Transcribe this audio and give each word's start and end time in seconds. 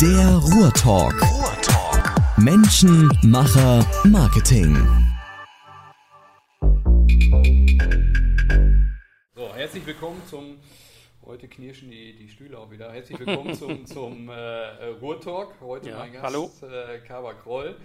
Der 0.00 0.36
Ruhrtalk. 0.38 1.14
Ruhrtalk. 1.22 2.38
Menschen, 2.38 3.08
Macher, 3.22 3.86
Marketing. 4.04 4.74
So, 9.36 9.54
herzlich 9.54 9.86
willkommen 9.86 10.20
zum. 10.28 10.58
Heute 11.24 11.48
knirschen 11.48 11.90
die, 11.90 12.16
die 12.16 12.28
Stühle 12.28 12.58
auch 12.58 12.70
wieder. 12.70 12.92
Herzlich 12.92 13.18
willkommen 13.20 13.54
zum, 13.58 13.86
zum 13.86 14.28
äh, 14.28 14.34
Ruhrtalk. 15.00 15.60
Heute 15.60 15.90
Ja, 15.90 15.98
mein 15.98 16.12
Gast, 16.12 16.24
hallo. 16.24 16.50
Äh, 16.62 16.98
Kaba 17.06 17.34
Kroll. 17.34 17.76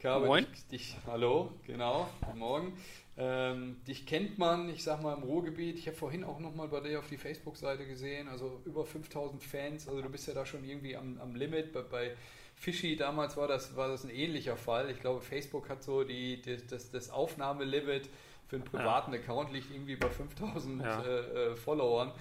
Kaba, 0.00 0.26
Moin. 0.26 0.46
Dich, 0.52 0.66
dich, 0.66 0.96
hallo, 1.06 1.52
genau, 1.64 2.08
guten 2.26 2.38
Morgen. 2.38 2.72
Ähm, 3.18 3.76
dich 3.86 4.06
kennt 4.06 4.38
man, 4.38 4.70
ich 4.70 4.82
sag 4.82 5.02
mal, 5.02 5.14
im 5.14 5.22
Ruhrgebiet. 5.22 5.78
Ich 5.78 5.86
habe 5.86 5.96
vorhin 5.96 6.24
auch 6.24 6.38
nochmal 6.38 6.68
bei 6.68 6.80
dir 6.80 6.98
auf 6.98 7.08
die 7.08 7.18
Facebook-Seite 7.18 7.86
gesehen, 7.86 8.28
also 8.28 8.62
über 8.64 8.86
5000 8.86 9.42
Fans. 9.42 9.86
Also 9.86 10.00
du 10.00 10.08
bist 10.08 10.26
ja 10.28 10.34
da 10.34 10.46
schon 10.46 10.64
irgendwie 10.64 10.96
am, 10.96 11.18
am 11.20 11.34
Limit. 11.34 11.72
Bei, 11.74 11.82
bei 11.82 12.16
Fischi 12.54 12.96
damals 12.96 13.36
war 13.36 13.48
das, 13.48 13.76
war 13.76 13.88
das 13.88 14.04
ein 14.04 14.10
ähnlicher 14.10 14.56
Fall. 14.56 14.90
Ich 14.90 15.00
glaube, 15.00 15.20
Facebook 15.20 15.68
hat 15.68 15.82
so 15.82 16.04
die, 16.04 16.40
die, 16.40 16.56
das, 16.66 16.90
das 16.90 17.10
Aufnahmelimit 17.10 18.08
für 18.48 18.56
einen 18.56 18.64
privaten 18.64 19.14
Account 19.14 19.52
liegt 19.52 19.70
irgendwie 19.70 19.96
bei 19.96 20.08
5000 20.08 20.82
Ja. 20.82 21.02
äh, 21.02 21.52
äh, 21.52 21.56
Followern. 21.56 22.12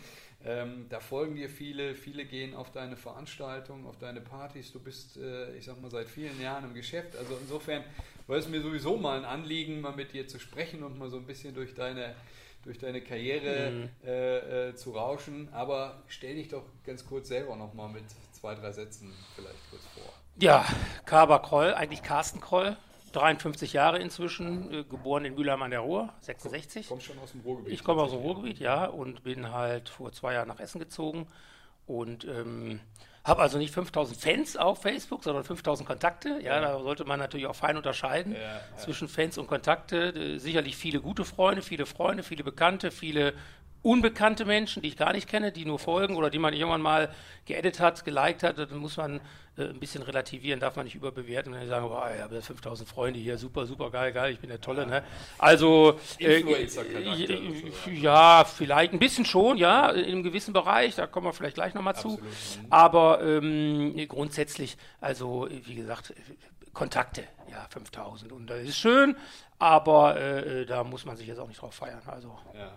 Ähm, 0.44 0.88
da 0.90 1.00
folgen 1.00 1.36
dir 1.36 1.50
viele, 1.50 1.94
viele 1.94 2.26
gehen 2.26 2.56
auf 2.56 2.72
deine 2.72 2.98
Veranstaltungen, 2.98 3.86
auf 3.86 3.98
deine 4.00 4.22
Partys. 4.22 4.72
Du 4.72 4.80
bist, 4.80 5.18
äh, 5.18 5.56
ich 5.56 5.66
sag 5.66 5.80
mal, 5.82 5.92
seit 5.92 6.08
vielen 6.10 6.42
Jahren 6.42 6.64
im 6.64 6.74
Geschäft. 6.74 7.16
Also 7.16 7.38
insofern 7.40 7.84
war 8.28 8.38
es 8.38 8.48
mir 8.48 8.62
sowieso 8.62 8.98
mal 8.98 9.18
ein 9.18 9.26
Anliegen, 9.26 9.82
mal 9.82 9.94
mit 9.96 10.14
dir 10.14 10.28
zu 10.28 10.40
sprechen 10.40 10.84
und 10.84 10.98
mal 10.98 11.10
so 11.10 11.18
ein 11.18 11.26
bisschen 11.26 11.54
durch 11.54 11.74
deine, 11.74 12.16
durch 12.64 12.78
deine 12.80 13.02
Karriere 13.02 13.72
Mhm. 13.72 13.90
äh, 14.06 14.70
äh, 14.70 14.76
zu 14.76 14.92
rauschen. 14.92 15.50
Aber 15.54 16.02
stell 16.08 16.36
dich 16.36 16.50
doch 16.50 16.64
ganz 16.86 17.06
kurz 17.06 17.28
selber 17.28 17.56
nochmal 17.56 17.90
mit 17.90 18.04
zwei, 18.34 18.56
drei 18.56 18.72
Sätzen 18.72 19.14
vielleicht 19.36 19.70
kurz 19.70 19.84
vor. 19.96 20.12
Ja, 20.38 20.66
Kaba 21.06 21.40
Kroll, 21.40 21.74
eigentlich 21.74 22.04
Carsten 22.04 22.40
Kroll, 22.40 22.78
53 23.12 23.74
Jahre 23.74 24.00
inzwischen, 24.00 24.74
äh, 24.74 24.84
geboren 24.86 25.26
in 25.26 25.36
Mülheim 25.36 25.62
an 25.62 25.72
der 25.72 25.82
Ruhr, 25.82 26.14
66. 26.22 26.88
Kommst 26.88 27.06
schon 27.08 27.20
aus 27.20 27.32
dem 27.34 27.42
Ruhrgebiet? 27.42 27.74
Ich 27.74 27.84
komme 27.84 28.02
aus 28.02 28.12
dem 28.12 28.22
Ruhrgebiet, 28.22 28.60
ja, 28.60 28.86
und 28.86 29.24
bin 29.24 29.52
halt 29.52 29.90
vor 29.90 30.14
zwei 30.14 30.34
Jahren 30.34 30.48
nach 30.48 30.60
Essen 30.62 30.80
gezogen 30.80 31.28
und 31.86 32.24
ähm, 32.26 32.80
habe 33.24 33.42
also 33.42 33.58
nicht 33.58 33.74
5000 33.74 34.20
Fans 34.20 34.58
auf 34.58 34.82
Facebook, 34.82 35.24
sondern 35.24 35.44
5000 35.44 35.88
Kontakte. 35.88 36.30
Ja, 36.42 36.56
Ja. 36.56 36.62
da 36.62 36.80
sollte 36.80 37.06
man 37.06 37.20
natürlich 37.20 37.46
auch 37.48 37.56
fein 37.56 37.78
unterscheiden 37.78 38.34
Ja, 38.36 38.78
zwischen 38.78 39.08
Fans 39.08 39.38
und 39.38 39.48
Kontakte. 39.48 40.10
Äh, 40.16 40.38
Sicherlich 40.40 40.76
viele 40.76 41.00
gute 41.02 41.24
Freunde, 41.26 41.62
viele 41.62 41.86
Freunde, 41.86 42.24
viele 42.24 42.44
Bekannte, 42.44 42.90
viele 42.92 43.34
unbekannte 43.84 44.46
Menschen, 44.46 44.82
die 44.82 44.90
ich 44.90 44.98
gar 44.98 45.14
nicht 45.14 45.28
kenne, 45.28 45.52
die 45.52 45.66
nur 45.66 45.80
folgen 45.80 46.16
oder 46.16 46.30
die 46.30 46.40
man 46.40 46.54
irgendwann 46.54 46.82
mal 46.82 47.10
geedit 47.46 47.80
hat, 47.80 48.06
geliked 48.06 48.44
hat, 48.44 48.58
dann 48.58 48.78
muss 48.78 48.98
man 48.98 49.20
äh, 49.58 49.64
ein 49.64 49.80
bisschen 49.80 50.04
relativieren, 50.04 50.60
darf 50.60 50.76
man 50.76 50.86
nicht 50.86 50.96
überbewerten 50.96 51.52
und 51.54 51.60
dann 51.60 51.68
sagen, 51.68 51.90
wow, 51.90 52.06
ich 52.16 52.22
habe 52.22 52.42
5000 52.42 52.88
Freunde 52.88 53.20
hier, 53.20 53.38
super, 53.38 53.66
super 53.66 53.90
geil, 53.90 54.14
geil, 54.14 54.34
ich 54.34 54.40
bin 54.40 54.50
der 54.50 54.62
Tolle. 54.62 54.86
Ne? 54.86 55.04
Also, 55.38 56.00
äh, 56.20 56.42
äh, 56.42 56.68
ja, 57.92 58.44
vielleicht 58.46 58.94
ein 58.94 59.00
bisschen 59.00 59.26
schon, 59.26 59.58
ja, 59.58 59.90
in 59.90 60.06
einem 60.06 60.24
gewissen 60.24 60.54
Bereich, 60.54 60.96
da 60.96 61.08
kommen 61.08 61.28
wir 61.28 61.34
vielleicht 61.34 61.56
gleich 61.56 61.74
nochmal 61.74 61.96
zu. 61.96 62.20
Aber 62.70 63.22
ähm, 63.24 63.96
grundsätzlich, 64.08 64.78
also 65.00 65.48
äh, 65.48 65.62
wie 65.66 65.76
gesagt, 65.76 66.12
äh, 66.12 66.14
Kontakte, 66.74 67.24
ja, 67.52 67.66
5000 67.70 68.32
und 68.32 68.48
das 68.48 68.62
ist 68.62 68.78
schön, 68.78 69.18
aber 69.60 70.18
äh, 70.18 70.62
äh, 70.62 70.66
da 70.66 70.84
muss 70.84 71.04
man 71.06 71.18
sich 71.18 71.28
jetzt 71.28 71.40
auch 71.40 71.48
nicht 71.48 71.62
drauf 71.62 71.74
feiern. 71.74 72.02
Also, 72.06 72.38
Ja. 72.54 72.72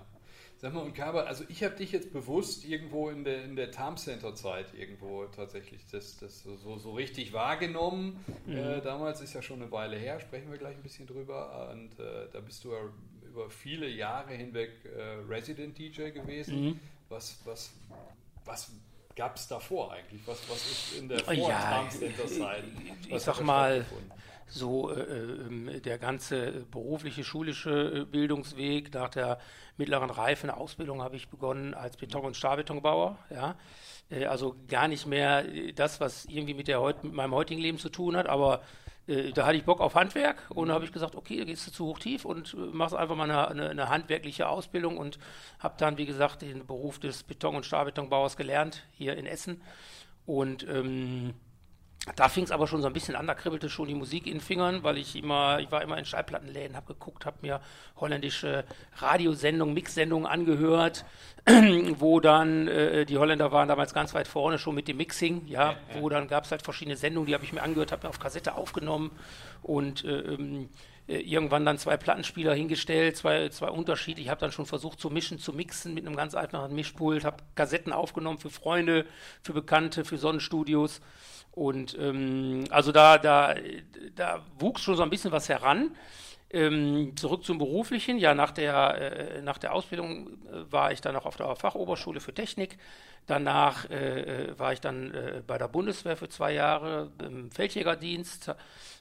Sag 0.65 0.73
mal, 0.73 0.81
und 0.81 0.95
Kaba, 0.95 1.25
also 1.25 1.45
ich 1.51 1.63
habe 1.63 1.77
dich 1.77 1.93
jetzt 1.93 2.11
bewusst 2.11 2.65
irgendwo 2.65 3.11
in 3.11 3.23
der, 3.23 3.45
in 3.45 3.55
der 3.55 3.71
Tarm 3.71 3.99
Center 3.99 4.35
Zeit 4.35 4.73
irgendwo 4.73 5.27
tatsächlich 5.27 5.83
das, 5.93 6.17
das 6.17 6.43
so, 6.43 6.79
so 6.79 6.93
richtig 6.93 7.35
wahrgenommen. 7.35 8.25
Äh, 8.49 8.81
damals 8.81 9.21
ist 9.21 9.35
ja 9.35 9.43
schon 9.43 9.61
eine 9.61 9.71
Weile 9.71 9.99
her, 9.99 10.21
sprechen 10.21 10.51
wir 10.51 10.57
gleich 10.57 10.75
ein 10.75 10.83
bisschen 10.83 11.07
drüber. 11.07 11.69
Und 11.71 12.01
äh, 12.01 12.29
da 12.33 12.41
bist 12.41 12.65
du 12.65 12.73
ja 12.73 12.79
über 13.29 13.51
viele 13.51 13.87
Jahre 13.91 14.33
hinweg 14.33 14.71
äh, 14.87 15.03
Resident 15.29 15.77
DJ 15.79 16.09
gewesen. 16.13 16.81
Was, 17.11 17.37
was, 17.45 17.71
was 18.47 18.73
gab 19.17 19.37
es 19.37 19.47
davor 19.47 19.93
eigentlich? 19.93 20.27
Was, 20.27 20.49
was 20.49 20.65
ist 20.65 20.99
in 20.99 21.11
der 21.11 21.19
vor 21.19 21.35
Ja, 21.35 21.61
Tarm 21.61 21.91
Center 21.91 22.27
Zeit? 22.27 22.65
ich 23.05 23.11
was 23.13 23.25
sag 23.25 23.35
hat 23.35 23.41
da 23.41 23.45
mal, 23.45 23.75
stattgefunden? 23.83 24.13
So 24.47 24.91
äh, 24.91 25.01
ähm, 25.01 25.71
der 25.85 25.99
ganze 25.99 26.65
berufliche, 26.71 27.25
schulische 27.25 28.03
äh, 28.03 28.05
Bildungsweg 28.05 28.93
nach 28.95 29.11
der 29.11 29.39
mittleren 29.77 30.11
Reife, 30.11 30.45
eine 30.45 30.57
Ausbildung 30.57 31.03
habe 31.03 31.17
ich 31.17 31.29
begonnen 31.29 31.75
als 31.75 31.97
Beton- 31.97 32.25
und 32.25 32.37
Stahlbetonbauer, 32.37 33.19
ja. 33.31 33.57
Äh, 34.11 34.27
also 34.27 34.57
gar 34.69 34.89
nicht 34.89 35.07
mehr 35.07 35.47
äh, 35.47 35.73
das, 35.73 36.01
was 36.01 36.25
irgendwie 36.27 36.55
mit, 36.55 36.69
der 36.69 36.81
heut, 36.81 37.03
mit 37.05 37.15
meinem 37.15 37.35
heutigen 37.35 37.61
Leben 37.61 37.79
zu 37.79 37.89
tun 37.89 38.17
hat, 38.17 38.29
aber 38.29 38.63
äh, 39.07 39.33
da 39.33 39.47
hatte 39.47 39.57
ich 39.57 39.65
Bock 39.65 39.81
auf 39.81 39.95
Handwerk 39.95 40.51
und 40.51 40.69
da 40.69 40.75
habe 40.75 40.85
ich 40.85 40.93
gesagt, 40.93 41.15
okay, 41.15 41.39
da 41.39 41.45
gehst 41.45 41.67
du 41.67 41.73
zu 41.73 41.87
hoch 41.87 41.99
tief 41.99 42.25
und 42.25 42.55
äh, 42.55 42.57
machst 42.57 42.95
einfach 42.95 43.17
mal 43.17 43.31
eine, 43.31 43.49
eine, 43.49 43.71
eine 43.71 43.89
handwerkliche 43.89 44.49
Ausbildung 44.49 44.97
und 44.97 45.19
habe 45.59 45.75
dann, 45.79 45.99
wie 45.99 46.07
gesagt, 46.07 46.43
den 46.43 46.67
Beruf 46.67 46.99
des 46.99 47.23
Beton- 47.23 47.57
und 47.57 47.67
Stahlbetonbauers 47.67 48.37
gelernt, 48.37 48.85
hier 48.93 49.17
in 49.17 49.27
Essen. 49.27 49.61
Und 50.27 50.67
ähm, 50.69 51.35
da 52.17 52.29
fing 52.29 52.45
es 52.45 52.51
aber 52.51 52.67
schon 52.67 52.83
so 52.83 52.87
ein 52.87 52.93
bisschen 52.93 53.17
an, 53.17 53.27
da 53.27 53.35
kribbelte 53.35 53.71
schon 53.71 53.89
die 53.89 53.95
Musik 53.95 54.27
in 54.27 54.35
den 54.35 54.41
Fingern, 54.41 54.83
weil 54.83 54.99
ich 54.99 55.17
immer, 55.17 55.59
ich 55.61 55.71
war 55.73 55.83
immer 55.83 55.97
in 55.97 56.05
Schallplattenläden, 56.05 56.77
habe 56.77 56.93
geguckt, 56.93 57.25
habe 57.25 57.39
mir 57.41 57.61
holländische 57.97 58.65
Radiosendungen, 58.97 59.75
Mixsendungen 59.75 60.27
angehört, 60.27 61.07
wo 61.99 62.21
dann, 62.21 62.69
äh, 62.69 63.07
die 63.07 63.17
Holländer 63.17 63.53
waren 63.53 63.69
damals 63.69 63.95
ganz 63.95 64.13
weit 64.13 64.29
vorne 64.29 64.59
schon 64.59 64.75
mit 64.75 64.87
dem 64.87 64.99
Mixing, 64.99 65.47
ja, 65.47 65.77
wo 65.99 66.11
dann 66.11 66.29
gab 66.29 66.45
es 66.45 66.51
halt 66.51 66.63
verschiedene 66.63 66.97
Sendungen, 66.97 67.27
die 67.27 67.35
habe 67.35 67.45
ich 67.45 67.55
mir 67.55 67.63
angehört, 67.63 67.91
habe 67.91 68.07
mir 68.07 68.11
auf 68.11 68.21
Kassette 68.21 68.55
aufgenommen 68.55 69.11
und 69.63 70.05
äh, 70.05 70.19
ähm, 70.19 70.69
äh, 71.07 71.19
irgendwann 71.19 71.67
dann 71.67 71.79
zwei 71.79 71.97
Plattenspieler 71.97 72.55
hingestellt, 72.55 73.17
zwei, 73.17 73.49
zwei 73.51 73.69
unterschiedliche. 73.69 74.27
Ich 74.27 74.31
habe 74.31 74.41
dann 74.41 74.53
schon 74.53 74.65
versucht 74.67 75.01
zu 75.01 75.11
mischen, 75.11 75.39
zu 75.39 75.53
mixen 75.53 75.93
mit 75.93 76.07
einem 76.07 76.17
ganz 76.17 76.35
einfachen 76.35 76.75
Mischpult, 76.75 77.25
habe 77.25 77.39
Kassetten 77.55 77.93
aufgenommen 77.93 78.39
für 78.39 78.51
Freunde, 78.51 79.05
für 79.43 79.53
Bekannte, 79.53 80.05
für 80.05 80.17
Sonnenstudios. 80.17 81.01
Und 81.55 81.97
ähm, 81.99 82.65
also 82.71 82.91
da, 82.91 83.17
da, 83.17 83.55
da 84.17 84.43
wuchs 84.59 84.83
schon 84.83 84.97
so 84.97 85.03
ein 85.03 85.11
bisschen 85.11 85.33
was 85.33 85.49
heran. 85.49 85.95
Ähm, 86.51 87.17
zurück 87.17 87.45
zum 87.45 87.59
Beruflichen. 87.59 88.19
Ja, 88.19 88.35
nach 88.35 88.51
der, 88.51 89.37
äh, 89.39 89.43
nach 89.43 89.59
der 89.59 89.73
Ausbildung 89.73 90.29
äh, 90.29 90.73
war 90.73 90.93
ich 90.93 91.01
dann 91.01 91.15
noch 91.15 91.27
auf 91.27 91.37
der 91.37 91.55
Fachoberschule 91.57 92.21
für 92.21 92.35
Technik. 92.35 92.79
Danach 93.27 93.89
äh, 93.89 94.51
äh, 94.51 94.59
war 94.59 94.73
ich 94.73 94.81
dann 94.81 95.15
äh, 95.15 95.43
bei 95.47 95.57
der 95.57 95.69
Bundeswehr 95.69 96.17
für 96.17 96.29
zwei 96.29 96.53
Jahre 96.53 97.11
im 97.25 97.51
Feldjägerdienst. 97.51 98.55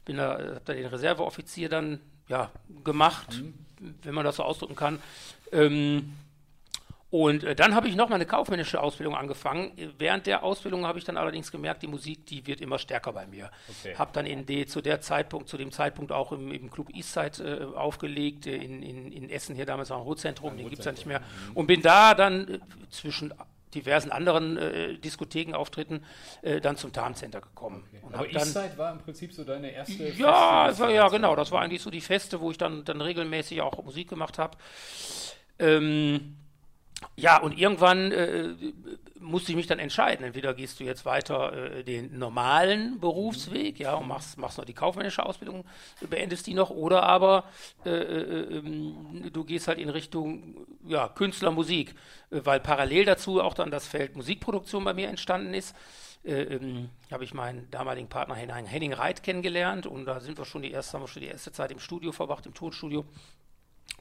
Bin 0.06 0.18
da, 0.18 0.31
habe 0.34 0.62
da 0.63 0.74
den 0.74 0.86
Reserveoffizier 0.86 1.69
dann 1.69 2.00
ja, 2.28 2.52
gemacht, 2.84 3.42
wenn 4.03 4.13
man 4.13 4.25
das 4.25 4.38
so 4.38 4.44
ausdrücken 4.44 4.75
kann. 4.75 5.02
Ähm, 5.52 6.13
und 7.13 7.44
äh, 7.44 7.53
dann 7.53 7.75
habe 7.75 7.88
ich 7.88 7.96
noch 7.96 8.09
mal 8.09 8.16
eine 8.16 8.25
kaufmännische 8.25 8.81
Ausbildung 8.81 9.16
angefangen. 9.16 9.72
Während 10.00 10.25
der 10.25 10.41
Ausbildung 10.41 10.88
habe 10.88 10.97
ich 10.97 11.06
dann 11.06 11.16
allerdings 11.16 11.51
gemerkt, 11.51 11.84
die 11.84 11.88
Musik, 11.88 12.25
die 12.25 12.47
wird 12.47 12.59
immer 12.59 12.79
stärker 12.79 13.13
bei 13.13 13.28
mir. 13.28 13.51
Okay. 13.69 13.96
Habe 13.96 14.09
dann 14.13 14.25
in 14.25 14.47
D, 14.47 14.66
zu 14.66 14.81
der 14.81 15.00
Zeitpunkt, 15.00 15.47
zu 15.47 15.57
dem 15.57 15.72
Zeitpunkt 15.72 16.12
auch 16.12 16.31
im, 16.31 16.51
im 16.51 16.72
Club 16.72 16.90
Eastside 16.91 17.69
äh, 17.75 17.78
aufgelegt, 17.78 18.47
äh, 18.47 18.56
in, 18.56 18.81
in, 18.81 19.12
in 19.12 19.29
Essen 19.29 19.56
hier 19.56 19.68
damals 19.68 19.91
war 19.91 19.97
ein 19.97 20.03
Ruhrzentrum, 20.03 20.57
den 20.57 20.68
gibt 20.68 20.79
es 20.79 20.85
ja 20.85 20.91
nicht 20.91 21.06
mehr. 21.06 21.22
Und 21.53 21.68
bin 21.68 21.84
da 21.84 22.16
dann 22.16 22.47
äh, 22.47 22.59
zwischen 22.90 23.31
diversen 23.75 24.12
anderen 24.12 24.57
äh, 24.57 24.97
Diskothekenauftritten 24.97 26.03
äh, 26.41 26.62
dann 26.62 26.78
zum 26.78 26.94
Tarn 26.94 27.13
Center 27.13 27.41
gekommen. 27.41 27.84
Und 28.01 28.16
Aber 28.16 28.28
Eastside 28.28 28.75
war 28.75 28.91
im 28.91 28.97
Prinzip 28.97 29.34
so 29.34 29.44
deine 29.44 29.69
erste. 29.69 30.09
ja, 30.13 30.63
es 30.63 30.78
feste 30.78 30.84
war, 30.84 30.90
ja, 30.90 31.07
genau. 31.09 31.35
Das 31.35 31.51
war 31.51 31.62
eigentlich 31.62 31.84
so 31.84 31.91
die 31.91 32.01
Feste, 32.01 32.41
wo 32.41 32.50
ich 32.50 32.57
dann, 32.57 32.84
dann 32.85 33.01
regelmäßig 33.01 33.62
auch 33.62 33.84
Musik 33.84 34.09
gemacht 34.09 34.40
habe. 34.40 34.57
Ähm, 35.59 36.38
ja, 37.16 37.40
und 37.40 37.58
irgendwann 37.58 38.12
äh, 38.12 38.50
musste 39.19 39.52
ich 39.52 39.56
mich 39.56 39.68
dann 39.68 39.80
entscheiden. 39.80 40.25
Entweder 40.25 40.53
gehst 40.53 40.80
du 40.80 40.84
jetzt 40.84 41.06
weiter 41.06 41.53
äh, 41.53 41.84
den 41.84 42.18
normalen 42.18 43.00
Berufsweg, 43.00 43.80
ja, 43.80 43.95
und 43.95 44.07
machst, 44.07 44.38
machst 44.38 44.57
noch 44.57 44.66
die 44.66 44.74
kaufmännische 44.74 45.25
Ausbildung, 45.25 45.66
beendest 46.10 46.48
die 46.48 46.54
noch, 46.54 46.69
oder 46.69 47.04
aber 47.04 47.45
äh, 47.86 47.89
äh, 47.89 48.57
ähm, 48.57 49.30
du 49.31 49.44
gehst 49.44 49.68
halt 49.68 49.80
in 49.80 49.89
Richtung 49.89 50.66
ja, 50.86 51.07
Künstler, 51.07 51.51
Musik, 51.51 51.95
äh, 52.30 52.42
weil 52.44 52.60
parallel 52.60 53.06
dazu 53.06 53.42
auch 53.42 53.54
dann 53.54 53.72
das 53.72 53.88
Feld 53.88 54.16
Musikproduktion 54.16 54.83
bei 54.83 54.94
mir 54.94 55.07
entstanden 55.10 55.54
ist. 55.54 55.75
Äh, 56.25 56.44
ähm, 56.44 56.89
habe 57.12 57.25
ich 57.25 57.33
meinen 57.33 57.69
damaligen 57.69 58.07
Partner 58.07 58.36
Henning, 58.36 58.66
Henning 58.66 58.94
Reit 58.94 59.24
kennengelernt 59.24 59.86
und 59.86 60.06
da 60.06 60.22
sind 60.22 60.38
wir 60.38 60.45
schon 60.45 60.62
die 60.62 60.72
erste, 60.72 60.94
haben 60.94 61.04
wir 61.04 61.10
schon 61.10 61.22
die 61.22 61.28
erste 61.28 61.51
Zeit 61.51 61.72
im 61.72 61.80
Studio 61.80 62.13
verbracht, 62.13 62.45
im 62.45 62.54
Tonstudio. 62.54 63.06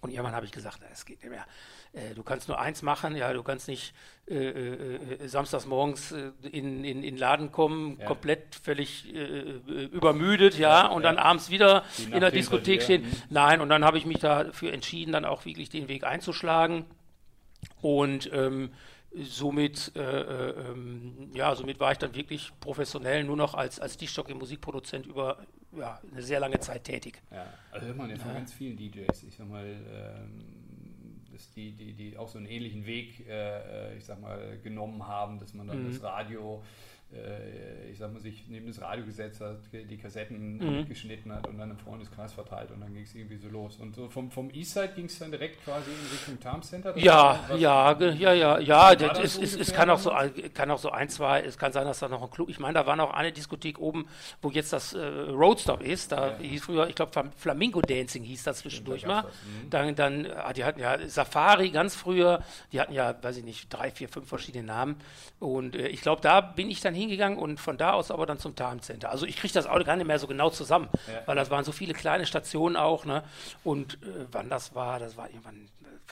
Und 0.00 0.10
irgendwann 0.10 0.34
habe 0.34 0.46
ich 0.46 0.52
gesagt, 0.52 0.80
es 0.92 1.04
geht 1.04 1.22
nicht 1.22 1.30
mehr. 1.30 1.46
Äh, 1.92 2.14
du 2.14 2.22
kannst 2.22 2.48
nur 2.48 2.58
eins 2.58 2.82
machen, 2.82 3.14
ja, 3.14 3.32
du 3.32 3.42
kannst 3.42 3.68
nicht 3.68 3.94
äh, 4.26 4.34
äh, 4.34 4.94
äh, 5.24 5.28
samstags 5.28 5.66
morgens 5.66 6.12
äh, 6.12 6.32
in, 6.42 6.84
in, 6.84 6.84
in 6.84 7.02
den 7.02 7.16
Laden 7.16 7.52
kommen, 7.52 7.98
Ja. 8.00 8.06
komplett 8.06 8.54
völlig 8.54 9.12
übermüdet, 9.12 10.58
ja, 10.58 10.86
und 10.86 11.02
dann 11.02 11.16
ja. 11.16 11.22
abends 11.22 11.50
wieder 11.50 11.84
in 12.10 12.20
der 12.20 12.30
Diskothek 12.30 12.82
stehen. 12.82 13.04
Nein, 13.30 13.60
und 13.60 13.68
dann 13.68 13.84
habe 13.84 13.98
ich 13.98 14.06
mich 14.06 14.18
dafür 14.18 14.72
entschieden, 14.72 15.12
dann 15.12 15.24
auch 15.24 15.44
wirklich 15.44 15.68
den 15.68 15.88
Weg 15.88 16.04
einzuschlagen. 16.04 16.84
Und 17.80 18.30
ähm, 18.32 18.72
somit, 19.14 19.92
äh, 19.94 20.00
ähm, 20.00 21.30
ja, 21.34 21.54
somit 21.54 21.78
war 21.78 21.92
ich 21.92 21.98
dann 21.98 22.14
wirklich 22.14 22.50
professionell 22.60 23.24
nur 23.24 23.36
noch 23.36 23.54
als, 23.54 23.78
als 23.78 23.96
Dichtstock 23.96 24.32
Musikproduzent 24.34 25.06
über 25.06 25.38
ja, 25.76 26.00
eine 26.10 26.22
sehr 26.22 26.40
lange 26.40 26.60
Zeit 26.60 26.84
tätig. 26.84 27.20
Ja, 27.30 27.46
also 27.70 27.86
hört 27.86 27.96
man 27.96 28.10
ja 28.10 28.16
von 28.16 28.28
ja. 28.28 28.38
ganz 28.38 28.52
vielen 28.52 28.76
DJs, 28.76 29.22
ich 29.22 29.36
sag 29.36 29.48
mal, 29.48 29.64
ähm, 29.66 30.42
dass 31.32 31.50
die, 31.52 31.72
die, 31.72 31.94
die 31.94 32.16
auch 32.16 32.28
so 32.28 32.38
einen 32.38 32.46
ähnlichen 32.46 32.86
Weg, 32.86 33.26
äh, 33.26 33.96
ich 33.96 34.04
sag 34.04 34.20
mal, 34.20 34.58
genommen 34.62 35.06
haben, 35.06 35.38
dass 35.38 35.54
man 35.54 35.66
dann 35.66 35.84
mhm. 35.84 35.92
das 35.92 36.02
Radio 36.02 36.62
äh, 36.62 36.91
ich 37.90 37.98
sag 37.98 38.12
mal, 38.12 38.20
sich 38.20 38.44
neben 38.48 38.66
das 38.66 38.80
Radio 38.80 39.04
gesetzt 39.04 39.40
hat, 39.40 39.58
die 39.72 39.98
Kassetten 39.98 40.56
mhm. 40.56 40.88
geschnitten 40.88 41.32
hat 41.32 41.46
und 41.46 41.58
dann 41.58 41.70
im 41.70 41.78
Freundeskreis 41.78 42.32
verteilt 42.32 42.70
und 42.70 42.80
dann 42.80 42.94
ging 42.94 43.02
es 43.02 43.14
irgendwie 43.14 43.36
so 43.36 43.48
los. 43.48 43.76
Und 43.76 43.94
so 43.94 44.08
vom, 44.08 44.30
vom 44.30 44.50
Eastside 44.50 44.92
ging 44.94 45.04
es 45.04 45.18
dann 45.18 45.30
direkt 45.30 45.62
quasi 45.62 45.90
in 45.90 46.10
Richtung 46.10 46.40
Tarm 46.40 46.62
Center? 46.62 46.96
Ja, 46.96 47.38
ja, 47.56 47.92
ja, 48.00 48.32
ja, 48.32 48.58
ja, 48.58 48.92
es, 48.92 49.38
es, 49.38 49.54
es, 49.56 49.72
kann 49.74 49.90
auch 49.90 49.98
so, 49.98 50.12
kann 50.54 50.70
auch 50.70 50.78
so 50.78 50.90
ein, 50.90 51.10
zwei, 51.10 51.42
es 51.42 51.58
kann 51.58 51.72
sein, 51.72 51.84
dass 51.84 51.98
da 51.98 52.08
noch 52.08 52.22
ein 52.22 52.30
Club, 52.30 52.48
ich 52.48 52.58
meine, 52.58 52.74
da 52.74 52.86
war 52.86 52.96
noch 52.96 53.12
eine 53.12 53.30
Diskothek 53.30 53.78
oben, 53.78 54.06
wo 54.40 54.50
jetzt 54.50 54.72
das 54.72 54.94
äh, 54.94 55.04
Roadstop 55.04 55.82
ist, 55.82 56.12
da 56.12 56.30
ja. 56.30 56.38
hieß 56.38 56.64
früher, 56.64 56.88
ich 56.88 56.94
glaube, 56.94 57.30
Flamingo 57.36 57.82
Dancing 57.82 58.22
hieß 58.24 58.44
das 58.44 58.58
zwischendurch 58.58 59.06
mal. 59.06 59.22
Mhm. 59.22 59.70
Dann, 59.70 59.94
dann, 59.94 60.26
ah, 60.30 60.52
die 60.54 60.64
hatten 60.64 60.80
ja 60.80 60.96
Safari 61.08 61.70
ganz 61.70 61.94
früher, 61.94 62.42
die 62.72 62.80
hatten 62.80 62.94
ja, 62.94 63.14
weiß 63.22 63.36
ich 63.36 63.44
nicht, 63.44 63.68
drei, 63.68 63.90
vier, 63.90 64.08
fünf 64.08 64.28
verschiedene 64.28 64.64
Namen 64.64 64.96
und 65.40 65.76
äh, 65.76 65.88
ich 65.88 66.00
glaube, 66.00 66.22
da 66.22 66.40
bin 66.40 66.70
ich 66.70 66.80
dann 66.80 66.94
hin 66.94 67.01
hingegangen 67.02 67.38
und 67.38 67.60
von 67.60 67.76
da 67.76 67.92
aus 67.92 68.10
aber 68.10 68.26
dann 68.26 68.38
zum 68.38 68.56
Time 68.56 68.80
Center. 68.80 69.10
Also 69.10 69.26
ich 69.26 69.36
kriege 69.36 69.52
das 69.52 69.66
auch 69.66 69.82
gar 69.84 69.96
nicht 69.96 70.06
mehr 70.06 70.18
so 70.18 70.26
genau 70.26 70.50
zusammen, 70.50 70.88
ja. 71.06 71.22
weil 71.26 71.36
das 71.36 71.50
waren 71.50 71.64
so 71.64 71.72
viele 71.72 71.94
kleine 71.94 72.26
Stationen 72.26 72.76
auch. 72.76 73.04
Ne? 73.04 73.22
Und 73.64 73.94
äh, 73.94 74.26
wann 74.30 74.48
das 74.48 74.74
war, 74.74 74.98
das 74.98 75.16
war 75.16 75.28
irgendwann 75.28 75.68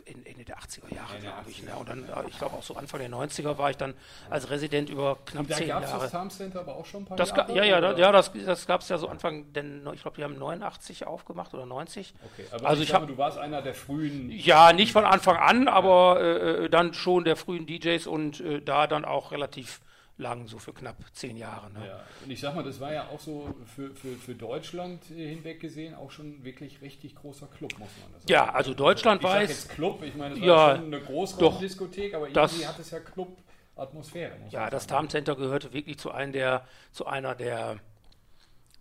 Ende 0.06 0.44
der 0.44 0.58
80er 0.58 0.94
Jahre, 0.94 1.18
glaube 1.20 1.50
ich. 1.50 1.62
Ne? 1.62 1.70
Und 1.78 1.88
dann, 1.88 2.04
ich 2.28 2.38
glaube 2.38 2.56
auch 2.56 2.62
so 2.62 2.74
Anfang 2.74 3.00
der 3.00 3.10
90er 3.10 3.58
war 3.58 3.70
ich 3.70 3.76
dann 3.76 3.94
als 4.28 4.50
Resident 4.50 4.90
über 4.90 5.18
knapp 5.26 5.46
zehn 5.52 5.68
Jahre. 5.68 5.84
Da 5.84 5.90
gab 5.90 5.96
es 5.96 6.10
das 6.10 6.20
Time 6.20 6.30
Center 6.30 6.60
aber 6.60 6.76
auch 6.76 6.86
schon 6.86 7.02
ein 7.02 7.06
paar 7.06 7.16
das 7.16 7.30
Jahre? 7.30 7.54
Ja, 7.54 7.64
ja, 7.64 7.80
da, 7.80 7.96
ja 7.96 8.12
das, 8.12 8.32
das 8.32 8.66
gab 8.66 8.80
es 8.80 8.88
ja 8.88 8.98
so 8.98 9.08
Anfang, 9.08 9.52
denn 9.52 9.86
ich 9.94 10.02
glaube, 10.02 10.16
die 10.16 10.24
haben 10.24 10.38
89 10.38 11.06
aufgemacht 11.06 11.54
oder 11.54 11.66
90. 11.66 12.14
Okay, 12.32 12.46
aber 12.52 12.68
also 12.68 12.82
ich, 12.82 12.94
habe, 12.94 13.06
du 13.06 13.18
warst 13.18 13.38
einer 13.38 13.62
der 13.62 13.74
frühen... 13.74 14.30
Ja, 14.30 14.72
nicht 14.72 14.92
von 14.92 15.04
Anfang 15.04 15.36
an, 15.36 15.68
aber 15.68 16.20
äh, 16.20 16.64
äh, 16.64 16.68
dann 16.68 16.94
schon 16.94 17.24
der 17.24 17.36
frühen 17.36 17.66
DJs 17.66 18.06
und 18.06 18.40
äh, 18.40 18.60
da 18.60 18.86
dann 18.86 19.04
auch 19.04 19.32
relativ 19.32 19.80
lang, 20.20 20.46
so 20.46 20.58
für 20.58 20.72
knapp 20.72 20.96
zehn 21.12 21.36
Jahre. 21.36 21.70
Ne? 21.72 21.86
Ja, 21.86 22.04
und 22.24 22.30
ich 22.30 22.40
sag 22.40 22.54
mal, 22.54 22.62
das 22.62 22.78
war 22.78 22.92
ja 22.92 23.08
auch 23.08 23.18
so 23.18 23.54
für, 23.74 23.94
für, 23.94 24.14
für 24.16 24.34
Deutschland 24.34 25.04
hinweg 25.04 25.60
gesehen 25.60 25.94
auch 25.94 26.10
schon 26.10 26.44
wirklich 26.44 26.80
richtig 26.82 27.16
großer 27.16 27.48
Club, 27.48 27.72
muss 27.78 27.90
man 28.00 28.12
das 28.12 28.22
sagen. 28.22 28.32
Ja, 28.32 28.50
also 28.52 28.74
Deutschland 28.74 29.22
ich 29.22 29.28
weiß. 29.28 29.48
Jetzt 29.48 29.70
Club, 29.70 30.02
ich 30.02 30.14
meine, 30.14 30.34
es 30.34 30.40
ja, 30.40 30.46
war 30.54 30.76
schon 30.76 30.86
eine 30.86 31.00
Großraumdiskothek, 31.00 32.14
aber 32.14 32.28
irgendwie 32.28 32.66
hat 32.66 32.78
es 32.78 32.90
ja 32.90 33.00
Club-Atmosphäre. 33.00 34.36
Ja, 34.50 34.70
das 34.70 34.86
Tarm 34.86 35.08
Center 35.08 35.34
gehörte 35.34 35.72
wirklich 35.72 35.98
zu, 35.98 36.10
einem 36.12 36.32
der, 36.32 36.66
zu 36.92 37.06
einer 37.06 37.34
der 37.34 37.80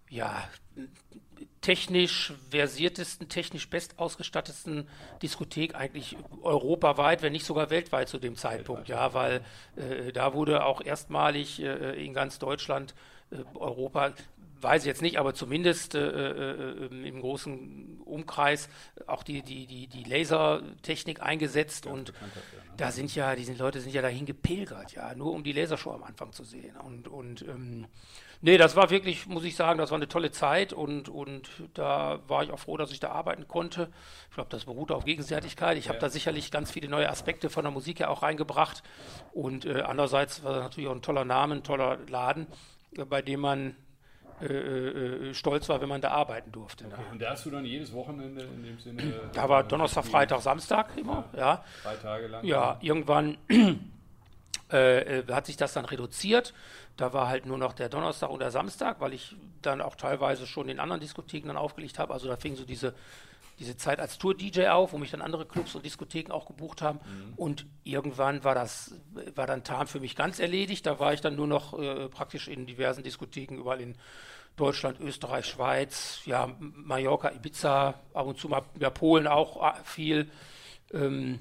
ja, 0.09 0.43
technisch 1.61 2.33
versiertesten, 2.49 3.27
technisch 3.27 3.69
best 3.69 3.99
ausgestattetsten 3.99 4.87
Diskothek 5.21 5.75
eigentlich 5.75 6.17
europaweit, 6.41 7.21
wenn 7.21 7.33
nicht 7.33 7.45
sogar 7.45 7.69
weltweit 7.69 8.07
zu 8.07 8.17
dem 8.17 8.35
Zeitpunkt, 8.35 8.87
ja, 8.87 9.13
weil 9.13 9.41
äh, 9.75 10.11
da 10.11 10.33
wurde 10.33 10.65
auch 10.65 10.81
erstmalig 10.81 11.61
äh, 11.61 12.03
in 12.03 12.13
ganz 12.13 12.39
Deutschland, 12.39 12.95
äh, 13.31 13.37
Europa, 13.55 14.13
weiß 14.61 14.83
ich 14.83 14.87
jetzt 14.87 15.01
nicht, 15.01 15.17
aber 15.19 15.33
zumindest 15.33 15.95
äh, 15.95 15.99
äh, 15.99 17.07
im 17.07 17.21
großen 17.21 18.01
Umkreis 18.05 18.69
auch 19.07 19.23
die, 19.23 19.41
die, 19.41 19.65
die, 19.65 19.87
die 19.87 20.03
Lasertechnik 20.03 21.21
eingesetzt 21.21 21.85
und 21.85 22.09
ne? 22.09 22.29
da 22.77 22.91
sind 22.91 23.13
ja, 23.15 23.35
diese 23.35 23.53
Leute 23.53 23.81
sind 23.81 23.93
ja 23.93 24.01
dahin 24.01 24.25
gepilgert, 24.25 24.93
ja, 24.93 25.13
nur 25.15 25.33
um 25.33 25.43
die 25.43 25.53
Lasershow 25.53 25.91
am 25.91 26.03
Anfang 26.03 26.31
zu 26.33 26.43
sehen 26.43 26.75
und, 26.77 27.07
und 27.07 27.41
ähm, 27.43 27.87
Nee, 28.41 28.57
das 28.57 28.75
war 28.77 28.89
wirklich, 28.89 29.27
muss 29.27 29.43
ich 29.43 29.55
sagen, 29.55 29.79
das 29.79 29.91
war 29.91 29.97
eine 29.97 30.07
tolle 30.07 30.31
Zeit 30.31 30.71
und, 30.71 31.09
und 31.09 31.49
da 31.73 32.19
war 32.27 32.43
ich 32.43 32.51
auch 32.51 32.59
froh, 32.59 32.77
dass 32.77 32.91
ich 32.91 33.01
da 33.01 33.09
arbeiten 33.09 33.47
konnte. 33.49 33.89
Ich 34.29 34.35
glaube, 34.35 34.49
das 34.49 34.63
beruht 34.63 34.91
auf 34.91 35.03
Gegenseitigkeit. 35.03 35.77
Ich 35.77 35.89
habe 35.89 35.97
ja. 35.97 36.01
da 36.01 36.09
sicherlich 36.09 36.49
ganz 36.49 36.71
viele 36.71 36.87
neue 36.87 37.09
Aspekte 37.09 37.49
von 37.49 37.65
der 37.65 37.71
Musik 37.71 37.99
ja 37.99 38.07
auch 38.07 38.23
reingebracht. 38.23 38.81
Und 39.33 39.65
äh, 39.65 39.81
andererseits 39.81 40.43
war 40.43 40.53
das 40.53 40.63
natürlich 40.63 40.89
auch 40.89 40.95
ein 40.95 41.01
toller 41.01 41.25
Name, 41.25 41.55
ein 41.55 41.63
toller 41.63 41.97
Laden, 42.07 42.47
äh, 42.95 43.03
bei 43.03 43.21
dem 43.21 43.41
man 43.41 43.75
äh, 44.41 44.45
äh, 44.45 45.33
stolz 45.33 45.67
war, 45.67 45.81
wenn 45.81 45.89
man 45.89 45.99
da 45.99 46.11
arbeiten 46.11 46.53
durfte. 46.53 46.85
Okay. 46.85 47.01
Und 47.11 47.21
da 47.21 47.31
hast 47.31 47.45
du 47.45 47.49
dann 47.49 47.65
jedes 47.65 47.91
Wochenende 47.91 48.43
in 48.43 48.63
dem 48.63 48.79
Sinne. 48.79 49.19
Da 49.33 49.49
war 49.49 49.65
Donnerstag, 49.65 50.05
Freitag, 50.05 50.39
Samstag 50.39 50.95
immer, 50.95 51.25
ja. 51.33 51.39
ja. 51.39 51.63
Drei 51.83 51.95
Tage 51.95 52.27
lang. 52.27 52.45
Ja, 52.45 52.77
irgendwann 52.79 53.37
äh, 54.69 55.23
hat 55.29 55.45
sich 55.45 55.57
das 55.57 55.73
dann 55.73 55.83
reduziert. 55.83 56.53
Da 56.99 57.13
war 57.13 57.29
halt 57.29 57.45
nur 57.45 57.57
noch 57.57 57.71
der 57.71 57.87
Donnerstag 57.87 58.29
und 58.29 58.39
der 58.39 58.51
Samstag, 58.51 58.99
weil 58.99 59.13
ich 59.13 59.33
dann 59.61 59.81
auch 59.81 59.95
teilweise 59.95 60.45
schon 60.45 60.67
in 60.67 60.81
anderen 60.81 60.99
Diskotheken 60.99 61.47
dann 61.47 61.55
aufgelegt 61.55 61.97
habe. 61.97 62.11
Also 62.11 62.27
da 62.27 62.35
fing 62.35 62.57
so 62.57 62.65
diese, 62.65 62.93
diese 63.57 63.77
Zeit 63.77 64.01
als 64.01 64.17
Tour-DJ 64.17 64.67
auf, 64.67 64.91
wo 64.91 64.97
mich 64.97 65.09
dann 65.09 65.21
andere 65.21 65.45
Clubs 65.45 65.75
und 65.75 65.85
Diskotheken 65.85 66.33
auch 66.33 66.45
gebucht 66.45 66.81
haben. 66.81 66.99
Mhm. 67.05 67.33
Und 67.37 67.65
irgendwann 67.85 68.43
war 68.43 68.53
das, 68.53 68.95
war 69.33 69.47
dann 69.47 69.63
Tarn 69.63 69.87
für 69.87 70.01
mich 70.01 70.17
ganz 70.17 70.39
erledigt. 70.39 70.85
Da 70.85 70.99
war 70.99 71.13
ich 71.13 71.21
dann 71.21 71.37
nur 71.37 71.47
noch 71.47 71.79
äh, 71.79 72.09
praktisch 72.09 72.49
in 72.49 72.65
diversen 72.65 73.01
Diskotheken 73.01 73.55
überall 73.55 73.79
in 73.79 73.95
Deutschland, 74.57 74.99
Österreich, 74.99 75.45
Schweiz, 75.45 76.19
ja, 76.25 76.53
Mallorca, 76.59 77.31
Ibiza, 77.31 77.93
ab 78.13 78.27
und 78.27 78.37
zu 78.37 78.49
mal 78.49 78.63
ja, 78.77 78.89
Polen 78.89 79.25
auch 79.25 79.65
äh, 79.65 79.73
viel. 79.85 80.29
Ähm, 80.91 81.39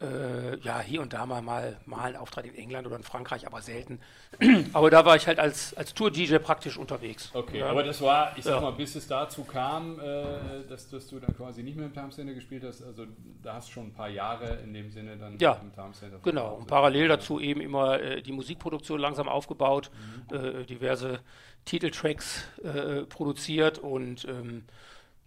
äh, 0.00 0.56
ja, 0.60 0.80
hier 0.80 1.00
und 1.00 1.12
da 1.12 1.26
mal, 1.26 1.42
mal, 1.42 1.76
mal 1.84 2.02
einen 2.02 2.16
Auftritt 2.16 2.46
in 2.46 2.54
England 2.54 2.86
oder 2.86 2.96
in 2.96 3.02
Frankreich, 3.02 3.46
aber 3.46 3.60
selten. 3.62 4.00
aber 4.72 4.90
da 4.90 5.04
war 5.04 5.16
ich 5.16 5.26
halt 5.26 5.40
als, 5.40 5.74
als 5.74 5.92
Tour-DJ 5.92 6.36
praktisch 6.36 6.76
unterwegs. 6.76 7.30
Okay, 7.34 7.58
ja. 7.60 7.66
aber 7.66 7.82
das 7.82 8.00
war, 8.00 8.36
ich 8.36 8.44
sag 8.44 8.56
ja. 8.56 8.60
mal, 8.60 8.72
bis 8.72 8.94
es 8.94 9.08
dazu 9.08 9.42
kam, 9.42 9.98
äh, 9.98 10.64
dass, 10.68 10.88
dass 10.88 11.08
du 11.08 11.18
dann 11.18 11.36
quasi 11.36 11.62
nicht 11.62 11.76
mehr 11.76 11.86
im 11.86 11.92
Time 11.92 12.10
Center 12.10 12.32
gespielt 12.32 12.62
hast, 12.64 12.82
also 12.82 13.06
da 13.42 13.54
hast 13.54 13.68
du 13.68 13.72
schon 13.72 13.86
ein 13.86 13.92
paar 13.92 14.08
Jahre 14.08 14.58
in 14.62 14.72
dem 14.72 14.90
Sinne 14.90 15.16
dann 15.16 15.36
ja. 15.38 15.54
im 15.62 15.74
Time 15.74 15.92
Center. 15.92 16.20
Genau, 16.22 16.54
und 16.54 16.66
parallel 16.68 17.08
dazu 17.08 17.40
eben 17.40 17.60
immer 17.60 18.00
äh, 18.00 18.22
die 18.22 18.32
Musikproduktion 18.32 19.00
langsam 19.00 19.28
aufgebaut, 19.28 19.90
mhm. 20.30 20.36
Äh, 20.36 20.64
diverse 20.64 21.20
Titeltracks 21.64 22.44
äh, 22.62 23.02
produziert 23.06 23.78
und 23.78 24.24
ähm, 24.26 24.64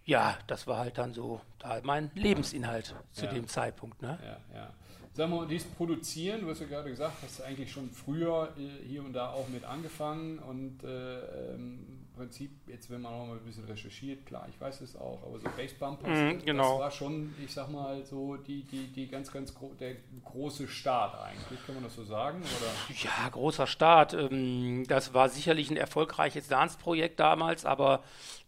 ja, 0.04 0.36
das 0.46 0.66
war 0.66 0.78
halt 0.78 0.98
dann 0.98 1.14
so 1.14 1.40
da 1.58 1.80
mein 1.82 2.10
Lebensinhalt 2.14 2.94
zu 3.12 3.26
ja. 3.26 3.32
dem 3.32 3.46
Zeitpunkt. 3.46 4.02
Ne? 4.02 4.18
Ja, 4.22 4.56
ja. 4.58 4.70
Sag 5.14 5.28
mal, 5.28 5.46
dieses 5.46 5.68
Produzieren, 5.68 6.40
du 6.40 6.48
hast 6.48 6.60
ja 6.60 6.66
gerade 6.66 6.88
gesagt, 6.88 7.18
hast 7.22 7.38
du 7.38 7.42
eigentlich 7.44 7.70
schon 7.70 7.90
früher 7.90 8.48
äh, 8.56 8.88
hier 8.88 9.04
und 9.04 9.12
da 9.12 9.30
auch 9.30 9.46
mit 9.48 9.62
angefangen 9.62 10.38
und 10.38 10.82
äh, 10.84 11.52
im 11.52 12.06
Prinzip, 12.16 12.50
jetzt 12.66 12.88
wenn 12.88 13.02
man 13.02 13.12
noch 13.12 13.26
mal 13.26 13.36
ein 13.36 13.44
bisschen 13.44 13.64
recherchiert, 13.64 14.24
klar, 14.24 14.46
ich 14.48 14.58
weiß 14.58 14.80
es 14.80 14.96
auch, 14.96 15.22
aber 15.22 15.38
so 15.38 15.48
Bassbumpers, 15.54 16.08
mhm, 16.08 16.44
genau. 16.46 16.72
das 16.72 16.80
war 16.80 16.90
schon, 16.90 17.34
ich 17.44 17.52
sag 17.52 17.70
mal, 17.70 18.02
so 18.06 18.36
die, 18.36 18.62
die, 18.64 18.86
die 18.86 19.06
ganz, 19.06 19.30
ganz 19.30 19.54
gro 19.54 19.74
der 19.78 19.96
große 20.24 20.66
Start 20.66 21.14
eigentlich, 21.20 21.58
kann 21.66 21.74
man 21.74 21.84
das 21.84 21.94
so 21.94 22.04
sagen? 22.04 22.38
Oder? 22.40 22.96
Ja, 23.02 23.28
großer 23.28 23.66
Start. 23.66 24.14
Ähm, 24.14 24.86
das 24.88 25.12
war 25.12 25.28
sicherlich 25.28 25.70
ein 25.70 25.76
erfolgreiches 25.76 26.48
Dance-Projekt 26.48 27.20
damals, 27.20 27.66
aber 27.66 28.02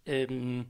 ähm, 0.06 0.66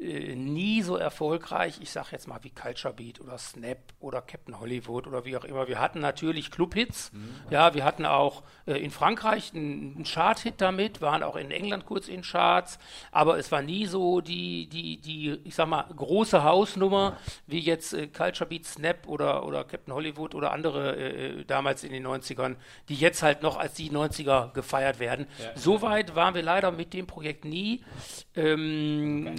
äh, 0.00 0.34
nie 0.34 0.80
so 0.80 0.96
erfolgreich, 0.96 1.78
ich 1.82 1.90
sage 1.90 2.08
jetzt 2.12 2.26
mal 2.26 2.38
wie 2.42 2.50
Culture 2.50 2.94
Beat 2.94 3.20
oder 3.20 3.36
Snap 3.36 3.78
oder 3.98 4.22
Captain 4.22 4.58
Hollywood 4.58 5.06
oder 5.06 5.26
wie 5.26 5.36
auch 5.36 5.44
immer. 5.44 5.68
Wir 5.68 5.78
hatten 5.78 6.00
natürlich 6.00 6.50
Clubhits, 6.50 7.12
mhm. 7.12 7.36
ja, 7.50 7.74
wir 7.74 7.84
hatten 7.84 8.06
auch 8.06 8.42
äh, 8.66 8.82
in 8.82 8.90
Frankreich 8.90 9.52
einen, 9.54 9.96
einen 9.96 10.04
Chart-Hit 10.04 10.54
damit, 10.62 11.02
waren 11.02 11.22
auch 11.22 11.36
in 11.36 11.50
England 11.50 11.84
kurz 11.84 12.08
in 12.08 12.22
Charts, 12.22 12.78
aber 13.12 13.38
es 13.38 13.52
war 13.52 13.60
nie 13.60 13.84
so 13.84 14.22
die, 14.22 14.68
die, 14.68 14.98
die 15.02 15.38
ich 15.44 15.54
sag 15.54 15.68
mal, 15.68 15.84
große 15.94 16.44
Hausnummer 16.44 17.18
wie 17.46 17.60
jetzt 17.60 17.92
äh, 17.92 18.06
Culture 18.06 18.48
Beat, 18.48 18.64
Snap 18.64 19.06
oder, 19.06 19.44
oder 19.44 19.64
Captain 19.64 19.92
Hollywood 19.92 20.34
oder 20.34 20.52
andere 20.52 20.96
äh, 20.96 21.44
damals 21.44 21.84
in 21.84 21.92
den 21.92 22.06
90ern, 22.06 22.56
die 22.88 22.94
jetzt 22.94 23.22
halt 23.22 23.42
noch 23.42 23.58
als 23.58 23.74
die 23.74 23.90
90er 23.90 24.54
gefeiert 24.54 24.98
werden. 24.98 25.26
Ja. 25.38 25.56
So 25.56 25.82
weit 25.82 26.14
waren 26.14 26.34
wir 26.34 26.42
leider 26.42 26.70
mit 26.70 26.94
dem 26.94 27.06
Projekt 27.06 27.44
nie. 27.44 27.84
Ähm, 28.34 29.36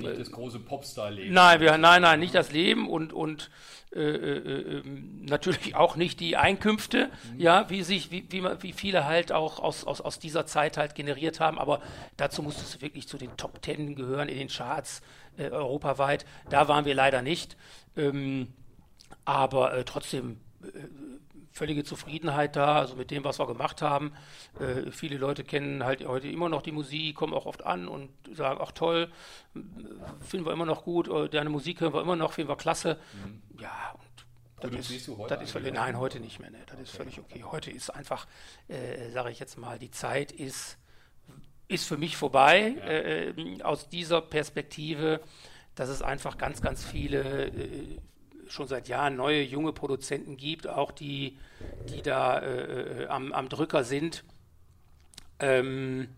große 0.52 0.64
Popstar-Leben. 0.64 1.34
Nein, 1.34 1.60
wir, 1.60 1.78
nein, 1.78 2.02
nein, 2.02 2.20
nicht 2.20 2.36
das 2.36 2.52
Leben 2.52 2.90
und, 2.90 3.14
und 3.14 3.50
äh, 3.94 4.00
äh, 4.00 4.80
ähm, 4.80 5.26
natürlich 5.26 5.76
auch 5.76 5.96
nicht 5.96 6.20
die 6.20 6.38
Einkünfte, 6.38 7.10
mhm. 7.34 7.40
ja, 7.40 7.70
wie 7.70 7.84
sich, 7.84 8.12
wie, 8.12 8.26
wie, 8.30 8.44
wie 8.62 8.74
viele 8.74 9.06
halt 9.06 9.32
auch 9.32 9.60
aus, 9.60 9.86
aus, 9.86 10.02
aus 10.02 10.20
dieser 10.20 10.46
Zeit 10.46 10.78
halt 10.78 10.96
generiert 10.96 11.40
haben, 11.40 11.60
aber 11.60 11.82
dazu 12.18 12.44
musstest 12.44 12.76
du 12.76 12.82
wirklich 12.82 13.08
zu 13.08 13.18
den 13.18 13.36
Top 13.38 13.62
Ten 13.62 13.96
gehören 13.96 14.30
in 14.30 14.38
den 14.38 14.48
Charts 14.48 15.02
äh, 15.38 15.50
europaweit. 15.50 16.26
Da 16.50 16.68
waren 16.68 16.86
wir 16.86 16.96
leider 16.96 17.22
nicht. 17.22 17.58
Ähm, 17.98 18.54
aber 19.26 19.74
äh, 19.74 19.84
trotzdem 19.84 20.40
äh, 20.64 20.68
völlige 21.62 21.84
Zufriedenheit 21.84 22.56
da, 22.56 22.80
also 22.80 22.96
mit 22.96 23.12
dem, 23.12 23.24
was 23.24 23.38
wir 23.38 23.46
gemacht 23.46 23.84
haben. 23.84 24.14
Äh, 24.60 24.90
viele 24.90 25.18
Leute 25.18 25.44
kennen 25.44 25.84
halt 25.84 26.04
heute 26.08 26.28
immer 26.28 26.50
noch 26.50 26.64
die 26.64 26.72
Musik, 26.72 27.16
kommen 27.16 27.36
auch 27.36 27.46
oft 27.46 27.64
an 27.64 27.88
und 27.88 28.10
sagen, 28.34 28.60
ach 28.60 28.72
toll, 28.72 29.12
finden 30.22 30.48
wir 30.48 30.54
immer 30.54 30.66
noch 30.66 30.84
gut, 30.84 31.08
deine 31.32 31.52
Musik 31.52 31.82
hören 31.82 31.94
wir 31.94 32.02
immer 32.02 32.16
noch, 32.16 32.34
finden 32.34 32.50
wir 32.50 32.56
klasse. 32.56 32.98
Mhm. 33.14 33.60
Ja, 33.60 33.94
und 34.60 34.74
Das 34.74 34.90
ist, 34.90 35.08
heute 35.10 35.36
das 35.36 35.44
ist 35.44 35.52
völlig, 35.52 35.72
nein, 35.72 36.00
heute 36.00 36.20
nicht 36.20 36.40
mehr. 36.40 36.50
Ne? 36.50 36.58
Das 36.66 36.74
okay. 36.74 36.84
ist 36.84 36.96
völlig 36.96 37.20
okay. 37.20 37.44
Heute 37.44 37.70
ist 37.70 37.92
einfach, 37.92 38.26
äh, 38.68 39.12
sage 39.12 39.30
ich 39.30 39.38
jetzt 39.38 39.60
mal, 39.60 39.78
die 39.78 39.92
Zeit 39.92 40.32
ist, 40.32 40.80
ist 41.68 41.88
für 41.88 41.98
mich 41.98 42.18
vorbei 42.18 42.74
ja. 42.76 42.84
äh, 42.88 43.62
aus 43.62 43.88
dieser 43.88 44.22
Perspektive, 44.22 45.22
dass 45.76 45.90
es 45.90 46.02
einfach 46.02 46.40
ganz, 46.40 46.60
ganz 46.60 46.84
viele 46.84 47.50
äh, 47.50 48.00
schon 48.52 48.68
seit 48.68 48.88
Jahren 48.88 49.16
neue 49.16 49.42
junge 49.42 49.74
Produzenten 49.74 50.38
gibt, 50.38 50.68
auch 50.68 50.92
die, 50.92 51.38
die 51.90 52.02
da 52.02 52.40
äh, 52.40 53.04
äh, 53.04 53.08
am, 53.08 53.32
am 53.34 53.50
Drücker 53.50 53.84
sind. 53.84 54.24
Ähm, 55.40 56.10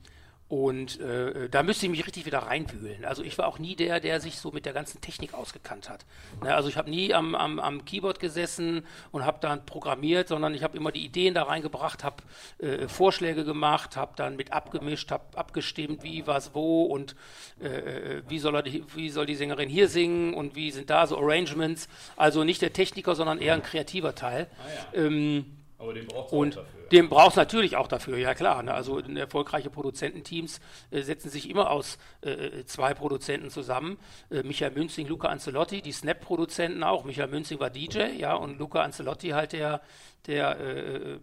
und 0.54 1.00
äh, 1.00 1.50
da 1.50 1.64
müsste 1.64 1.88
ich 1.88 1.92
mich 1.92 2.06
richtig 2.06 2.28
wieder 2.28 2.38
reinwühlen. 2.38 3.06
Also 3.06 3.24
ich 3.24 3.40
war 3.40 3.48
auch 3.48 3.58
nie 3.58 3.76
der, 3.76 4.00
der 4.00 4.22
sich 4.22 4.38
so 4.38 4.52
mit 4.52 4.68
der 4.68 4.74
ganzen 4.74 5.02
Technik 5.02 5.34
ausgekannt 5.34 5.90
hat. 5.90 6.06
Ne, 6.44 6.54
also 6.54 6.70
ich 6.70 6.78
habe 6.78 6.92
nie 6.92 7.12
am, 7.12 7.34
am, 7.34 7.60
am, 7.60 7.86
Keyboard 7.86 8.20
gesessen 8.20 8.86
und 9.12 9.26
habe 9.26 9.40
dann 9.42 9.66
programmiert, 9.66 10.28
sondern 10.28 10.54
ich 10.54 10.62
habe 10.62 10.78
immer 10.78 10.92
die 10.92 11.04
Ideen 11.04 11.34
da 11.34 11.42
reingebracht, 11.42 12.04
habe 12.04 12.18
äh, 12.60 12.88
Vorschläge 12.88 13.46
gemacht, 13.46 13.98
habe 13.98 14.14
dann 14.16 14.36
mit 14.36 14.54
abgemischt, 14.54 15.10
habe 15.10 15.24
abgestimmt, 15.36 16.04
wie, 16.04 16.28
was, 16.28 16.54
wo 16.54 16.84
und 16.84 17.16
äh, 17.60 17.70
äh 17.70 18.22
wie, 18.30 18.38
soll 18.38 18.56
er, 18.56 18.64
wie 18.64 19.10
soll 19.10 19.26
die 19.26 19.36
Sängerin 19.36 19.70
hier 19.70 19.88
singen 19.88 20.36
und 20.36 20.56
wie 20.56 20.70
sind 20.70 20.92
da 20.92 21.08
so 21.08 21.18
Arrangements. 21.18 21.90
Also 22.16 22.44
nicht 22.44 22.62
der 22.62 22.74
Techniker, 22.74 23.16
sondern 23.16 23.40
eher 23.40 23.56
ein 23.56 23.64
kreativer 23.64 24.14
Teil. 24.14 24.46
Ah, 24.60 24.98
ja. 24.98 25.04
ähm, 25.04 25.46
aber 25.80 25.94
den 25.96 26.06
braucht 26.06 26.28
es 26.28 26.34
auch 26.34 26.46
dafür. 26.46 26.83
Den 26.94 27.10
braucht 27.10 27.32
es 27.32 27.36
natürlich 27.38 27.76
auch 27.76 27.88
dafür, 27.88 28.18
ja 28.18 28.36
klar. 28.36 28.62
Ne? 28.62 28.72
Also 28.72 29.00
erfolgreiche 29.00 29.72
Produzententeams 29.72 30.62
äh, 30.92 31.02
setzen 31.02 31.32
sich 31.32 31.50
immer 31.50 31.72
aus 31.72 31.98
äh, 32.22 32.66
zwei 32.66 32.94
Produzenten 32.94 33.50
zusammen. 33.50 33.98
Äh, 34.30 34.44
Michael 34.44 34.74
Münzing, 34.74 35.08
Luca 35.08 35.28
Ancelotti, 35.28 35.82
die 35.82 35.92
Snap-Produzenten 35.92 36.84
auch. 36.84 37.04
Michael 37.04 37.30
Münzing 37.30 37.60
war 37.60 37.72
DJ, 37.72 38.12
ja, 38.20 38.36
und 38.36 38.60
Luca 38.60 38.84
Ancelotti 38.84 39.30
halt 39.30 39.54
der, 39.54 39.82
der 40.28 40.60
äh, 40.60 41.14
äh, 41.14 41.20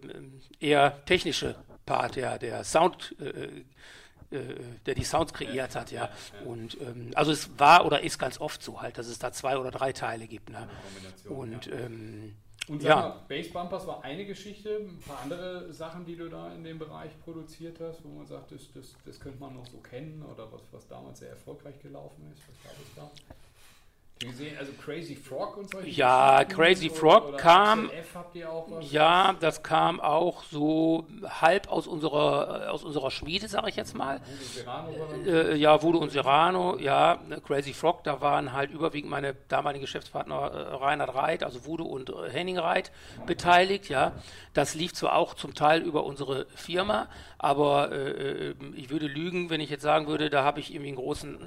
eher 0.59 1.05
technische 1.05 1.55
Part, 1.85 2.17
der, 2.17 2.37
der 2.37 2.65
Sound 2.65 3.15
äh, 3.21 3.61
der 4.85 4.95
die 4.95 5.03
Sounds 5.03 5.33
kreiert 5.33 5.75
hat, 5.75 5.91
ja. 5.91 6.09
Und 6.45 6.79
ähm, 6.79 7.11
also 7.15 7.33
es 7.33 7.49
war 7.59 7.85
oder 7.85 7.99
ist 7.99 8.17
ganz 8.17 8.39
oft 8.39 8.63
so 8.63 8.81
halt, 8.81 8.97
dass 8.97 9.07
es 9.07 9.19
da 9.19 9.33
zwei 9.33 9.57
oder 9.57 9.71
drei 9.71 9.91
Teile 9.91 10.25
gibt. 10.25 10.49
Ne? 10.49 10.69
Und 11.27 11.67
ähm, 11.67 12.35
und 12.67 12.81
sag 12.81 12.89
ja. 12.89 12.95
mal, 12.95 13.19
Bass 13.27 13.49
Bumpers 13.49 13.87
war 13.87 14.03
eine 14.03 14.25
Geschichte, 14.25 14.77
ein 14.77 14.99
paar 14.99 15.21
andere 15.23 15.73
Sachen, 15.73 16.05
die 16.05 16.15
du 16.15 16.29
da 16.29 16.53
in 16.53 16.63
dem 16.63 16.77
Bereich 16.77 17.11
produziert 17.23 17.79
hast, 17.79 18.03
wo 18.03 18.09
man 18.09 18.27
sagt, 18.27 18.51
das, 18.51 18.71
das, 18.73 18.95
das 19.05 19.19
könnte 19.19 19.39
man 19.39 19.55
noch 19.55 19.65
so 19.65 19.77
kennen 19.79 20.23
oder 20.23 20.51
was, 20.51 20.61
was 20.71 20.87
damals 20.87 21.19
sehr 21.19 21.31
erfolgreich 21.31 21.79
gelaufen 21.79 22.31
ist. 22.31 22.43
Was 22.47 22.63
gab 22.63 22.73
es 22.73 22.95
da? 22.95 23.35
Gesehen, 24.29 24.57
also 24.57 24.71
Crazy 24.83 25.15
Frog 25.15 25.57
und 25.57 25.69
solche 25.69 25.89
Ja, 25.89 26.43
Crazy 26.45 26.89
Frog 26.89 27.37
kam. 27.37 27.89
ja, 28.81 29.33
das 29.39 29.63
kam 29.63 29.99
auch 29.99 30.43
so 30.43 31.05
halb 31.27 31.71
aus 31.71 31.87
unserer, 31.87 32.65
äh, 32.65 32.67
aus 32.67 32.83
unserer 32.83 33.11
Schmiede, 33.11 33.47
sage 33.47 33.69
ich 33.69 33.75
jetzt 33.75 33.95
mal. 33.95 34.21
Äh, 35.25 35.55
ja, 35.55 35.81
Voodoo 35.81 35.99
und 35.99 36.11
Serrano, 36.11 36.77
ja, 36.77 37.19
Crazy 37.45 37.73
Frog, 37.73 38.03
da 38.03 38.21
waren 38.21 38.53
halt 38.53 38.71
überwiegend 38.71 39.09
meine 39.11 39.35
damaligen 39.47 39.81
Geschäftspartner 39.81 40.35
äh, 40.35 40.75
Reinhard 40.75 41.15
Reit, 41.15 41.43
also 41.43 41.65
Voodoo 41.65 41.85
und 41.85 42.09
äh, 42.09 42.29
Henning 42.29 42.57
Reit 42.57 42.91
beteiligt, 43.25 43.89
ja. 43.89 44.13
Das 44.53 44.75
lief 44.75 44.93
zwar 44.93 45.15
auch 45.15 45.33
zum 45.33 45.53
Teil 45.53 45.81
über 45.81 46.03
unsere 46.03 46.45
Firma, 46.55 47.07
aber 47.37 47.91
äh, 47.91 48.49
äh, 48.49 48.55
ich 48.75 48.89
würde 48.89 49.07
lügen, 49.07 49.49
wenn 49.49 49.61
ich 49.61 49.69
jetzt 49.69 49.83
sagen 49.83 50.07
würde, 50.07 50.29
da 50.29 50.43
habe 50.43 50.59
ich 50.59 50.71
irgendwie 50.73 50.89
einen 50.89 50.97
großen 50.97 51.37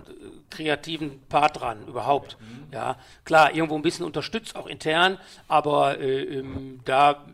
kreativen 0.50 1.20
Part 1.28 1.60
dran, 1.60 1.86
überhaupt. 1.86 2.36
Mhm. 2.40 2.63
Ja, 2.72 2.96
klar, 3.24 3.54
irgendwo 3.54 3.76
ein 3.76 3.82
bisschen 3.82 4.04
unterstützt, 4.04 4.56
auch 4.56 4.66
intern, 4.66 5.18
aber 5.48 5.98
äh, 5.98 6.22
ähm, 6.22 6.80
da 6.84 7.24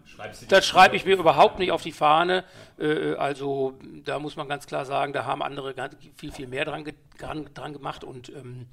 das 0.49 0.67
schreibe 0.67 0.97
ich 0.97 1.05
mir 1.05 1.17
überhaupt 1.17 1.59
nicht 1.59 1.73
auf 1.73 1.83
die 1.83 1.93
Fahne. 1.93 2.45
Äh, 2.79 3.15
also 3.15 3.79
da 4.05 4.19
muss 4.19 4.37
man 4.37 4.49
ganz 4.49 4.67
klar 4.67 4.85
sagen, 4.85 5.13
da 5.13 5.25
haben 5.25 5.43
andere 5.43 5.75
viel, 6.17 6.33
viel 6.33 6.47
mehr 6.47 6.65
dran, 6.65 6.85
dran, 7.19 7.49
dran 7.55 7.73
gemacht 7.73 8.05
und 8.05 8.29
ähm, 8.31 8.67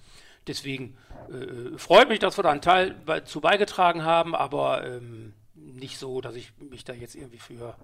deswegen 0.48 0.98
äh, 1.30 1.78
freut 1.78 2.10
mich, 2.10 2.20
dass 2.20 2.38
wir 2.38 2.44
da 2.44 2.52
einen 2.52 2.62
Teil 2.62 2.96
bei, 3.06 3.22
zu 3.22 3.42
beigetragen 3.42 4.04
haben, 4.04 4.36
aber 4.36 4.86
ähm, 4.86 5.34
nicht 5.56 5.98
so, 5.98 6.22
dass 6.22 6.36
ich 6.36 6.52
mich 6.60 6.84
da 6.84 6.94
jetzt 6.94 7.16
irgendwie 7.16 7.40
für 7.40 7.76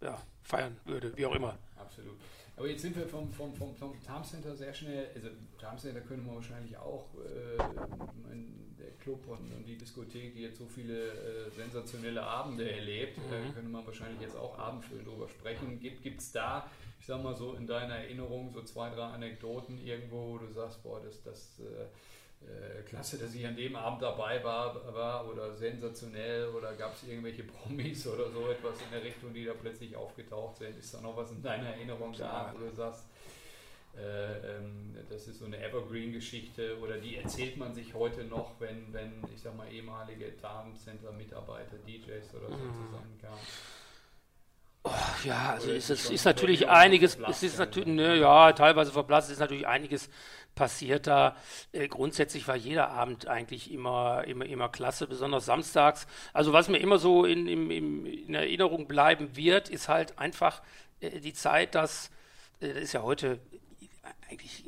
ja, 0.00 0.18
feiern 0.42 0.76
würde, 0.84 1.16
wie 1.16 1.26
auch 1.26 1.34
immer. 1.34 1.56
Absolut. 1.76 2.16
Aber 2.56 2.68
jetzt 2.68 2.82
sind 2.82 2.96
wir 2.96 3.06
vom, 3.06 3.30
vom, 3.32 3.54
vom, 3.54 3.74
vom 3.76 3.92
Time 4.02 4.22
Center 4.22 4.56
sehr 4.56 4.72
schnell, 4.72 5.08
also 5.14 5.28
Time 5.58 5.76
Center 5.76 6.00
können 6.00 6.24
wir 6.24 6.34
wahrscheinlich 6.34 6.76
auch, 6.78 7.06
äh, 7.14 7.58
der 8.78 8.92
Club 8.98 9.26
und, 9.28 9.52
und, 9.52 9.66
die 9.66 9.76
Diskothek, 9.76 10.34
die 10.34 10.42
jetzt 10.42 10.58
so 10.58 10.66
viele 10.66 11.10
äh, 11.12 11.50
sensationelle 11.50 12.22
Abende 12.22 12.70
erlebt, 12.70 13.18
mhm. 13.18 13.50
äh, 13.50 13.52
könnte 13.52 13.68
man 13.68 13.86
wahrscheinlich 13.86 14.20
jetzt 14.22 14.36
auch 14.36 14.58
abendfüllend 14.58 15.06
drüber 15.06 15.28
sprechen. 15.28 15.78
Gibt 15.80 16.20
es 16.20 16.32
da, 16.32 16.70
ich 16.98 17.06
sag 17.06 17.22
mal 17.22 17.34
so 17.34 17.52
in 17.54 17.66
deiner 17.66 17.96
Erinnerung, 17.96 18.50
so 18.52 18.62
zwei, 18.62 18.88
drei 18.88 19.04
Anekdoten 19.04 19.78
irgendwo, 19.78 20.32
wo 20.32 20.38
du 20.38 20.50
sagst, 20.50 20.82
boah, 20.82 21.00
das, 21.00 21.22
das 21.22 21.60
äh, 21.60 21.64
äh, 21.64 21.86
klasse, 22.88 23.18
dass 23.18 23.34
ich 23.34 23.46
an 23.46 23.56
dem 23.56 23.76
Abend 23.76 24.02
dabei 24.02 24.42
war, 24.42 24.94
war 24.94 25.28
oder 25.28 25.52
sensationell 25.54 26.48
oder 26.48 26.72
gab 26.74 26.94
es 26.94 27.08
irgendwelche 27.08 27.42
Promis 27.44 28.06
oder 28.06 28.30
so 28.30 28.48
etwas 28.48 28.80
in 28.80 28.90
der 28.92 29.02
Richtung, 29.02 29.34
die 29.34 29.44
da 29.44 29.52
plötzlich 29.54 29.96
aufgetaucht 29.96 30.58
sind? 30.58 30.78
Ist 30.78 30.94
da 30.94 31.00
noch 31.00 31.16
was 31.16 31.30
in 31.32 31.42
deiner 31.42 31.68
Erinnerung 31.68 32.14
da, 32.16 32.52
wo 32.54 32.64
du 32.64 32.70
sagst, 32.74 33.04
äh, 33.98 34.56
ähm, 34.56 34.94
das 35.08 35.26
ist 35.26 35.38
so 35.38 35.46
eine 35.46 35.58
Evergreen-Geschichte 35.62 36.78
oder 36.80 36.98
die 36.98 37.16
erzählt 37.16 37.56
man 37.56 37.74
sich 37.74 37.94
heute 37.94 38.24
noch, 38.24 38.52
wenn, 38.58 38.92
wenn 38.92 39.24
ich 39.34 39.40
sag 39.40 39.56
mal, 39.56 39.70
ehemalige 39.72 40.36
Tarn-Center-Mitarbeiter, 40.36 41.76
DJs 41.86 42.34
oder 42.34 42.48
so 42.48 42.62
mhm. 42.62 42.74
zusammenkamen? 42.74 43.40
Oh, 44.84 44.90
ja, 45.24 45.54
also 45.54 45.72
ist 45.72 45.90
es 45.90 46.10
ist 46.10 46.24
natürlich 46.24 46.68
einiges, 46.68 47.18
es 47.28 47.42
ist 47.42 47.58
natürlich, 47.58 47.88
ne, 47.88 48.16
ja, 48.16 48.52
teilweise 48.52 48.92
verblasst, 48.92 49.30
ist 49.32 49.40
natürlich 49.40 49.66
einiges 49.66 50.08
passiert 50.56 51.06
da. 51.06 51.36
Äh, 51.70 51.86
grundsätzlich 51.86 52.48
war 52.48 52.56
jeder 52.56 52.88
Abend 52.88 53.28
eigentlich 53.28 53.70
immer, 53.70 54.24
immer, 54.24 54.46
immer 54.46 54.68
klasse, 54.68 55.06
besonders 55.06 55.46
samstags. 55.46 56.08
Also 56.32 56.52
was 56.52 56.68
mir 56.68 56.78
immer 56.78 56.98
so 56.98 57.24
in, 57.24 57.46
in, 57.46 57.70
in 58.06 58.34
Erinnerung 58.34 58.88
bleiben 58.88 59.36
wird, 59.36 59.68
ist 59.68 59.88
halt 59.88 60.18
einfach 60.18 60.62
äh, 61.00 61.20
die 61.20 61.34
Zeit, 61.34 61.76
dass, 61.76 62.10
äh, 62.58 62.74
das 62.74 62.82
ist 62.82 62.92
ja 62.94 63.02
heute 63.02 63.38
eigentlich 64.28 64.64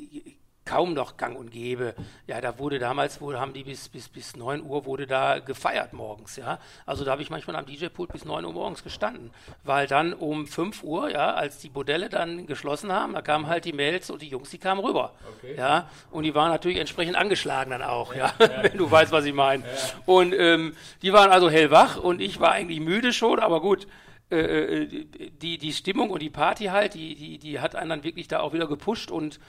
kaum 0.69 0.93
noch 0.93 1.17
gang 1.17 1.35
und 1.35 1.49
gäbe. 1.49 1.95
Ja, 2.27 2.39
da 2.41 2.59
wurde 2.59 2.77
damals, 2.77 3.19
wohl 3.21 3.39
haben 3.39 3.53
die 3.53 3.63
bis, 3.63 3.89
bis, 3.89 4.07
bis 4.07 4.35
9 4.35 4.61
Uhr 4.61 4.85
wurde 4.85 5.07
da 5.07 5.39
gefeiert 5.39 5.93
morgens, 5.93 6.35
ja. 6.35 6.59
Also 6.85 7.03
da 7.03 7.11
habe 7.11 7.23
ich 7.23 7.31
manchmal 7.31 7.55
am 7.55 7.65
DJ-Pult 7.65 8.11
bis 8.11 8.23
9 8.23 8.45
Uhr 8.45 8.53
morgens 8.53 8.83
gestanden, 8.83 9.31
weil 9.63 9.87
dann 9.87 10.13
um 10.13 10.45
5 10.45 10.83
Uhr, 10.83 11.09
ja, 11.09 11.33
als 11.33 11.57
die 11.57 11.69
Bordelle 11.69 12.07
dann 12.07 12.45
geschlossen 12.45 12.91
haben, 12.91 13.13
da 13.13 13.23
kamen 13.23 13.47
halt 13.47 13.65
die 13.65 13.73
Mails 13.73 14.11
und 14.11 14.21
die 14.21 14.27
Jungs, 14.27 14.51
die 14.51 14.59
kamen 14.59 14.79
rüber, 14.79 15.13
okay. 15.37 15.55
ja. 15.57 15.89
Und 16.11 16.23
die 16.23 16.35
waren 16.35 16.51
natürlich 16.51 16.77
entsprechend 16.77 17.15
angeschlagen 17.15 17.71
dann 17.71 17.81
auch, 17.81 18.13
ja, 18.13 18.31
ja, 18.37 18.45
ja. 18.45 18.63
wenn 18.63 18.77
du 18.77 18.91
weißt, 18.91 19.11
was 19.11 19.25
ich 19.25 19.33
meine. 19.33 19.63
Ja. 19.63 19.69
Und 20.05 20.33
ähm, 20.37 20.75
die 21.01 21.11
waren 21.13 21.31
also 21.31 21.49
hellwach 21.49 21.97
und 21.97 22.21
ich 22.21 22.39
war 22.39 22.51
eigentlich 22.51 22.79
müde 22.79 23.11
schon, 23.11 23.39
aber 23.39 23.59
gut, 23.59 23.87
äh, 24.31 24.83
äh, 24.83 25.05
die, 25.41 25.57
die 25.57 25.73
Stimmung 25.73 26.11
und 26.11 26.21
die 26.21 26.29
Party 26.29 26.65
halt, 26.65 26.93
die, 26.93 27.15
die, 27.15 27.39
die 27.39 27.59
hat 27.59 27.75
einen 27.75 27.89
dann 27.89 28.03
wirklich 28.03 28.27
da 28.27 28.41
auch 28.41 28.53
wieder 28.53 28.67
gepusht 28.67 29.09
und 29.09 29.39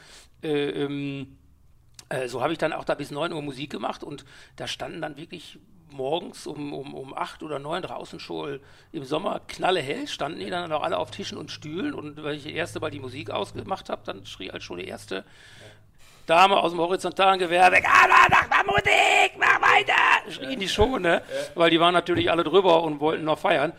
äh, 0.42 0.70
ähm, 0.70 1.36
äh, 2.08 2.28
so 2.28 2.40
habe 2.42 2.52
ich 2.52 2.58
dann 2.58 2.72
auch 2.72 2.84
da 2.84 2.94
bis 2.94 3.10
9 3.10 3.32
Uhr 3.32 3.42
Musik 3.42 3.70
gemacht 3.70 4.02
und 4.02 4.24
da 4.56 4.66
standen 4.66 5.02
dann 5.02 5.18
wirklich 5.18 5.58
morgens 5.90 6.46
um, 6.46 6.72
um, 6.72 6.94
um 6.94 7.14
8 7.14 7.42
oder 7.42 7.58
9 7.58 7.82
draußen 7.82 8.20
schon 8.20 8.60
im 8.92 9.04
Sommer 9.04 9.40
knallehell, 9.48 10.06
standen 10.06 10.40
die 10.40 10.48
dann 10.48 10.72
auch 10.72 10.82
alle 10.82 10.96
auf 10.96 11.10
Tischen 11.10 11.36
und 11.36 11.50
Stühlen 11.50 11.92
und 11.92 12.22
wenn 12.22 12.36
ich 12.36 12.44
die 12.44 12.54
erste 12.54 12.80
Mal 12.80 12.90
die 12.90 13.00
Musik 13.00 13.30
ausgemacht 13.30 13.90
habe, 13.90 14.02
dann 14.04 14.24
schrie 14.24 14.50
halt 14.50 14.62
schon 14.62 14.78
die 14.78 14.86
erste 14.86 15.24
Dame 16.26 16.56
aus 16.56 16.72
dem 16.72 16.80
horizontalen 16.80 17.38
Gewerbe, 17.38 17.78
ah, 17.84 18.06
mach 18.30 18.48
mal 18.48 18.64
Musik, 18.64 19.32
mach 19.38 19.60
weiter, 19.60 20.30
schrien 20.30 20.60
die 20.60 20.68
schon, 20.68 21.02
ne? 21.02 21.22
weil 21.54 21.70
die 21.70 21.80
waren 21.80 21.92
natürlich 21.92 22.30
alle 22.30 22.44
drüber 22.44 22.82
und 22.82 23.00
wollten 23.00 23.24
noch 23.24 23.38
feiern. 23.38 23.72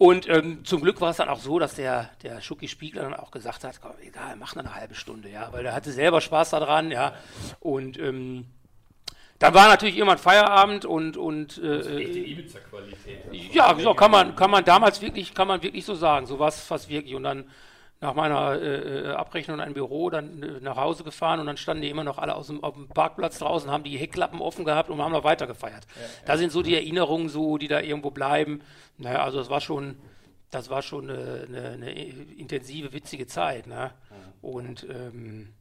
Und 0.00 0.26
ähm, 0.30 0.64
zum 0.64 0.80
Glück 0.80 0.98
war 1.02 1.10
es 1.10 1.18
dann 1.18 1.28
auch 1.28 1.40
so, 1.40 1.58
dass 1.58 1.74
der, 1.74 2.08
der 2.22 2.40
Schucki 2.40 2.68
Spiegler 2.68 3.02
dann 3.02 3.12
auch 3.12 3.30
gesagt 3.30 3.64
hat, 3.64 3.82
komm, 3.82 3.92
egal, 4.02 4.34
mach 4.36 4.54
noch 4.54 4.64
eine 4.64 4.74
halbe 4.74 4.94
Stunde, 4.94 5.28
ja, 5.28 5.52
weil 5.52 5.66
er 5.66 5.74
hatte 5.74 5.92
selber 5.92 6.22
Spaß 6.22 6.48
daran, 6.48 6.90
ja. 6.90 7.12
Und 7.60 7.98
ähm, 7.98 8.46
dann 9.38 9.52
war 9.52 9.68
natürlich 9.68 9.98
irgendwann 9.98 10.16
Feierabend 10.16 10.86
und 10.86 11.18
und 11.18 11.58
äh, 11.58 12.30
Ibiza-Qualität. 12.32 13.52
Ja, 13.52 13.78
so 13.78 13.92
kann 13.92 14.10
man 14.10 14.34
kann 14.36 14.50
man 14.50 14.64
damals 14.64 15.02
wirklich 15.02 15.34
kann 15.34 15.46
man 15.46 15.62
wirklich 15.62 15.84
so 15.84 15.94
sagen, 15.94 16.24
so 16.24 16.38
war 16.38 16.48
es 16.48 16.60
fast 16.60 16.88
wirklich 16.88 17.14
und 17.14 17.24
dann 17.24 17.44
nach 18.00 18.14
meiner 18.14 18.60
äh, 18.60 19.08
äh, 19.08 19.12
Abrechnung 19.12 19.58
in 19.58 19.60
ein 19.60 19.74
Büro 19.74 20.08
dann 20.08 20.42
äh, 20.42 20.60
nach 20.60 20.76
Hause 20.76 21.04
gefahren 21.04 21.38
und 21.38 21.46
dann 21.46 21.58
standen 21.58 21.82
die 21.82 21.90
immer 21.90 22.04
noch 22.04 22.18
alle 22.18 22.34
aus 22.34 22.46
dem, 22.46 22.64
auf 22.64 22.74
dem 22.74 22.88
Parkplatz 22.88 23.38
draußen, 23.38 23.70
haben 23.70 23.84
die 23.84 23.98
Heckklappen 23.98 24.40
offen 24.40 24.64
gehabt 24.64 24.88
und 24.88 25.02
haben 25.02 25.12
noch 25.12 25.24
weiter 25.24 25.46
gefeiert. 25.46 25.86
Ja, 25.94 26.02
da 26.26 26.38
sind 26.38 26.50
so 26.50 26.62
die 26.62 26.74
Erinnerungen 26.74 27.28
so, 27.28 27.58
die 27.58 27.68
da 27.68 27.80
irgendwo 27.80 28.10
bleiben. 28.10 28.62
Naja, 28.96 29.22
also 29.22 29.38
das 29.38 29.50
war 29.50 29.60
schon, 29.60 29.96
das 30.50 30.70
war 30.70 30.80
schon 30.80 31.10
eine, 31.10 31.46
eine, 31.46 31.68
eine 31.72 31.92
intensive, 31.92 32.94
witzige 32.94 33.26
Zeit. 33.26 33.66
Ne? 33.66 33.92
Und 34.40 34.86
ähm, 34.88 35.52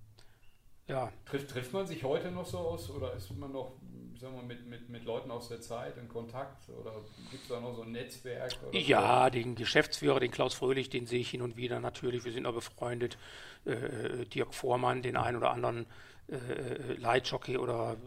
ja. 0.87 1.11
Trifft, 1.25 1.49
trifft 1.49 1.73
man 1.73 1.85
sich 1.85 2.03
heute 2.03 2.31
noch 2.31 2.45
so 2.45 2.57
aus 2.59 2.89
oder 2.89 3.13
ist 3.13 3.35
man 3.37 3.51
noch 3.51 3.73
sagen 4.19 4.35
wir, 4.35 4.43
mit, 4.43 4.67
mit, 4.67 4.89
mit 4.89 5.05
Leuten 5.05 5.31
aus 5.31 5.49
der 5.49 5.61
Zeit 5.61 5.97
in 5.97 6.07
Kontakt 6.07 6.69
oder 6.69 6.91
gibt 7.31 7.43
es 7.43 7.49
da 7.49 7.59
noch 7.59 7.75
so 7.75 7.83
ein 7.83 7.91
Netzwerk? 7.91 8.51
ja, 8.71 9.25
so? 9.25 9.29
den 9.31 9.55
Geschäftsführer, 9.55 10.19
den 10.19 10.31
Klaus 10.31 10.53
Fröhlich, 10.53 10.89
den 10.89 11.07
sehe 11.07 11.19
ich 11.19 11.29
hin 11.29 11.41
und 11.41 11.57
wieder 11.57 11.79
natürlich. 11.79 12.25
Wir 12.25 12.31
sind 12.31 12.45
auch 12.45 12.53
befreundet. 12.53 13.17
Äh, 13.65 14.25
Dirk 14.25 14.53
Vormann, 14.53 15.01
den 15.01 15.17
einen 15.17 15.37
oder 15.37 15.51
anderen 15.51 15.85
äh, 16.27 16.93
Leitjockey 16.97 17.57
oder 17.57 17.97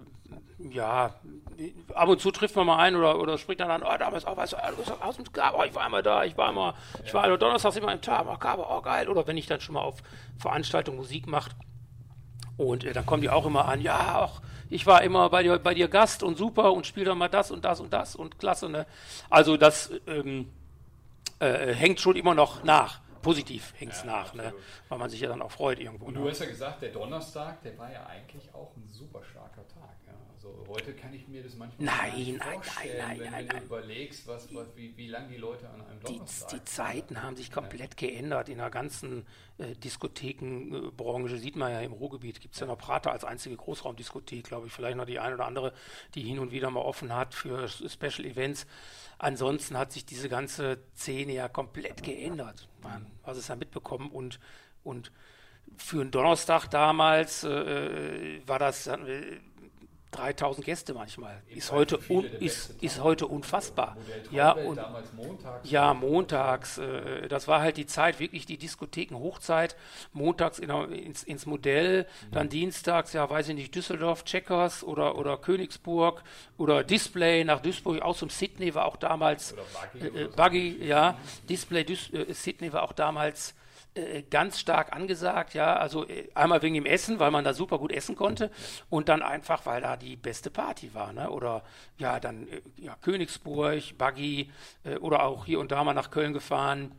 ja, 0.58 1.14
ab 1.94 2.08
und 2.08 2.20
zu 2.20 2.30
trifft 2.30 2.56
man 2.56 2.66
mal 2.66 2.78
ein 2.78 2.94
oder, 2.96 3.18
oder 3.18 3.36
spricht 3.36 3.60
dann 3.60 3.70
an, 3.70 3.82
oh, 3.82 3.98
damals 3.98 4.24
auch, 4.24 4.36
weißt 4.36 4.52
du, 4.52 4.56
aus 5.02 5.16
dem 5.16 5.26
oh, 5.26 5.62
ich 5.64 5.74
war 5.74 5.86
immer 5.86 6.02
da, 6.02 6.24
ich 6.24 6.36
war 6.36 6.50
immer, 6.50 6.74
ich 7.04 7.12
war 7.12 7.36
donnerstags 7.36 7.76
immer 7.76 7.92
im 7.92 8.00
Tag, 8.00 8.26
oh, 8.28 8.38
Gabe, 8.38 8.64
oh 8.68 8.80
geil. 8.80 9.08
Oder 9.08 9.26
wenn 9.26 9.36
ich 9.36 9.46
dann 9.46 9.60
schon 9.60 9.74
mal 9.74 9.82
auf 9.82 10.02
Veranstaltungen 10.38 10.98
Musik 10.98 11.26
mache 11.26 11.50
und 12.56 12.84
äh, 12.84 12.92
dann 12.92 13.04
kommen 13.04 13.22
die 13.22 13.30
auch 13.30 13.44
immer 13.44 13.66
an, 13.66 13.80
ja, 13.80 14.22
auch 14.22 14.40
ich 14.72 14.86
war 14.86 15.02
immer 15.02 15.28
bei 15.28 15.42
dir, 15.42 15.58
bei 15.58 15.74
dir 15.74 15.88
Gast 15.88 16.22
und 16.22 16.38
super 16.38 16.72
und 16.72 16.86
spiel 16.86 17.04
doch 17.04 17.14
mal 17.14 17.28
das 17.28 17.50
und 17.50 17.64
das 17.64 17.80
und 17.80 17.92
das 17.92 18.16
und 18.16 18.38
klasse. 18.38 18.68
Ne? 18.68 18.86
Also 19.28 19.56
das 19.56 19.90
ähm, 20.06 20.50
äh, 21.38 21.74
hängt 21.74 22.00
schon 22.00 22.16
immer 22.16 22.34
noch 22.34 22.64
nach 22.64 23.00
positiv 23.22 23.72
hängt 23.78 23.92
es 23.92 24.00
ja, 24.00 24.06
nach, 24.06 24.34
ne? 24.34 24.52
weil 24.88 24.98
man 24.98 25.08
sich 25.08 25.20
ja 25.20 25.28
dann 25.28 25.40
auch 25.42 25.52
freut 25.52 25.78
irgendwo. 25.78 26.06
Und 26.06 26.14
du 26.14 26.24
ne? 26.24 26.30
hast 26.30 26.40
ja 26.40 26.46
gesagt, 26.46 26.82
der 26.82 26.90
Donnerstag, 26.90 27.62
der 27.62 27.78
war 27.78 27.90
ja 27.90 28.04
eigentlich 28.06 28.52
auch 28.52 28.76
ein 28.76 28.88
super 28.88 29.22
starker? 29.22 29.62
Also 30.42 30.64
heute 30.68 30.92
kann 30.94 31.14
ich 31.14 31.28
mir 31.28 31.40
das 31.40 31.54
manchmal 31.54 31.86
nein, 31.86 32.18
nicht 32.18 32.38
nein, 32.38 32.52
vorstellen, 32.54 32.98
nein, 32.98 33.08
nein, 33.08 33.20
wenn, 33.20 33.30
nein, 33.30 33.48
wenn 33.48 33.58
du 33.60 33.64
überlegst, 33.64 34.26
was, 34.26 34.52
was, 34.52 34.66
wie, 34.74 34.96
wie 34.96 35.06
lange 35.06 35.28
die 35.28 35.36
Leute 35.36 35.68
an 35.70 35.80
einem 35.82 36.00
Donnerstag 36.00 36.48
Die, 36.48 36.56
die 36.56 36.64
Zeiten 36.64 37.22
haben 37.22 37.36
sich 37.36 37.52
komplett 37.52 38.00
ja. 38.00 38.08
geändert. 38.08 38.48
In 38.48 38.58
der 38.58 38.70
ganzen 38.70 39.24
äh, 39.58 39.74
Diskothekenbranche 39.76 41.38
sieht 41.38 41.54
man 41.54 41.70
ja 41.70 41.80
im 41.80 41.92
Ruhrgebiet, 41.92 42.40
gibt 42.40 42.54
es 42.54 42.60
ja 42.60 42.66
noch 42.66 42.78
Prater 42.78 43.12
als 43.12 43.24
einzige 43.24 43.56
Großraumdiskothek, 43.56 44.42
glaube 44.42 44.66
ich, 44.66 44.72
vielleicht 44.72 44.96
noch 44.96 45.06
die 45.06 45.20
eine 45.20 45.36
oder 45.36 45.46
andere, 45.46 45.72
die 46.16 46.22
hin 46.22 46.40
und 46.40 46.50
wieder 46.50 46.70
mal 46.70 46.80
offen 46.80 47.14
hat 47.14 47.34
für 47.34 47.68
Special 47.68 48.24
Events. 48.24 48.66
Ansonsten 49.18 49.78
hat 49.78 49.92
sich 49.92 50.04
diese 50.04 50.28
ganze 50.28 50.78
Szene 50.96 51.34
ja 51.34 51.48
komplett 51.48 52.02
geändert. 52.02 52.68
Man, 52.82 53.06
was 53.22 53.36
es 53.36 53.46
ja 53.46 53.54
mitbekommen 53.54 54.10
und, 54.10 54.40
und 54.82 55.12
für 55.76 56.00
einen 56.00 56.10
Donnerstag 56.10 56.66
damals 56.68 57.44
äh, 57.44 58.40
war 58.44 58.58
das 58.58 58.88
äh, 58.88 59.38
3000 60.12 60.64
Gäste 60.64 60.94
manchmal. 60.94 61.42
Ist 61.48 61.72
heute, 61.72 61.98
un, 62.08 62.24
ist, 62.24 62.82
ist 62.82 63.02
heute 63.02 63.26
unfassbar. 63.26 63.96
Ja, 64.30 64.52
und, 64.52 64.78
montags 65.16 65.70
ja, 65.70 65.94
montags. 65.94 66.78
Äh, 66.78 67.28
das 67.28 67.48
war 67.48 67.60
halt 67.60 67.76
die 67.78 67.86
Zeit, 67.86 68.20
wirklich 68.20 68.46
die 68.46 68.58
Diskotheken-Hochzeit. 68.58 69.74
Montags 70.12 70.58
in, 70.58 70.70
ins, 70.70 71.22
ins, 71.22 71.46
Modell, 71.46 72.02
mhm. 72.02 72.34
dann 72.34 72.48
dienstags, 72.48 73.14
ja, 73.14 73.28
weiß 73.28 73.48
ich 73.48 73.54
nicht, 73.54 73.74
Düsseldorf, 73.74 74.24
Checkers 74.24 74.84
oder, 74.84 75.16
oder 75.16 75.38
Königsburg 75.38 76.22
oder 76.58 76.84
Display 76.84 77.44
nach 77.44 77.60
Duisburg. 77.60 78.02
Auch 78.02 78.16
zum 78.16 78.30
Sydney 78.30 78.74
war 78.74 78.84
auch 78.84 78.96
damals. 78.96 79.54
Buggy, 79.92 80.18
äh, 80.18 80.28
Buggy 80.28 80.84
ja. 80.84 81.12
Mhm. 81.12 81.46
Display 81.48 81.84
Düs, 81.84 82.12
äh, 82.12 82.32
Sydney 82.32 82.72
war 82.72 82.82
auch 82.82 82.92
damals 82.92 83.54
äh, 83.94 84.22
ganz 84.22 84.58
stark 84.58 84.94
angesagt, 84.94 85.52
ja, 85.52 85.76
also 85.76 86.08
äh, 86.08 86.28
einmal 86.34 86.62
wegen 86.62 86.74
dem 86.74 86.86
Essen, 86.86 87.18
weil 87.18 87.30
man 87.30 87.44
da 87.44 87.52
super 87.52 87.78
gut 87.78 87.92
essen 87.92 88.16
konnte 88.16 88.50
und 88.88 89.10
dann 89.10 89.20
einfach, 89.20 89.66
weil 89.66 89.82
da 89.82 89.96
die 89.96 90.16
beste 90.16 90.50
Party 90.50 90.94
war, 90.94 91.12
ne? 91.12 91.28
oder 91.28 91.62
ja, 91.98 92.18
dann 92.18 92.48
äh, 92.48 92.62
ja, 92.78 92.96
Königsburg, 93.02 93.98
Buggy 93.98 94.50
äh, 94.84 94.96
oder 94.96 95.24
auch 95.24 95.44
hier 95.44 95.60
und 95.60 95.72
da 95.72 95.84
mal 95.84 95.92
nach 95.92 96.10
Köln 96.10 96.32
gefahren. 96.32 96.92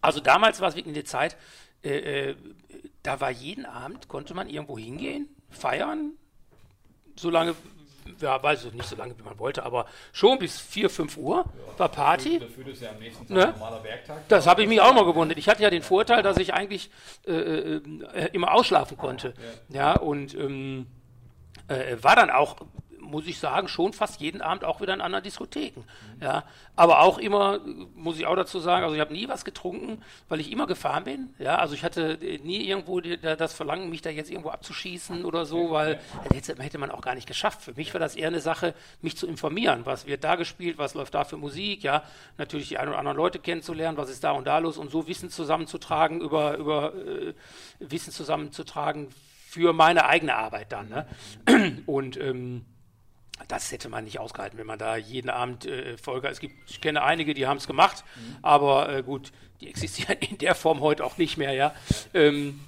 Also 0.00 0.18
damals 0.18 0.60
war 0.60 0.68
es 0.68 0.74
wirklich 0.74 0.96
eine 0.96 1.04
Zeit, 1.04 1.36
äh, 1.82 2.34
da 3.04 3.20
war 3.20 3.30
jeden 3.30 3.64
Abend, 3.64 4.08
konnte 4.08 4.34
man 4.34 4.48
irgendwo 4.48 4.76
hingehen, 4.76 5.28
feiern, 5.50 6.14
solange 7.14 7.54
ja, 8.20 8.42
weiß 8.42 8.64
ich 8.66 8.72
nicht 8.72 8.88
so 8.88 8.96
lange, 8.96 9.18
wie 9.18 9.22
man 9.22 9.38
wollte, 9.38 9.62
aber 9.62 9.86
schon 10.12 10.38
bis 10.38 10.60
4, 10.60 10.90
5 10.90 11.16
Uhr 11.16 11.36
ja, 11.36 11.78
war 11.78 11.88
Party. 11.88 12.38
Dafür, 12.38 12.48
dafür 12.48 12.72
ist 12.72 12.82
ja 12.82 12.90
am 12.90 12.98
nächsten 12.98 13.26
Tag 13.26 13.36
ne? 13.36 13.52
normaler 13.52 13.84
Werktag. 13.84 14.28
Das 14.28 14.46
habe 14.46 14.62
ich 14.62 14.68
mich 14.68 14.80
auch 14.80 14.94
mal 14.94 15.04
gewundert. 15.04 15.38
Ich 15.38 15.48
hatte 15.48 15.62
ja 15.62 15.70
den 15.70 15.82
Vorteil, 15.82 16.22
dass 16.22 16.38
ich 16.38 16.54
eigentlich 16.54 16.90
äh, 17.26 17.32
äh, 17.32 17.80
immer 18.32 18.52
ausschlafen 18.54 18.96
konnte. 18.96 19.34
Ja, 19.68 19.94
und 19.94 20.34
ähm, 20.34 20.86
äh, 21.68 21.96
war 22.02 22.16
dann 22.16 22.30
auch 22.30 22.56
muss 23.08 23.26
ich 23.26 23.38
sagen, 23.38 23.68
schon 23.68 23.92
fast 23.92 24.20
jeden 24.20 24.42
Abend 24.42 24.64
auch 24.64 24.80
wieder 24.80 24.94
in 24.94 25.00
anderen 25.00 25.24
Diskotheken. 25.24 25.80
Mhm. 25.80 26.22
Ja, 26.22 26.44
aber 26.76 27.00
auch 27.00 27.18
immer, 27.18 27.60
muss 27.94 28.18
ich 28.18 28.26
auch 28.26 28.36
dazu 28.36 28.60
sagen, 28.60 28.84
also 28.84 28.94
ich 28.94 29.00
habe 29.00 29.12
nie 29.12 29.28
was 29.28 29.44
getrunken, 29.44 30.02
weil 30.28 30.40
ich 30.40 30.52
immer 30.52 30.66
gefahren 30.66 31.04
bin. 31.04 31.34
Ja, 31.38 31.56
also 31.56 31.74
ich 31.74 31.84
hatte 31.84 32.18
nie 32.44 32.68
irgendwo 32.68 33.00
die, 33.00 33.18
das 33.18 33.54
Verlangen, 33.54 33.90
mich 33.90 34.02
da 34.02 34.10
jetzt 34.10 34.30
irgendwo 34.30 34.50
abzuschießen 34.50 35.24
oder 35.24 35.46
so, 35.46 35.70
weil 35.70 36.00
das 36.32 36.48
hätte 36.48 36.78
man 36.78 36.90
auch 36.90 37.00
gar 37.00 37.14
nicht 37.14 37.26
geschafft. 37.26 37.62
Für 37.62 37.72
mich 37.74 37.92
war 37.94 38.00
das 38.00 38.16
eher 38.16 38.28
eine 38.28 38.40
Sache, 38.40 38.74
mich 39.02 39.16
zu 39.16 39.26
informieren, 39.26 39.82
was 39.84 40.06
wird 40.06 40.24
da 40.24 40.36
gespielt, 40.36 40.78
was 40.78 40.94
läuft 40.94 41.14
da 41.14 41.24
für 41.24 41.36
Musik, 41.36 41.82
ja, 41.82 42.02
natürlich 42.36 42.68
die 42.68 42.78
ein 42.78 42.88
oder 42.88 42.98
anderen 42.98 43.16
Leute 43.16 43.38
kennenzulernen, 43.38 43.96
was 43.96 44.10
ist 44.10 44.24
da 44.24 44.32
und 44.32 44.46
da 44.46 44.58
los 44.58 44.78
und 44.78 44.90
so 44.90 45.06
Wissen 45.06 45.30
zusammenzutragen, 45.30 46.20
über, 46.20 46.56
über 46.56 46.94
äh, 46.94 47.34
Wissen 47.78 48.12
zusammenzutragen 48.12 49.08
für 49.48 49.72
meine 49.72 50.04
eigene 50.04 50.36
Arbeit 50.36 50.72
dann. 50.72 50.88
Ne? 50.88 51.06
Mhm. 51.48 51.82
Und 51.86 52.16
ähm, 52.18 52.64
das 53.46 53.70
hätte 53.70 53.88
man 53.88 54.04
nicht 54.04 54.18
ausgehalten, 54.18 54.58
wenn 54.58 54.66
man 54.66 54.78
da 54.78 54.96
jeden 54.96 55.30
Abend 55.30 55.66
äh, 55.66 55.96
Folge. 55.96 56.28
Es 56.28 56.40
gibt, 56.40 56.54
ich 56.68 56.80
kenne 56.80 57.02
einige, 57.02 57.34
die 57.34 57.46
haben 57.46 57.58
es 57.58 57.66
gemacht, 57.66 58.04
mhm. 58.16 58.36
aber 58.42 58.88
äh, 58.88 59.02
gut, 59.02 59.32
die 59.60 59.68
existieren 59.68 60.18
in 60.28 60.38
der 60.38 60.54
Form 60.54 60.80
heute 60.80 61.04
auch 61.04 61.18
nicht 61.18 61.36
mehr, 61.36 61.52
ja. 61.52 61.74
Ähm, 62.14 62.60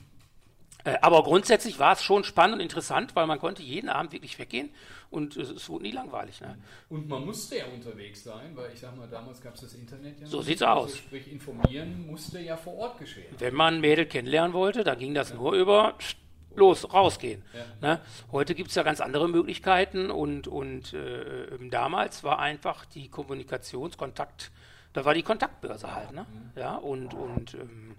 äh, 0.84 0.96
aber 1.02 1.22
grundsätzlich 1.22 1.78
war 1.78 1.92
es 1.92 2.02
schon 2.02 2.24
spannend 2.24 2.54
und 2.54 2.60
interessant, 2.60 3.14
weil 3.14 3.26
man 3.26 3.38
konnte 3.38 3.62
jeden 3.62 3.88
Abend 3.88 4.12
wirklich 4.12 4.38
weggehen 4.38 4.70
und 5.10 5.36
es, 5.36 5.50
es 5.50 5.68
wurde 5.68 5.84
nie 5.84 5.90
langweilig. 5.90 6.40
Ne? 6.40 6.56
Und 6.88 7.08
man 7.08 7.24
musste 7.24 7.58
ja 7.58 7.66
unterwegs 7.66 8.24
sein, 8.24 8.52
weil 8.54 8.72
ich 8.72 8.80
sag 8.80 8.96
mal, 8.96 9.08
damals 9.08 9.40
gab 9.42 9.54
es 9.54 9.62
das 9.62 9.74
Internet 9.74 10.20
ja. 10.20 10.26
So 10.26 10.40
sieht's 10.40 10.62
aus. 10.62 10.84
Also 10.84 10.96
sprich, 10.96 11.30
informieren 11.30 12.06
musste 12.06 12.40
ja 12.40 12.56
vor 12.56 12.74
Ort 12.76 12.98
geschehen. 12.98 13.34
Wenn 13.38 13.54
man 13.54 13.74
ein 13.74 13.80
Mädel 13.80 14.06
kennenlernen 14.06 14.52
wollte, 14.52 14.84
dann 14.84 14.98
ging 14.98 15.14
das 15.14 15.30
ja. 15.30 15.36
nur 15.36 15.52
über 15.52 15.96
los, 16.54 16.92
rausgehen. 16.92 17.42
Ja. 17.52 17.88
Ne? 17.88 18.00
Heute 18.32 18.54
gibt 18.54 18.70
es 18.70 18.74
ja 18.74 18.82
ganz 18.82 19.00
andere 19.00 19.28
Möglichkeiten 19.28 20.10
und, 20.10 20.48
und 20.48 20.92
äh, 20.92 21.44
ähm, 21.44 21.70
damals 21.70 22.24
war 22.24 22.38
einfach 22.38 22.84
die 22.84 23.08
Kommunikationskontakt, 23.08 24.50
da 24.92 25.04
war 25.04 25.14
die 25.14 25.22
Kontaktbörse 25.22 25.94
halt. 25.94 26.12
Ne? 26.12 26.26
Mhm. 26.28 26.60
Ja, 26.60 26.74
und, 26.76 27.14
und, 27.14 27.54
ähm, 27.54 27.96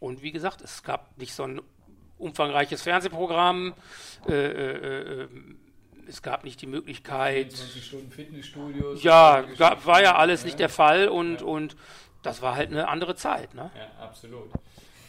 und 0.00 0.22
wie 0.22 0.32
gesagt, 0.32 0.62
es 0.62 0.82
gab 0.82 1.16
nicht 1.18 1.34
so 1.34 1.44
ein 1.44 1.60
umfangreiches 2.18 2.82
Fernsehprogramm, 2.82 3.74
äh, 4.28 4.32
äh, 4.32 5.22
ähm, 5.22 5.58
es 6.08 6.22
gab 6.22 6.44
nicht 6.44 6.62
die 6.62 6.66
Möglichkeit. 6.66 7.52
20 7.52 7.84
Stunden 7.84 8.10
Fitnessstudios. 8.10 9.02
Ja, 9.02 9.42
gab, 9.58 9.86
war 9.86 10.00
ja 10.00 10.14
alles 10.14 10.42
ja. 10.42 10.46
nicht 10.46 10.58
der 10.60 10.68
Fall 10.68 11.08
und, 11.08 11.40
ja. 11.40 11.46
und 11.46 11.76
das 12.22 12.42
war 12.42 12.54
halt 12.54 12.70
eine 12.70 12.88
andere 12.88 13.16
Zeit. 13.16 13.54
Ne? 13.54 13.70
Ja, 13.74 14.04
absolut. 14.04 14.50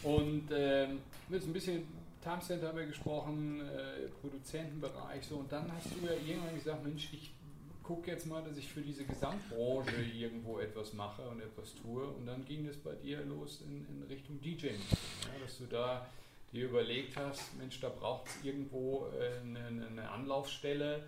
Und 0.02 0.48
ähm, 0.52 1.00
jetzt 1.28 1.46
ein 1.46 1.52
bisschen 1.52 1.86
Time 2.28 2.42
Center 2.42 2.68
haben 2.68 2.78
wir 2.78 2.86
gesprochen, 2.86 3.62
äh, 3.62 4.06
Produzentenbereich, 4.20 5.24
so. 5.24 5.36
Und 5.36 5.50
dann 5.50 5.72
hast 5.72 5.86
du 5.86 6.04
ja 6.04 6.12
irgendwann 6.12 6.54
gesagt, 6.54 6.84
Mensch, 6.84 7.08
ich 7.14 7.30
gucke 7.82 8.10
jetzt 8.10 8.26
mal, 8.26 8.44
dass 8.44 8.58
ich 8.58 8.68
für 8.68 8.82
diese 8.82 9.04
Gesamtbranche 9.04 9.96
irgendwo 10.14 10.58
etwas 10.58 10.92
mache 10.92 11.22
und 11.22 11.40
etwas 11.40 11.74
tue. 11.76 12.06
Und 12.06 12.26
dann 12.26 12.44
ging 12.44 12.66
es 12.66 12.76
bei 12.76 12.94
dir 12.96 13.24
los 13.24 13.62
in, 13.62 13.86
in 13.88 14.02
Richtung 14.02 14.38
DJing, 14.42 14.74
ja, 14.74 15.40
dass 15.42 15.56
du 15.56 15.64
da 15.64 16.06
dir 16.52 16.66
überlegt 16.66 17.16
hast, 17.16 17.56
Mensch, 17.56 17.80
da 17.80 17.88
braucht 17.88 18.28
es 18.28 18.44
irgendwo 18.44 19.06
äh, 19.18 19.40
eine, 19.40 19.86
eine 19.86 20.10
Anlaufstelle 20.10 21.04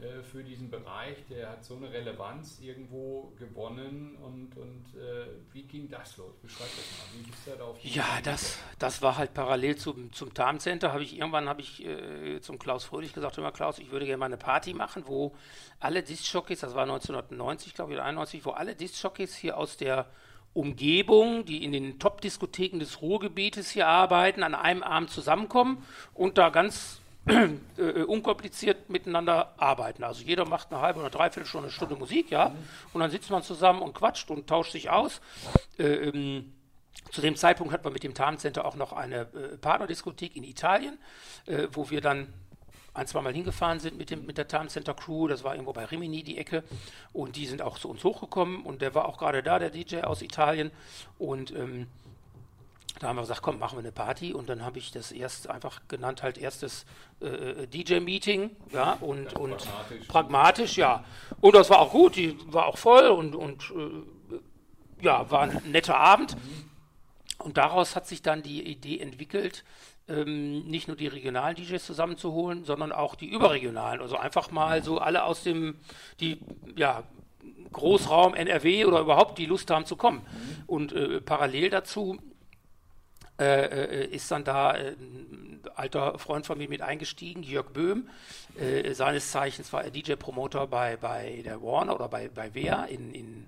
äh, 0.00 0.22
für 0.22 0.42
diesen 0.42 0.70
Bereich, 0.70 1.24
der 1.30 1.50
hat 1.50 1.64
so 1.64 1.76
eine 1.76 1.92
Relevanz 1.92 2.58
irgendwo 2.60 3.32
gewonnen 3.38 4.16
und, 4.16 4.56
und 4.56 4.84
äh, 5.00 5.26
wie 5.52 5.62
ging 5.62 5.88
das 5.88 6.16
los? 6.16 6.34
Beschreib 6.42 6.66
das 6.66 6.98
mal. 6.98 7.16
Wie 7.16 7.30
bist 7.30 7.46
du 7.46 7.50
da 7.56 7.64
auf 7.64 7.78
die 7.78 7.90
Ja, 7.90 8.20
das, 8.24 8.58
das 8.80 9.02
war 9.02 9.16
halt 9.16 9.34
parallel 9.34 9.76
zum, 9.76 10.12
zum 10.12 10.34
Tarn 10.34 10.58
Center. 10.58 10.92
Habe 10.92 11.04
ich 11.04 11.16
irgendwann 11.16 11.48
habe 11.48 11.60
ich 11.60 11.84
äh, 11.84 12.40
zum 12.40 12.58
Klaus 12.58 12.84
Fröhlich 12.84 13.12
gesagt, 13.12 13.38
immer 13.38 13.52
Klaus, 13.52 13.78
ich 13.78 13.92
würde 13.92 14.04
gerne 14.04 14.18
mal 14.18 14.26
eine 14.26 14.36
Party 14.36 14.74
machen, 14.74 15.04
wo 15.06 15.32
alle 15.78 16.02
Disc-Jockeys, 16.02 16.60
das 16.60 16.74
war 16.74 16.82
1990, 16.82 17.74
glaube 17.74 17.92
ich, 17.92 17.96
oder 17.96 18.04
91, 18.04 18.44
wo 18.44 18.50
alle 18.50 18.74
Disc-Jockeys 18.74 19.36
hier 19.36 19.56
aus 19.56 19.76
der 19.76 20.06
Umgebung, 20.54 21.44
die 21.44 21.62
in 21.64 21.70
den 21.70 22.00
Top-Diskotheken 22.00 22.78
des 22.78 23.00
Ruhrgebietes 23.00 23.70
hier 23.70 23.86
arbeiten, 23.86 24.42
an 24.42 24.56
einem 24.56 24.82
Abend 24.82 25.10
zusammenkommen 25.10 25.84
und 26.14 26.36
da 26.36 26.50
ganz 26.50 27.00
äh, 27.26 28.02
unkompliziert 28.02 28.90
miteinander 28.90 29.54
arbeiten. 29.56 30.04
Also 30.04 30.22
jeder 30.22 30.44
macht 30.44 30.72
eine 30.72 30.80
halbe 30.80 31.00
oder 31.00 31.10
dreiviertel 31.10 31.46
Stunde, 31.46 31.70
Stunde 31.70 31.96
Musik, 31.96 32.30
ja, 32.30 32.54
und 32.92 33.00
dann 33.00 33.10
sitzt 33.10 33.30
man 33.30 33.42
zusammen 33.42 33.82
und 33.82 33.94
quatscht 33.94 34.30
und 34.30 34.46
tauscht 34.46 34.72
sich 34.72 34.90
aus. 34.90 35.20
Äh, 35.78 35.84
ähm, 35.84 36.52
zu 37.10 37.20
dem 37.20 37.36
Zeitpunkt 37.36 37.72
hat 37.72 37.84
man 37.84 37.92
mit 37.92 38.02
dem 38.02 38.14
Tarncenter 38.14 38.64
auch 38.64 38.76
noch 38.76 38.92
eine 38.92 39.20
äh, 39.20 39.56
Partnerdiskothek 39.58 40.36
in 40.36 40.44
Italien, 40.44 40.98
äh, 41.46 41.68
wo 41.72 41.90
wir 41.90 42.00
dann 42.00 42.32
ein, 42.94 43.06
zwei 43.08 43.20
Mal 43.20 43.32
hingefahren 43.32 43.80
sind 43.80 43.98
mit, 43.98 44.10
dem, 44.10 44.24
mit 44.24 44.38
der 44.38 44.46
Tarncenter 44.46 44.94
Crew. 44.94 45.26
Das 45.26 45.42
war 45.42 45.54
irgendwo 45.54 45.72
bei 45.72 45.84
Rimini 45.84 46.22
die 46.22 46.38
Ecke. 46.38 46.62
Und 47.12 47.36
die 47.36 47.46
sind 47.46 47.60
auch 47.60 47.78
zu 47.78 47.90
uns 47.90 48.04
hochgekommen. 48.04 48.62
Und 48.62 48.82
der 48.82 48.94
war 48.94 49.06
auch 49.06 49.18
gerade 49.18 49.42
da, 49.42 49.58
der 49.58 49.70
DJ 49.70 50.02
aus 50.02 50.22
Italien. 50.22 50.70
Und 51.18 51.50
ähm, 51.50 51.88
da 53.00 53.08
haben 53.08 53.16
wir 53.16 53.22
gesagt, 53.22 53.42
komm, 53.42 53.58
machen 53.58 53.76
wir 53.76 53.80
eine 53.80 53.92
Party 53.92 54.32
und 54.32 54.48
dann 54.48 54.64
habe 54.64 54.78
ich 54.78 54.92
das 54.92 55.10
erst 55.10 55.50
einfach 55.50 55.80
genannt, 55.88 56.22
halt 56.22 56.38
erstes 56.38 56.86
äh, 57.20 57.26
äh 57.26 57.66
DJ-Meeting, 57.66 58.54
ja, 58.72 58.92
und, 59.00 59.34
und 59.34 59.56
pragmatisch. 59.56 60.08
pragmatisch. 60.08 60.76
ja. 60.76 61.04
Und 61.40 61.54
das 61.54 61.70
war 61.70 61.80
auch 61.80 61.90
gut, 61.90 62.16
die 62.16 62.36
war 62.46 62.66
auch 62.66 62.78
voll 62.78 63.06
und, 63.08 63.34
und 63.34 63.70
äh, 63.70 65.04
ja, 65.04 65.30
war 65.30 65.42
ein 65.42 65.62
netter 65.66 65.96
Abend. 65.96 66.36
Und 67.38 67.56
daraus 67.56 67.96
hat 67.96 68.06
sich 68.06 68.22
dann 68.22 68.42
die 68.42 68.62
Idee 68.62 69.00
entwickelt, 69.00 69.64
ähm, 70.08 70.64
nicht 70.64 70.86
nur 70.86 70.96
die 70.96 71.08
regionalen 71.08 71.56
DJs 71.56 71.84
zusammenzuholen, 71.84 72.64
sondern 72.64 72.92
auch 72.92 73.16
die 73.16 73.28
überregionalen. 73.28 74.00
Also 74.00 74.16
einfach 74.16 74.50
mal 74.50 74.82
so 74.82 74.98
alle 74.98 75.24
aus 75.24 75.42
dem, 75.42 75.76
die, 76.20 76.38
ja, 76.76 77.02
Großraum 77.72 78.34
NRW 78.34 78.84
oder 78.84 79.00
überhaupt 79.00 79.36
die 79.38 79.46
Lust 79.46 79.70
haben 79.70 79.84
zu 79.84 79.96
kommen. 79.96 80.22
Und 80.66 80.92
äh, 80.92 81.20
parallel 81.20 81.70
dazu 81.70 82.18
äh, 83.38 83.64
äh, 83.64 84.06
ist 84.06 84.30
dann 84.30 84.44
da 84.44 84.70
ein 84.70 85.60
alter 85.74 86.18
Freund 86.20 86.46
von 86.46 86.56
mir 86.56 86.68
mit 86.68 86.82
eingestiegen, 86.82 87.42
Jörg 87.42 87.66
Böhm, 87.70 88.08
äh, 88.58 88.92
seines 88.94 89.30
Zeichens 89.32 89.72
war 89.72 89.82
er 89.82 89.90
DJ-Promoter 89.90 90.68
bei, 90.68 90.96
bei 90.96 91.42
der 91.44 91.60
Warner 91.60 91.96
oder 91.96 92.08
bei, 92.08 92.28
bei 92.28 92.54
WEA 92.54 92.84
in, 92.84 93.12
in, 93.12 93.46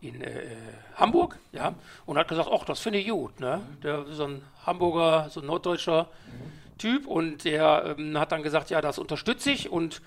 in 0.00 0.22
äh, 0.22 0.56
Hamburg, 0.94 1.38
ja, 1.50 1.74
und 2.06 2.16
hat 2.16 2.28
gesagt, 2.28 2.48
ach, 2.52 2.64
das 2.64 2.78
finde 2.78 3.00
ich 3.00 3.08
gut, 3.08 3.40
ne? 3.40 3.60
Der 3.82 4.04
so 4.06 4.24
ein 4.24 4.42
Hamburger, 4.64 5.28
so 5.30 5.40
ein 5.40 5.46
norddeutscher 5.46 6.08
Typ 6.82 7.06
und 7.06 7.44
der 7.44 7.94
ähm, 7.96 8.18
hat 8.18 8.32
dann 8.32 8.42
gesagt, 8.42 8.70
ja, 8.70 8.80
das 8.80 8.98
unterstütze 8.98 9.52
ich 9.52 9.70
und 9.70 10.02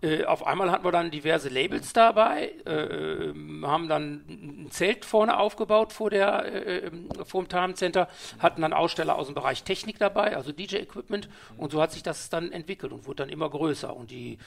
äh, 0.00 0.24
auf 0.26 0.46
einmal 0.46 0.70
hatten 0.70 0.84
wir 0.84 0.92
dann 0.92 1.10
diverse 1.10 1.48
Labels 1.48 1.92
dabei, 1.92 2.52
äh, 2.64 3.30
ähm, 3.30 3.66
haben 3.66 3.88
dann 3.88 4.22
ein 4.28 4.68
Zelt 4.70 5.04
vorne 5.04 5.40
aufgebaut 5.40 5.92
vor, 5.92 6.08
der, 6.08 6.44
äh, 6.44 6.86
ähm, 6.86 7.08
vor 7.24 7.42
dem 7.42 7.48
Tarn 7.48 7.74
Center, 7.74 8.06
hatten 8.38 8.62
dann 8.62 8.72
Aussteller 8.72 9.18
aus 9.18 9.26
dem 9.26 9.34
Bereich 9.34 9.64
Technik 9.64 9.98
dabei, 9.98 10.36
also 10.36 10.52
DJ-Equipment 10.52 11.28
und 11.56 11.72
so 11.72 11.82
hat 11.82 11.90
sich 11.90 12.04
das 12.04 12.28
dann 12.28 12.52
entwickelt 12.52 12.92
und 12.92 13.08
wurde 13.08 13.24
dann 13.24 13.28
immer 13.28 13.50
größer 13.50 13.96
und 13.96 14.12
die 14.12 14.38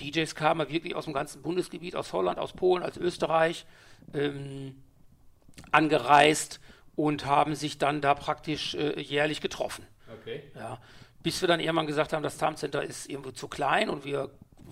DJs 0.00 0.34
kamen 0.34 0.68
wirklich 0.68 0.96
aus 0.96 1.04
dem 1.04 1.14
ganzen 1.14 1.40
Bundesgebiet, 1.40 1.94
aus 1.94 2.12
Holland, 2.12 2.40
aus 2.40 2.52
Polen, 2.52 2.82
aus 2.82 2.96
Österreich 2.96 3.64
ähm, 4.12 4.74
angereist 5.70 6.58
und 6.96 7.26
haben 7.26 7.54
sich 7.54 7.78
dann 7.78 8.00
da 8.00 8.14
praktisch 8.14 8.74
äh, 8.74 9.00
jährlich 9.00 9.40
getroffen. 9.40 9.86
Okay. 10.20 10.42
Ja, 10.56 10.80
bis 11.28 11.42
wir 11.42 11.48
dann 11.48 11.60
irgendwann 11.60 11.86
gesagt 11.86 12.14
haben, 12.14 12.22
das 12.22 12.38
Tarm 12.38 12.56
Center 12.56 12.82
ist 12.82 13.06
irgendwo 13.06 13.32
zu 13.32 13.48
klein 13.48 13.90
und 13.90 14.06
wir 14.06 14.30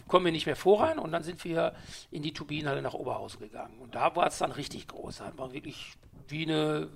kommen 0.09 0.25
wir 0.25 0.33
nicht 0.33 0.47
mehr 0.47 0.57
voran 0.57 0.99
und 0.99 1.13
dann 1.13 1.23
sind 1.23 1.45
wir 1.45 1.75
in 2.11 2.23
die 2.23 2.33
Turbinenhalle 2.33 2.81
nach 2.81 2.95
Oberhausen 2.95 3.41
gegangen. 3.41 3.79
Und 3.79 3.95
da 3.95 4.17
war 4.17 4.27
es 4.29 4.39
dann 4.39 4.53
richtig 4.53 4.89
groß. 4.89 5.19
Da 5.19 5.33
war 5.37 5.53
wirklich 5.53 5.99
wie 6.29 6.45
eine 6.45 6.89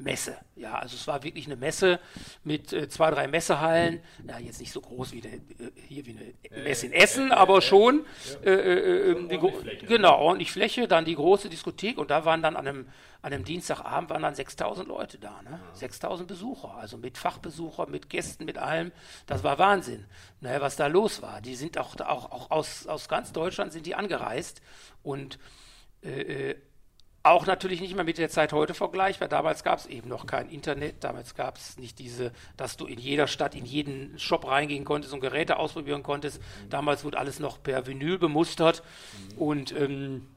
Messe. 0.00 0.36
Ja, 0.56 0.78
also 0.78 0.96
es 0.96 1.06
war 1.06 1.22
wirklich 1.22 1.46
eine 1.46 1.56
Messe 1.56 2.00
mit 2.42 2.72
äh, 2.72 2.88
zwei, 2.88 3.10
drei 3.10 3.28
Messehallen. 3.28 4.00
Ja, 4.26 4.38
jetzt 4.38 4.60
nicht 4.60 4.72
so 4.72 4.80
groß 4.80 5.12
wie 5.12 5.22
eine, 5.22 5.36
äh, 5.36 5.70
hier 5.88 6.06
wie 6.06 6.16
eine 6.50 6.62
Messe 6.62 6.86
in 6.86 6.92
Essen, 6.92 7.32
aber 7.32 7.60
schon. 7.62 8.04
Äh, 8.44 8.50
äh, 8.50 9.10
ähm, 9.12 9.28
Fläche. 9.28 9.86
Genau, 9.86 10.18
ordentlich 10.18 10.52
Fläche. 10.52 10.88
Dann 10.88 11.04
die 11.04 11.14
große 11.14 11.48
Diskothek 11.48 11.98
und 11.98 12.10
da 12.10 12.24
waren 12.24 12.42
dann 12.42 12.56
an 12.56 12.66
einem, 12.66 12.88
an 13.22 13.32
einem 13.32 13.44
Dienstagabend 13.44 14.10
waren 14.10 14.22
dann 14.22 14.34
6000 14.34 14.88
Leute 14.88 15.18
da. 15.18 15.42
Ne? 15.42 15.60
Ja. 15.62 15.74
6000 15.74 16.26
Besucher, 16.26 16.74
also 16.74 16.96
mit 16.96 17.18
Fachbesuchern, 17.18 17.90
mit 17.90 18.08
Gästen, 18.08 18.44
mit 18.44 18.58
allem. 18.58 18.92
Das 19.26 19.44
war 19.44 19.58
Wahnsinn, 19.58 20.06
naja, 20.40 20.60
was 20.60 20.76
da 20.76 20.86
los 20.86 21.22
war. 21.22 21.40
Die 21.40 21.54
sind 21.54 21.78
auch, 21.78 21.98
auch, 22.00 22.32
auch 22.32 22.50
aus, 22.50 22.86
aus 22.86 23.08
ganz 23.08 23.32
Deutschland 23.32 23.72
sind 23.72 23.86
die 23.86 23.94
angereist 23.94 24.62
und 25.02 25.38
äh, 26.02 26.50
äh 26.50 26.56
auch 27.22 27.46
natürlich 27.46 27.80
nicht 27.80 27.94
mehr 27.94 28.04
mit 28.04 28.18
der 28.18 28.30
Zeit 28.30 28.52
heute 28.52 28.72
vergleichbar. 28.72 29.28
Damals 29.28 29.62
gab 29.62 29.78
es 29.78 29.86
eben 29.86 30.08
noch 30.08 30.26
kein 30.26 30.48
Internet, 30.48 31.04
damals 31.04 31.34
gab 31.34 31.58
es 31.58 31.76
nicht 31.76 31.98
diese, 31.98 32.32
dass 32.56 32.76
du 32.76 32.86
in 32.86 32.98
jeder 32.98 33.26
Stadt, 33.26 33.54
in 33.54 33.66
jeden 33.66 34.18
Shop 34.18 34.46
reingehen 34.46 34.84
konntest 34.84 35.12
und 35.12 35.20
Geräte 35.20 35.58
ausprobieren 35.58 36.02
konntest. 36.02 36.40
Damals 36.70 37.04
wurde 37.04 37.18
alles 37.18 37.38
noch 37.38 37.62
per 37.62 37.86
Vinyl 37.86 38.18
bemustert 38.18 38.82
und 39.36 39.72
ähm, 39.72 40.28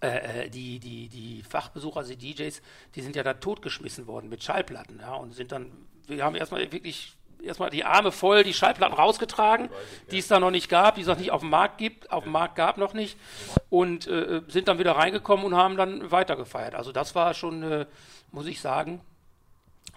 äh, 0.00 0.46
äh 0.46 0.50
die, 0.50 0.80
die, 0.80 1.08
die 1.08 1.42
Fachbesucher, 1.42 1.98
also 1.98 2.14
die 2.14 2.34
DJs, 2.34 2.60
die 2.96 3.00
sind 3.02 3.14
ja 3.14 3.22
da 3.22 3.34
totgeschmissen 3.34 4.08
worden 4.08 4.28
mit 4.28 4.42
Schallplatten, 4.42 4.98
ja, 5.00 5.14
und 5.14 5.32
sind 5.32 5.52
dann, 5.52 5.70
wir 6.08 6.24
haben 6.24 6.34
erstmal 6.34 6.72
wirklich 6.72 7.16
erstmal 7.42 7.70
die 7.70 7.84
Arme 7.84 8.12
voll, 8.12 8.44
die 8.44 8.54
Schallplatten 8.54 8.94
rausgetragen, 8.94 9.68
die 10.10 10.18
es 10.18 10.28
da 10.28 10.40
noch 10.40 10.50
nicht 10.50 10.68
gab, 10.68 10.96
die 10.96 11.02
es 11.02 11.06
noch 11.06 11.18
nicht 11.18 11.30
auf 11.30 11.40
dem 11.40 11.50
Markt 11.50 11.78
gibt, 11.78 12.10
auf 12.10 12.24
dem 12.24 12.32
Markt 12.32 12.56
gab 12.56 12.78
noch 12.78 12.92
nicht 12.92 13.18
und 13.70 14.06
äh, 14.06 14.42
sind 14.48 14.68
dann 14.68 14.78
wieder 14.78 14.92
reingekommen 14.92 15.44
und 15.44 15.54
haben 15.54 15.76
dann 15.76 16.10
weitergefeiert. 16.10 16.74
Also 16.74 16.92
das 16.92 17.14
war 17.14 17.34
schon, 17.34 17.62
äh, 17.62 17.86
muss 18.32 18.46
ich 18.46 18.60
sagen, 18.60 19.00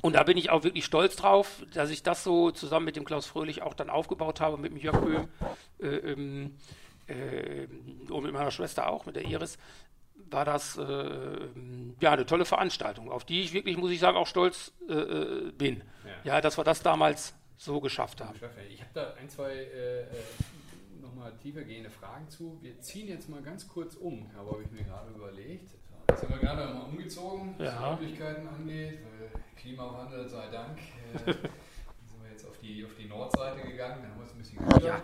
und 0.01 0.15
da 0.15 0.23
bin 0.23 0.37
ich 0.37 0.49
auch 0.49 0.63
wirklich 0.63 0.85
stolz 0.85 1.15
drauf, 1.15 1.63
dass 1.73 1.89
ich 1.89 2.03
das 2.03 2.23
so 2.23 2.51
zusammen 2.51 2.85
mit 2.85 2.95
dem 2.95 3.03
Klaus 3.03 3.25
Fröhlich 3.25 3.61
auch 3.61 3.73
dann 3.73 3.89
aufgebaut 3.89 4.39
habe, 4.39 4.57
mit 4.57 4.71
dem 4.71 4.77
Jörg 4.77 4.97
Böhm 5.01 5.27
äh, 5.81 5.87
ähm, 5.87 6.55
äh, 7.07 7.67
und 8.09 8.23
mit 8.23 8.31
meiner 8.31 8.51
Schwester 8.51 8.87
auch, 8.87 9.05
mit 9.05 9.15
der 9.15 9.25
Iris 9.25 9.57
war 10.31 10.45
das 10.45 10.77
äh, 10.77 11.47
ja 11.99 12.11
eine 12.11 12.25
tolle 12.25 12.45
Veranstaltung, 12.45 13.11
auf 13.11 13.25
die 13.25 13.41
ich 13.41 13.53
wirklich, 13.53 13.77
muss 13.77 13.91
ich 13.91 13.99
sagen, 13.99 14.17
auch 14.17 14.27
stolz 14.27 14.71
äh, 14.87 14.93
äh 14.93 15.51
bin. 15.51 15.83
Ja. 16.23 16.35
ja. 16.35 16.41
dass 16.41 16.57
wir 16.57 16.63
das 16.63 16.81
damals 16.81 17.35
so 17.57 17.79
geschafft 17.81 18.21
haben. 18.21 18.39
Ich 18.69 18.81
habe 18.81 18.91
da 18.93 19.13
ein, 19.19 19.29
zwei 19.29 19.51
äh, 19.51 20.01
äh 20.01 20.05
nochmal 21.01 21.33
tiefergehende 21.41 21.89
Fragen 21.89 22.29
zu. 22.29 22.57
Wir 22.61 22.79
ziehen 22.81 23.07
jetzt 23.07 23.29
mal 23.29 23.41
ganz 23.41 23.67
kurz 23.67 23.95
um, 23.95 24.31
habe 24.35 24.63
ich 24.63 24.71
mir 24.71 24.83
gerade 24.83 25.11
überlegt. 25.11 25.69
Jetzt 26.09 26.21
sind 26.21 26.29
wir 26.29 26.39
gerade 26.39 26.73
mal 26.73 26.83
umgezogen, 26.83 27.55
was 27.57 27.67
ja. 27.67 27.95
die 27.95 28.01
Möglichkeiten 28.01 28.47
angeht, 28.47 28.99
weil 29.03 29.41
Klimawandel 29.55 30.27
sei 30.27 30.47
Dank. 30.49 30.79
Äh, 30.79 31.33
sind 31.33 32.23
wir 32.23 32.31
jetzt 32.31 32.47
auf 32.47 32.57
die, 32.59 32.83
auf 32.85 32.95
die 32.97 33.05
Nordseite 33.05 33.67
gegangen, 33.67 34.01
da 34.01 34.09
haben 34.09 34.19
wir 34.19 34.25
es 34.25 34.31
ein 34.31 34.37
bisschen 34.37 34.57
gehört. 34.59 34.83
Ja. 34.83 35.03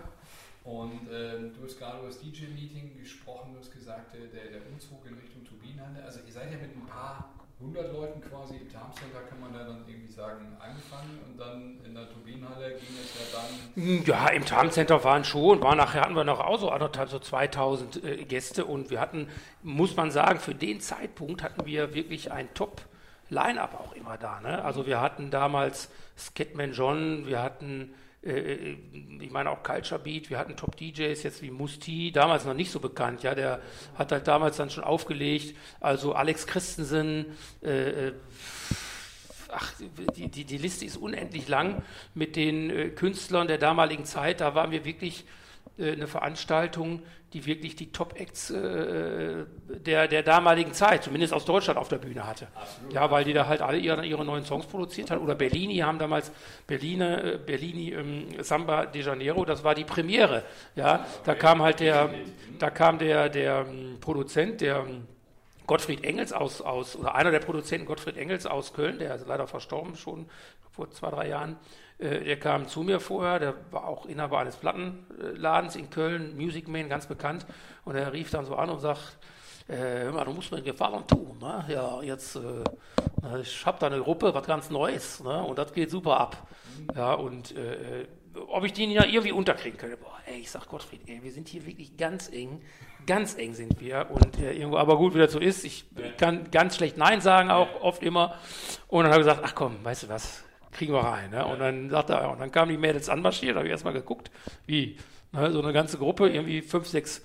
Und 0.65 1.08
äh, 1.10 1.54
du 1.54 1.63
hast 1.63 1.78
gerade 1.78 1.99
über 1.99 2.08
das 2.08 2.19
DJ-Meeting 2.19 2.97
gesprochen, 2.99 3.54
du 3.54 3.60
hast 3.60 3.71
gesagt, 3.71 4.13
der, 4.13 4.49
der 4.49 4.65
Umzug 4.71 5.06
in 5.06 5.13
Richtung 5.13 5.45
Turbinenhalle. 5.45 6.04
Also 6.04 6.19
ihr 6.25 6.34
seid 6.34 6.51
ja 6.51 6.58
mit 6.58 6.75
ein 6.75 6.86
paar 6.88 7.30
hundert 7.60 7.93
Leuten 7.93 8.19
quasi 8.19 8.58
im 8.58 8.69
Tarm 8.69 8.91
Center, 8.93 9.21
kann 9.30 9.39
man 9.39 9.54
da 9.54 9.63
dann 9.63 9.86
irgendwie 9.88 10.12
sagen, 10.12 10.58
angefangen 10.60 11.19
und 11.25 11.39
dann 11.39 11.78
in 11.86 11.93
der 11.93 12.10
Turbinenhalle 12.10 12.71
ging 12.71 12.97
es 13.01 13.13
ja 13.13 13.39
dann... 13.39 13.84
Hm, 13.84 14.04
ja, 14.06 14.28
im 14.30 14.43
Tarm 14.43 14.71
Center 14.71 15.04
waren 15.04 15.23
schon, 15.23 15.62
war 15.62 15.75
nachher 15.75 16.01
hatten 16.01 16.15
wir 16.15 16.23
noch 16.23 16.39
auch 16.39 16.60
so 16.60 16.69
anderthalb, 16.69 17.10
so 17.10 17.19
2000 17.19 18.04
äh, 18.04 18.25
Gäste 18.25 18.65
und 18.65 18.89
wir 18.89 18.99
hatten, 18.99 19.30
muss 19.62 19.95
man 19.95 20.10
sagen, 20.12 20.39
für 20.39 20.56
den 20.56 20.82
Zeitpunkt 20.82 21.43
hatten 21.43 21.65
wir 21.65 21.93
wirklich 21.93 22.32
ein 22.32 22.54
Top- 22.54 22.82
Line-Up 23.30 23.73
auch 23.73 23.93
immer 23.93 24.17
da. 24.17 24.39
Ne? 24.41 24.63
Also 24.63 24.86
wir 24.86 25.01
hatten 25.01 25.32
damals 25.32 25.89
Sketman 26.15 26.73
John, 26.73 27.25
wir 27.25 27.41
hatten 27.41 27.93
äh, 28.26 28.76
ich 29.20 29.32
meine 29.32 29.52
auch 29.52 29.64
Culture 29.64 30.00
Beat, 30.00 30.30
wir 30.30 30.38
hatten 30.38 30.56
Top-DJs 30.56 31.22
jetzt 31.24 31.42
wie 31.42 31.52
Musti, 31.52 32.12
damals 32.12 32.46
noch 32.46 32.54
nicht 32.54 32.72
so 32.72 32.80
bekannt, 32.80 33.24
ja, 33.24 33.36
der 33.36 33.62
hat 33.96 34.12
halt 34.12 34.28
damals 34.28 34.58
dann 34.58 34.70
schon 34.70 34.84
aufgelegt, 34.84 35.56
also 35.80 36.14
Alex 36.14 36.48
Christensen, 36.48 37.28
äh, 37.64 38.08
äh 38.08 38.14
ach, 39.50 39.74
die, 40.16 40.28
die, 40.28 40.44
die 40.44 40.58
Liste 40.58 40.86
ist 40.86 40.98
unendlich 40.98 41.48
lang 41.48 41.84
mit 42.14 42.36
den 42.36 42.70
äh, 42.70 42.90
Künstlern 42.90 43.48
der 43.48 43.58
damaligen 43.58 44.06
Zeit, 44.06 44.42
da 44.42 44.56
waren 44.56 44.72
wir 44.72 44.86
wirklich 44.86 45.26
äh, 45.78 45.92
eine 45.92 46.08
Veranstaltung, 46.08 47.02
die 47.36 47.45
wirklich 47.45 47.76
die 47.76 47.91
Top-Acts 47.91 48.50
äh, 48.50 49.43
der, 49.67 50.08
der 50.08 50.24
damaligen 50.24 50.71
Zeit, 50.74 51.04
zumindest 51.04 51.34
aus 51.34 51.43
Deutschland, 51.43 51.78
auf 51.78 51.89
der 51.89 51.98
Bühne 51.98 52.26
hatte. 52.26 52.48
Absolut. 52.56 52.93
Ja, 52.93 53.12
weil 53.12 53.26
die 53.26 53.34
da 53.34 53.45
halt 53.45 53.62
alle 53.62 53.78
ihre, 53.78 54.06
ihre 54.06 54.24
neuen 54.24 54.45
Songs 54.45 54.65
produziert 54.65 55.12
haben. 55.12 55.21
Oder 55.21 55.36
Bellini 55.36 55.80
haben 55.80 56.00
damals 56.00 56.32
Berliner, 56.65 57.24
äh, 57.26 57.38
Bellini 57.38 57.91
ähm, 57.91 58.28
Samba 58.41 58.86
de 58.86 59.02
Janeiro, 59.02 59.43
das 59.43 59.65
war 59.65 59.76
die 59.76 59.84
Premiere. 59.84 60.43
Ja, 60.76 61.06
da 61.26 61.36
kam 61.36 61.62
halt 61.62 61.82
der, 61.82 62.10
da 62.58 62.69
kam 62.69 63.00
der, 63.00 63.28
der 63.28 63.65
ähm, 63.67 63.98
Produzent, 64.00 64.62
der 64.62 64.78
ähm, 64.78 65.06
Gottfried 65.67 66.06
Engels 66.06 66.32
aus, 66.32 66.62
aus, 66.62 66.95
oder 66.95 67.15
einer 67.15 67.32
der 67.32 67.39
Produzenten 67.39 67.86
Gottfried 67.86 68.15
Engels 68.15 68.45
aus 68.45 68.71
Köln, 68.71 68.98
der 68.98 69.15
ist 69.15 69.28
leider 69.28 69.45
verstorben 69.45 69.98
schon 69.98 70.30
vor 70.71 70.89
zwei, 70.91 71.10
drei 71.10 71.28
Jahren, 71.28 71.58
der 71.98 72.38
kam 72.40 72.68
zu 72.68 72.84
mir 72.84 73.00
vorher, 73.00 73.40
der 73.40 73.54
war 73.72 73.88
auch 73.88 74.06
Inhaber 74.06 74.40
eines 74.40 74.58
Plattenladens 74.58 75.76
in 75.76 75.90
Köln, 75.90 76.36
Music 76.36 76.68
Man, 76.68 76.90
ganz 76.90 77.08
bekannt. 77.08 77.46
Und 77.86 77.96
er 77.96 78.12
rief 78.12 78.32
dann 78.32 78.46
so 78.46 78.56
an 78.56 78.70
und 78.70 78.80
sagt, 78.80 79.18
äh, 79.68 80.04
hör 80.04 80.12
mal, 80.12 80.26
du 80.26 80.32
musst 80.32 80.52
mir 80.52 80.58
einen 80.58 80.66
Gefallen 80.66 81.08
tun. 81.08 81.38
Ne? 81.40 81.66
Ja, 81.70 82.02
jetzt, 82.02 82.36
äh, 82.36 83.40
ich 83.42 83.66
habe 83.66 83.80
da 83.80 83.88
eine 83.88 84.00
Gruppe, 84.00 84.34
was 84.34 84.46
ganz 84.46 84.70
Neues. 84.70 85.24
Ne? 85.24 85.44
Und 85.44 85.58
das 85.58 85.74
geht 85.74 85.90
super 85.90 86.20
ab. 86.20 86.48
Ja, 86.96 87.14
und 87.14 87.56
äh, 87.56 88.06
ob 88.48 88.64
ich 88.64 88.74
den 88.74 88.92
ja 88.92 89.06
irgendwie 89.06 89.32
unterkriegen 89.32 89.78
könnte. 89.78 89.98
Boah, 89.98 90.18
ey, 90.26 90.42
ich 90.42 90.52
sag 90.52 90.68
Gottfried, 90.68 91.02
ey, 91.08 91.24
wir 91.24 91.32
sind 91.32 91.48
hier 91.48 91.66
wirklich 91.66 91.98
ganz 91.98 92.30
eng. 92.32 92.62
Ganz 93.08 93.38
eng 93.38 93.54
sind 93.54 93.80
wir. 93.80 94.08
Und 94.10 94.40
äh, 94.40 94.54
irgendwo, 94.54 94.78
aber 94.78 94.98
gut, 94.98 95.16
wie 95.16 95.20
das 95.20 95.32
so 95.32 95.40
ist. 95.40 95.64
Ich 95.64 95.86
kann 96.18 96.52
ganz 96.52 96.76
schlecht 96.76 96.98
Nein 96.98 97.22
sagen, 97.22 97.50
auch 97.50 97.82
oft 97.82 98.04
immer. 98.04 98.36
Und 98.88 99.04
dann 99.04 99.14
habe 99.14 99.22
ich 99.22 99.28
gesagt, 99.28 99.42
ach 99.44 99.56
komm, 99.56 99.84
weißt 99.84 100.04
du 100.04 100.10
was, 100.10 100.44
kriegen 100.76 100.94
wir 100.94 101.04
rein. 101.04 101.32
Ne? 101.32 101.46
Und 101.46 101.60
dann 101.60 101.90
sagt 101.90 102.10
er, 102.10 102.30
und 102.30 102.40
dann 102.40 102.52
kamen 102.52 102.72
die 102.72 102.78
Mädels 102.78 103.10
anmarschiert, 103.10 103.56
habe 103.56 103.66
ich 103.66 103.72
erstmal 103.72 103.94
geguckt, 103.94 104.30
wie, 104.68 104.98
ne? 105.32 105.52
so 105.52 105.62
eine 105.62 105.74
ganze 105.74 105.98
Gruppe, 105.98 106.30
irgendwie 106.30 106.62
fünf, 106.62 106.88
sechs 106.88 107.22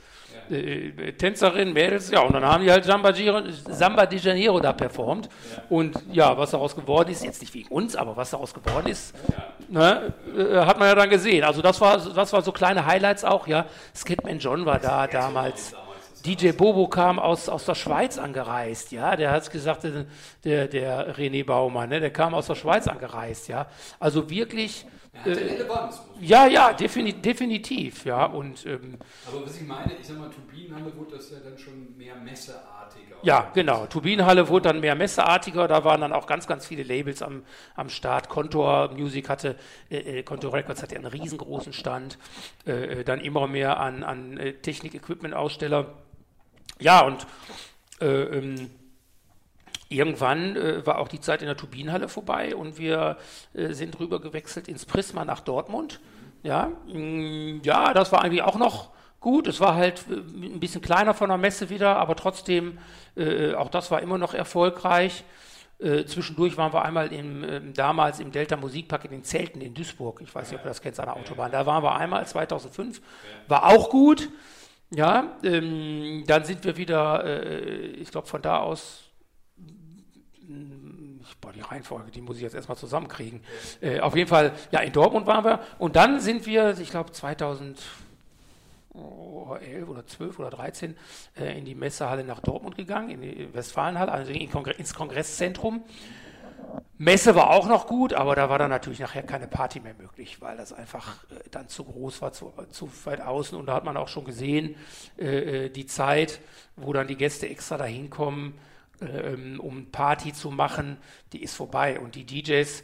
äh, 0.51 1.13
Tänzerin, 1.13 1.73
Mädels, 1.73 2.11
ja, 2.11 2.21
und 2.21 2.35
dann 2.35 2.45
haben 2.45 2.65
die 2.65 2.71
halt 2.71 2.85
Samba, 2.85 3.11
Giro, 3.13 3.41
Samba 3.69 4.07
de 4.07 4.19
Janeiro 4.19 4.61
da 4.61 4.73
performt. 4.73 5.27
Ja. 5.27 5.63
Und 5.69 5.99
ja, 6.13 6.37
was 6.37 6.51
daraus 6.51 6.75
geworden 6.75 7.11
ist, 7.11 7.25
jetzt 7.25 7.41
nicht 7.41 7.55
wegen 7.55 7.69
uns, 7.69 7.97
aber 7.97 8.17
was 8.17 8.31
daraus 8.31 8.55
geworden 8.55 8.87
ist, 8.87 9.15
ne, 9.69 10.13
äh, 10.37 10.57
hat 10.65 10.79
man 10.79 10.89
ja 10.89 10.95
dann 10.95 11.11
gesehen. 11.11 11.45
Also 11.45 11.63
das 11.63 11.81
war, 11.81 11.99
das 11.99 12.33
war 12.33 12.43
so 12.43 12.53
kleine 12.53 12.87
Highlights 12.87 13.25
auch, 13.25 13.47
ja. 13.47 13.67
Skidman 13.95 14.39
John 14.39 14.67
war 14.67 14.79
da 14.79 15.07
damals. 15.07 15.75
DJ 16.23 16.53
Bobo 16.53 16.89
kam 16.89 17.19
aus, 17.19 17.49
aus 17.49 17.65
der 17.65 17.75
Schweiz 17.75 18.19
angereist, 18.19 18.93
ja, 18.93 19.17
der 19.17 19.31
hat 19.31 19.51
gesagt, 19.51 19.87
der, 20.45 20.69
der 20.69 21.17
René 21.17 21.45
Baumann, 21.45 21.89
ne, 21.89 22.01
der 22.01 22.11
kam 22.11 22.35
aus 22.35 22.47
der 22.47 22.55
Schweiz 22.55 22.87
angereist, 22.87 23.49
ja. 23.49 23.67
Also 23.99 24.29
wirklich. 24.29 24.87
Äh, 25.25 25.31
Relevanz. 25.31 26.01
Ja, 26.21 26.47
ja, 26.47 26.73
defini 26.73 27.13
definitiv, 27.13 28.05
ja. 28.05 28.27
Und, 28.27 28.65
ähm, 28.65 28.97
Aber 29.27 29.45
was 29.45 29.57
ich 29.57 29.67
meine, 29.67 29.93
ich 30.01 30.07
sag 30.07 30.19
mal, 30.19 30.31
Turbinenhalle 30.31 30.97
wurde 30.97 31.17
das 31.17 31.31
ja 31.31 31.39
dann 31.43 31.59
schon 31.59 31.97
mehr 31.97 32.15
messeartiger. 32.15 33.17
Ja, 33.23 33.51
genau. 33.53 33.87
Turbinenhalle 33.87 34.49
wurde 34.49 34.69
dann 34.69 34.81
mehr 34.81 34.95
messeartiger, 34.95 35.67
da 35.67 35.85
waren 35.85 36.01
dann 36.01 36.13
auch 36.13 36.27
ganz, 36.27 36.47
ganz 36.47 36.67
viele 36.67 36.85
Labels 36.85 37.23
am, 37.23 37.43
am 37.75 37.89
Start. 37.89 38.29
Contour 38.29 38.93
Music 38.97 39.29
hatte, 39.29 39.57
äh, 39.91 40.21
äh 40.21 40.23
Contour 40.23 40.53
Records 40.53 40.83
hatte 40.83 40.97
einen 40.97 41.07
riesengroßen 41.07 41.73
Stand, 41.73 42.17
äh, 42.67 43.01
äh 43.01 43.05
dann 43.05 43.21
immer 43.21 43.49
mehr 43.49 43.81
an, 43.81 44.05
an 44.05 44.37
äh, 44.37 44.53
Technik-Equipment-Aussteller. 44.55 45.87
Ja, 46.79 47.01
und 47.01 47.27
äh, 48.01 48.07
ähm, 48.07 48.71
irgendwann 49.89 50.57
äh, 50.57 50.87
war 50.87 50.99
auch 50.99 51.09
die 51.09 51.21
Zeit 51.21 51.43
in 51.43 51.47
der 51.47 51.57
Turbinenhalle 51.57 52.09
vorbei 52.09 52.55
und 52.55 52.79
wir 52.79 53.19
äh, 53.55 53.73
sind 53.73 53.99
rüber 53.99 54.21
gewechselt 54.21 54.69
ins 54.69 54.87
Prisma 54.87 55.25
nach 55.25 55.41
Dortmund. 55.41 56.01
Ja, 56.43 56.71
mh, 56.87 56.99
mm, 56.99 57.61
ja, 57.65 57.93
das 57.93 58.13
war 58.13 58.23
eigentlich 58.23 58.43
auch 58.43 58.57
noch 58.57 58.91
gut. 59.21 59.47
Es 59.47 59.61
war 59.61 59.75
halt 59.75 60.05
äh, 60.09 60.15
ein 60.15 60.61
bisschen 60.61 60.81
kleiner 60.81 61.13
von 61.13 61.29
der 61.29 61.39
Messe 61.39 61.69
wieder, 61.69 61.97
aber 61.97 62.17
trotzdem, 62.17 62.79
äh, 63.17 63.55
auch 63.55 63.69
das 63.69 63.91
war 63.91 64.01
immer 64.01 64.17
noch 64.17 64.33
erfolgreich. 64.33 65.25
Äh, 65.79 66.05
zwischendurch 66.05 66.57
waren 66.57 66.73
wir 66.73 66.85
einmal 66.85 67.13
im, 67.13 67.43
äh, 67.43 67.61
damals 67.73 68.21
im 68.21 68.33
Delta 68.33 68.57
Musikpark 68.57 69.07
in 69.07 69.13
den 69.13 69.25
Zelten 69.25 69.61
in 69.61 69.75
Duisburg. 69.75 70.21
Ich 70.23 70.35
weiß 70.35 70.51
nicht, 70.51 70.59
ob 70.59 70.63
du 70.63 70.69
das 70.69 70.83
kennst 70.83 71.01
an 71.01 71.07
der 71.07 71.17
Autobahn. 71.17 71.51
Da 71.51 71.65
waren 71.65 71.83
wir 71.83 71.95
einmal 71.95 72.27
2005. 72.27 73.01
War 73.49 73.67
auch 73.67 73.89
gut. 73.89 74.29
Ja, 74.93 75.37
ähm, 75.45 76.25
dann 76.27 76.45
sind 76.45 76.65
wir 76.65 76.77
wieder, 76.77 77.25
äh, 77.25 77.91
ich 77.91 78.11
glaube, 78.11 78.27
von 78.27 78.43
da 78.43 78.59
aus, 78.59 79.05
hm, 80.47 81.21
boah, 81.41 81.53
die 81.53 81.61
Reihenfolge, 81.61 82.11
die 82.11 82.21
muss 82.21 82.37
ich 82.37 82.43
jetzt 82.43 82.55
erstmal 82.55 82.77
zusammenkriegen. 82.77 83.41
Äh, 83.81 84.01
auf 84.01 84.17
jeden 84.17 84.29
Fall, 84.29 84.53
ja, 84.73 84.81
in 84.81 84.93
Dortmund 84.93 85.29
waren 85.29 85.45
wir 85.45 85.61
und 85.79 85.95
dann 85.95 86.19
sind 86.21 86.45
wir, 86.45 86.77
ich 86.81 86.91
glaube, 86.91 87.13
2011 87.13 87.79
oder 89.87 90.05
12 90.05 90.39
oder 90.41 90.51
13 90.51 90.97
äh, 91.39 91.57
in 91.57 91.65
die 91.65 91.77
Messehalle 91.77 92.25
nach 92.25 92.41
Dortmund 92.41 92.77
gegangen, 92.77 93.11
in 93.11 93.23
die 93.23 93.55
Westfalenhalle, 93.55 94.11
also 94.11 94.33
in 94.33 94.51
Kongre 94.51 94.73
ins 94.73 94.93
Kongresszentrum. 94.93 95.85
Messe 96.99 97.35
war 97.35 97.51
auch 97.51 97.67
noch 97.67 97.87
gut, 97.87 98.13
aber 98.13 98.35
da 98.35 98.51
war 98.51 98.59
dann 98.59 98.71
natürlich 98.71 98.99
nachher 98.99 99.23
keine 99.23 99.47
Party 99.47 99.81
mehr 99.81 99.95
möglich, 99.95 100.41
weil 100.43 100.57
das 100.57 100.73
einfach 100.73 101.25
äh, 101.31 101.49
dann 101.51 101.69
zu 101.69 101.85
groß 101.85 102.21
war, 102.21 102.33
zu, 102.33 102.53
zu, 102.71 102.91
weit 103.05 103.23
außen. 103.23 103.59
Und 103.59 103.67
da 103.67 103.75
hat 103.75 103.85
man 103.85 103.97
auch 103.97 104.09
schon 104.09 104.25
gesehen, 104.25 104.77
äh, 105.19 105.67
äh 105.67 105.71
die 105.71 105.87
Zeit, 105.87 106.41
wo 106.77 106.93
dann 106.93 107.09
die 107.09 107.17
Gäste 107.17 107.49
extra 107.49 107.79
dahin 107.79 108.11
kommen, 108.11 108.59
äh, 109.01 109.57
um 109.59 109.91
Party 109.91 110.33
zu 110.33 110.51
machen, 110.51 110.99
die 111.33 111.43
ist 111.43 111.55
vorbei. 111.55 111.99
Und 111.99 112.17
die 112.17 112.27
DJs, 112.27 112.83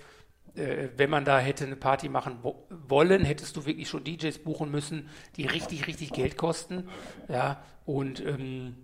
äh, 0.54 0.88
wenn 0.96 1.10
man 1.10 1.24
da 1.24 1.38
hätte 1.38 1.64
eine 1.64 1.76
Party 1.76 2.08
machen 2.08 2.38
wo 2.42 2.66
wollen, 2.70 3.24
hättest 3.24 3.56
du 3.56 3.66
wirklich 3.66 3.88
schon 3.88 4.04
DJs 4.04 4.38
buchen 4.38 4.70
müssen, 4.70 5.10
die 5.36 5.46
richtig, 5.46 5.86
richtig 5.86 6.12
Geld 6.12 6.36
kosten. 6.38 6.88
Ja, 7.28 7.62
und 7.84 8.24
ähm, 8.24 8.76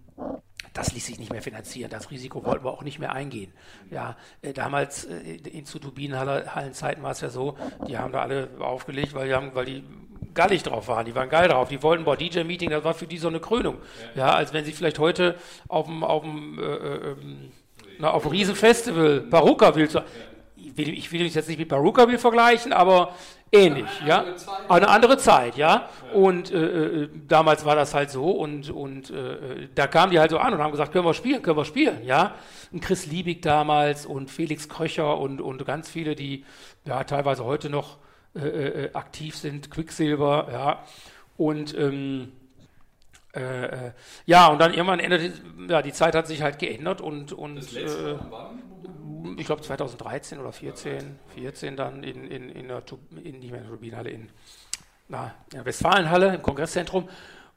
das 0.72 0.92
ließ 0.92 1.06
sich 1.06 1.18
nicht 1.18 1.32
mehr 1.32 1.42
finanzieren. 1.42 1.90
Das 1.90 2.10
Risiko 2.10 2.44
wollten 2.44 2.64
wir 2.64 2.70
auch 2.70 2.82
nicht 2.82 2.98
mehr 2.98 3.12
eingehen. 3.12 3.52
Ja, 3.90 4.16
äh, 4.40 4.52
damals 4.52 5.04
äh, 5.04 5.36
in 5.36 5.66
zu 5.66 5.78
Turbinenhallenzeiten 5.78 7.02
war 7.02 7.12
es 7.12 7.20
ja 7.20 7.30
so, 7.30 7.56
die 7.86 7.98
haben 7.98 8.12
da 8.12 8.22
alle 8.22 8.48
aufgelegt, 8.58 9.14
weil 9.14 9.28
die, 9.28 9.34
haben, 9.34 9.54
weil 9.54 9.66
die 9.66 9.84
gallig 10.34 10.62
drauf 10.62 10.88
waren. 10.88 11.04
Die 11.04 11.14
waren 11.14 11.28
geil 11.28 11.48
drauf. 11.48 11.68
Die 11.68 11.82
wollten 11.82 12.04
boah, 12.04 12.16
DJ-Meeting, 12.16 12.70
das 12.70 12.84
war 12.84 12.94
für 12.94 13.06
die 13.06 13.18
so 13.18 13.28
eine 13.28 13.40
Krönung. 13.40 13.78
Ja, 14.14 14.34
als 14.34 14.52
wenn 14.52 14.64
sie 14.64 14.72
vielleicht 14.72 14.98
heute 14.98 15.36
auf 15.68 15.86
dem, 15.86 16.04
auf 16.04 16.22
dem, 16.22 16.58
äh, 16.58 16.62
äh, 16.62 17.16
na, 17.98 18.10
auf 18.10 18.22
dem 18.22 18.32
Riesenfestival 18.32 19.20
Baruka 19.20 19.74
will. 19.74 19.88
Ich 20.56 20.76
will, 20.76 20.88
ich 20.90 21.12
will 21.12 21.22
mich 21.22 21.34
jetzt 21.34 21.48
nicht 21.48 21.58
mit 21.58 21.68
Baruka 21.68 22.08
will 22.08 22.18
vergleichen, 22.18 22.72
aber 22.72 23.14
ähnlich, 23.52 24.00
eine 24.00 24.08
ja. 24.08 24.24
Eine 24.68 24.88
andere 24.88 25.18
Zeit, 25.18 25.56
ja. 25.56 25.88
ja. 26.12 26.14
Und 26.14 26.50
äh, 26.50 27.02
äh, 27.04 27.08
damals 27.28 27.64
war 27.64 27.76
das 27.76 27.94
halt 27.94 28.10
so 28.10 28.30
und, 28.30 28.70
und 28.70 29.10
äh, 29.10 29.68
da 29.74 29.86
kamen 29.86 30.10
die 30.10 30.18
halt 30.18 30.30
so 30.30 30.38
an 30.38 30.54
und 30.54 30.60
haben 30.60 30.72
gesagt, 30.72 30.92
können 30.92 31.04
wir 31.04 31.14
spielen, 31.14 31.42
können 31.42 31.58
wir 31.58 31.64
spielen, 31.64 32.04
ja. 32.04 32.34
Und 32.72 32.80
Chris 32.82 33.06
Liebig 33.06 33.42
damals 33.42 34.06
und 34.06 34.30
Felix 34.30 34.68
Kröcher 34.68 35.18
und, 35.18 35.40
und 35.40 35.64
ganz 35.66 35.90
viele, 35.90 36.14
die 36.14 36.44
ja 36.86 37.04
teilweise 37.04 37.44
heute 37.44 37.68
noch 37.68 37.98
äh, 38.34 38.46
äh 38.46 38.90
aktiv 38.94 39.36
sind, 39.36 39.70
Quicksilver, 39.70 40.48
ja. 40.50 40.82
Und 41.36 41.76
ähm, 41.76 42.32
äh, 43.32 43.92
ja, 44.26 44.48
und 44.48 44.58
dann 44.58 44.72
irgendwann 44.74 45.00
änderte, 45.00 45.32
ja, 45.68 45.80
die 45.82 45.92
Zeit 45.92 46.14
hat 46.14 46.26
sich 46.26 46.42
halt 46.42 46.58
geändert 46.58 47.00
und, 47.00 47.32
und 47.32 47.56
das 47.56 47.72
letzte 47.72 48.10
äh, 48.10 48.30
wann? 48.30 48.71
Ich 49.36 49.46
glaube 49.46 49.62
2013 49.62 50.38
oder 50.38 50.52
14, 50.52 51.18
14 51.34 51.76
dann 51.76 52.02
in, 52.02 52.26
in, 52.30 52.48
in 52.48 52.68
der, 52.68 52.82
in, 53.22 53.38
nicht 53.38 53.50
mehr 53.50 53.60
in 53.60 53.64
der 53.64 53.68
Turbinenhalle, 53.68 54.10
in, 54.10 54.28
na, 55.08 55.34
in 55.50 55.58
der 55.58 55.64
Westfalenhalle 55.64 56.34
im 56.34 56.42
Kongresszentrum. 56.42 57.08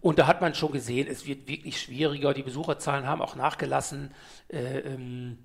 Und 0.01 0.19
da 0.19 0.27
hat 0.27 0.41
man 0.41 0.53
schon 0.53 0.71
gesehen, 0.71 1.07
es 1.09 1.25
wird 1.25 1.47
wirklich 1.47 1.81
schwieriger. 1.81 2.33
Die 2.33 2.43
Besucherzahlen 2.43 3.07
haben 3.07 3.21
auch 3.21 3.35
nachgelassen, 3.35 4.13
äh, 4.49 4.79
ähm, 4.79 5.39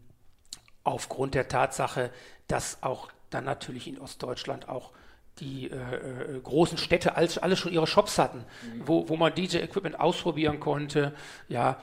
aufgrund 0.84 1.34
der 1.34 1.48
Tatsache, 1.48 2.10
dass 2.46 2.82
auch 2.82 3.08
dann 3.30 3.44
natürlich 3.44 3.88
in 3.88 3.98
Ostdeutschland 3.98 4.68
auch 4.68 4.92
die 5.38 5.70
äh, 5.70 6.36
äh, 6.36 6.40
großen 6.40 6.76
Städte 6.76 7.16
alles, 7.16 7.38
alle 7.38 7.56
schon 7.56 7.72
ihre 7.72 7.86
Shops 7.86 8.18
hatten, 8.18 8.38
mhm. 8.38 8.82
wo, 8.86 9.08
wo 9.08 9.16
man 9.16 9.34
DJ-Equipment 9.34 9.98
ausprobieren 9.98 10.60
konnte. 10.60 11.14
Ja, 11.48 11.80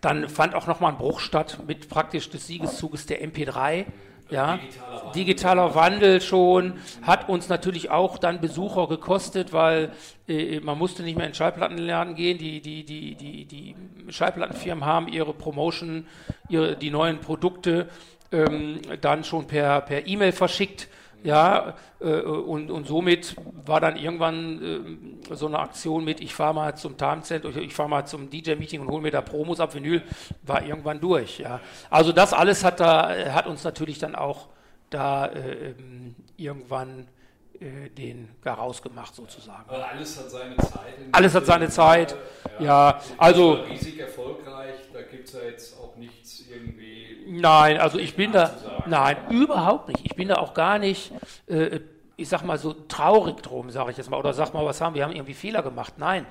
dann 0.00 0.28
fand 0.28 0.54
auch 0.54 0.66
nochmal 0.66 0.92
ein 0.92 0.98
Bruch 0.98 1.20
statt 1.20 1.58
mit 1.66 1.88
praktisch 1.88 2.30
des 2.30 2.46
Siegeszuges 2.46 3.06
der 3.06 3.22
MP3. 3.22 3.86
Ja, 4.30 4.58
digitaler 4.58 4.94
Wandel. 4.94 5.12
digitaler 5.12 5.74
Wandel 5.74 6.20
schon, 6.20 6.74
hat 7.02 7.28
uns 7.28 7.48
natürlich 7.48 7.90
auch 7.90 8.16
dann 8.16 8.40
Besucher 8.40 8.86
gekostet, 8.86 9.52
weil 9.52 9.90
äh, 10.28 10.60
man 10.60 10.78
musste 10.78 11.02
nicht 11.02 11.18
mehr 11.18 11.26
in 11.26 11.34
Schallplattenladen 11.34 12.14
gehen. 12.14 12.38
Die, 12.38 12.60
die, 12.60 12.84
die, 12.84 13.16
die, 13.16 13.44
die 13.44 13.74
Schallplattenfirmen 14.08 14.84
haben 14.84 15.08
ihre 15.08 15.34
Promotion, 15.34 16.06
ihre, 16.48 16.76
die 16.76 16.90
neuen 16.90 17.18
Produkte 17.18 17.88
ähm, 18.30 18.80
dann 19.00 19.24
schon 19.24 19.48
per 19.48 19.80
per 19.80 20.06
E-Mail 20.06 20.30
verschickt 20.30 20.86
ja, 21.22 21.74
äh, 22.00 22.20
und, 22.20 22.70
und 22.70 22.86
somit 22.86 23.36
war 23.66 23.80
dann 23.80 23.96
irgendwann 23.96 25.20
äh, 25.30 25.34
so 25.34 25.46
eine 25.46 25.58
Aktion 25.58 26.04
mit, 26.04 26.20
ich 26.20 26.34
fahre 26.34 26.54
mal 26.54 26.76
zum 26.76 26.96
Time-Center, 26.96 27.54
ich 27.56 27.74
fahre 27.74 27.88
mal 27.88 28.06
zum 28.06 28.30
DJ-Meeting 28.30 28.80
und 28.80 28.88
hole 28.88 29.02
mir 29.02 29.10
da 29.10 29.20
Promos 29.20 29.60
ab 29.60 29.74
Vinyl, 29.74 30.02
war 30.42 30.62
irgendwann 30.62 31.00
durch. 31.00 31.38
Ja. 31.38 31.60
Also 31.90 32.12
das 32.12 32.32
alles 32.32 32.64
hat, 32.64 32.80
da, 32.80 33.32
hat 33.32 33.46
uns 33.46 33.64
natürlich 33.64 33.98
dann 33.98 34.14
auch 34.14 34.48
da 34.88 35.26
äh, 35.26 35.70
ähm, 35.70 36.14
irgendwann 36.36 37.00
äh, 37.00 37.19
den 37.60 38.30
Garaus 38.40 38.80
gemacht 38.80 39.14
sozusagen. 39.14 39.68
Aber 39.68 39.86
alles 39.86 40.18
hat 40.18 40.30
seine 40.30 40.56
Zeit. 40.56 40.94
Alles 41.12 41.34
hat 41.34 41.46
seine 41.46 41.68
Zeit, 41.68 42.16
ja. 42.58 42.64
ja 42.64 43.00
also 43.18 43.52
riesig 43.52 43.98
erfolgreich, 43.98 44.76
da 44.92 45.02
gibt 45.02 45.28
es 45.28 45.34
ja 45.34 45.40
jetzt 45.42 45.78
auch 45.78 45.94
nichts 45.96 46.44
irgendwie 46.50 47.10
Nein, 47.32 47.78
also 47.78 47.98
ich 47.98 48.16
bin 48.16 48.32
da, 48.32 48.50
nein, 48.86 49.16
überhaupt 49.30 49.88
nicht. 49.88 50.00
Ich 50.04 50.16
bin 50.16 50.26
da 50.26 50.36
auch 50.36 50.52
gar 50.52 50.80
nicht, 50.80 51.12
äh, 51.46 51.78
ich 52.16 52.28
sag 52.28 52.42
mal 52.42 52.58
so 52.58 52.72
traurig 52.72 53.36
drum, 53.36 53.70
sage 53.70 53.92
ich 53.92 53.96
jetzt 53.96 54.10
mal, 54.10 54.18
oder 54.18 54.32
sag 54.32 54.52
mal, 54.52 54.64
was 54.64 54.80
haben 54.80 54.96
wir 54.96 55.04
haben 55.04 55.12
irgendwie 55.12 55.34
Fehler 55.34 55.62
gemacht. 55.62 55.94
Nein, 55.96 56.26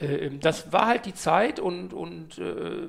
äh, 0.00 0.28
das 0.30 0.72
war 0.72 0.86
halt 0.86 1.06
die 1.06 1.14
Zeit 1.14 1.60
und, 1.60 1.94
und 1.94 2.38
äh, 2.38 2.88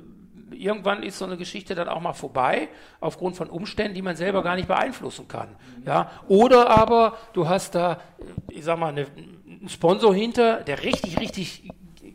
irgendwann 0.52 1.02
ist 1.02 1.18
so 1.18 1.24
eine 1.24 1.36
Geschichte 1.36 1.74
dann 1.74 1.88
auch 1.88 2.00
mal 2.00 2.12
vorbei, 2.12 2.68
aufgrund 3.00 3.36
von 3.36 3.50
Umständen, 3.50 3.94
die 3.94 4.02
man 4.02 4.16
selber 4.16 4.42
gar 4.42 4.56
nicht 4.56 4.68
beeinflussen 4.68 5.28
kann. 5.28 5.48
Ja? 5.84 6.10
Oder 6.28 6.70
aber 6.70 7.16
du 7.32 7.48
hast 7.48 7.74
da, 7.74 8.00
ich 8.48 8.64
sag 8.64 8.78
mal, 8.78 8.88
eine, 8.88 9.06
einen 9.06 9.68
Sponsor 9.68 10.14
hinter, 10.14 10.62
der 10.62 10.82
richtig, 10.82 11.18
richtig 11.18 11.64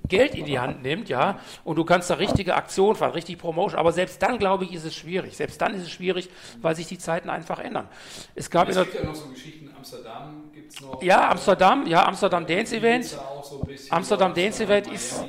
Geld 0.07 0.35
in 0.35 0.45
die 0.45 0.59
Hand 0.59 0.83
nimmt, 0.83 1.09
ja, 1.09 1.39
und 1.63 1.75
du 1.75 1.83
kannst 1.83 2.09
da 2.09 2.15
richtige 2.15 2.55
Aktionen 2.55 2.95
fahren, 2.95 3.11
richtig 3.11 3.37
Promotion, 3.37 3.79
aber 3.79 3.91
selbst 3.91 4.21
dann, 4.21 4.39
glaube 4.39 4.65
ich, 4.65 4.73
ist 4.73 4.85
es 4.85 4.95
schwierig. 4.95 5.35
Selbst 5.35 5.61
dann 5.61 5.73
ist 5.73 5.83
es 5.83 5.89
schwierig, 5.89 6.29
weil 6.61 6.75
sich 6.75 6.87
die 6.87 6.97
Zeiten 6.97 7.29
einfach 7.29 7.59
ändern. 7.59 7.87
Es 8.35 8.49
gab 8.49 8.69
es 8.69 8.77
gibt 8.77 8.93
ja 8.93 9.03
noch 9.03 9.15
so 9.15 9.27
Geschichten, 9.27 9.69
Amsterdam 9.75 10.49
gibt 10.53 10.73
es 10.73 10.81
noch. 10.81 11.01
Ja, 11.01 11.29
Amsterdam, 11.29 11.87
ja, 11.87 12.05
Amsterdam 12.05 12.45
Dance 12.45 12.75
Event. 12.75 13.05
So 13.05 13.67
Amsterdam 13.89 14.33
Dance 14.33 14.63
Event 14.63 14.87
ist, 14.87 15.23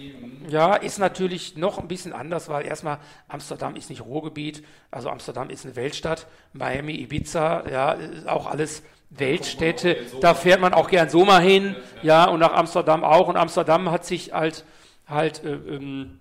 ja, 0.49 0.75
ist 0.75 0.99
natürlich 0.99 1.57
noch 1.57 1.79
ein 1.79 1.89
bisschen 1.89 2.13
anders, 2.13 2.49
weil 2.49 2.67
erstmal 2.67 2.99
Amsterdam 3.29 3.77
ist 3.77 3.91
nicht 3.91 4.03
Ruhrgebiet, 4.03 4.65
also 4.91 5.11
Amsterdam 5.11 5.51
ist 5.51 5.65
eine 5.65 5.77
Weltstadt, 5.77 6.27
Miami, 6.53 6.95
Ibiza, 6.95 7.69
ja, 7.69 7.97
auch 8.27 8.47
alles 8.47 8.83
Weltstädte, 9.11 9.97
da 10.21 10.35
fährt 10.35 10.61
man 10.61 10.75
auch 10.75 10.89
gern 10.89 11.09
so 11.09 11.25
mal 11.25 11.43
hin, 11.43 11.77
ja, 12.03 12.29
und 12.29 12.41
nach 12.41 12.53
Amsterdam 12.53 13.05
auch. 13.05 13.29
Und 13.29 13.37
Amsterdam 13.37 13.91
hat 13.91 14.05
sich 14.05 14.33
halt 14.33 14.65
halt 15.09 15.43
äh, 15.45 15.55
ähm, 15.55 16.19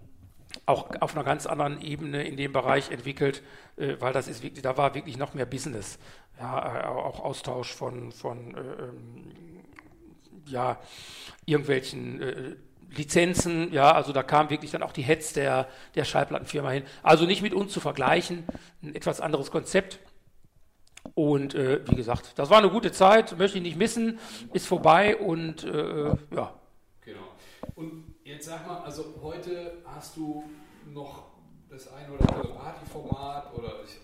auch 0.65 0.89
auf 1.01 1.15
einer 1.15 1.23
ganz 1.23 1.45
anderen 1.45 1.81
Ebene 1.81 2.23
in 2.23 2.37
dem 2.37 2.53
Bereich 2.53 2.91
entwickelt, 2.91 3.43
äh, 3.77 3.95
weil 3.99 4.13
das 4.13 4.27
ist 4.27 4.43
wirklich, 4.43 4.63
da 4.63 4.77
war 4.77 4.95
wirklich 4.95 5.17
noch 5.17 5.33
mehr 5.33 5.45
Business. 5.45 5.99
Ja, 6.39 6.81
äh, 6.81 6.85
auch 6.85 7.19
Austausch 7.19 7.73
von, 7.73 8.11
von 8.11 8.55
äh, 8.55 8.59
ähm, 8.59 9.33
ja, 10.45 10.79
irgendwelchen 11.45 12.21
äh, 12.21 12.55
Lizenzen, 12.95 13.71
ja, 13.73 13.91
also 13.91 14.13
da 14.13 14.23
kam 14.23 14.50
wirklich 14.50 14.71
dann 14.71 14.84
auch 14.84 14.91
die 14.91 15.02
Heads 15.02 15.34
der, 15.34 15.67
der 15.95 16.06
Schallplattenfirma 16.06 16.71
hin. 16.71 16.84
Also 17.04 17.26
nicht 17.26 17.41
mit 17.41 17.54
uns 17.54 17.73
zu 17.73 17.80
vergleichen, 17.80 18.45
ein 18.82 18.95
etwas 18.95 19.21
anderes 19.21 19.52
Konzept. 19.52 20.00
Und 21.15 21.56
äh, 21.56 21.80
wie 21.88 21.95
gesagt, 21.95 22.34
das 22.38 22.50
war 22.50 22.58
eine 22.60 22.69
gute 22.69 22.91
Zeit, 22.91 23.38
möchte 23.38 23.58
ich 23.58 23.63
nicht 23.63 23.78
missen, 23.78 24.19
ist 24.54 24.67
vorbei 24.67 25.17
und 25.17 25.63
äh, 25.63 26.10
ja. 26.36 26.54
Genau. 27.02 27.28
Und 27.76 28.15
jetzt 28.23 28.45
sag 28.45 28.67
mal, 28.67 28.80
also 28.80 29.15
heute 29.21 29.84
hast 29.86 30.17
du 30.17 30.43
noch 30.93 31.26
das 31.69 31.91
ein 31.93 32.10
oder 32.12 32.34
andere 32.34 32.54
Partyformat 32.54 33.54
oder 33.54 33.73
ich, 33.86 33.97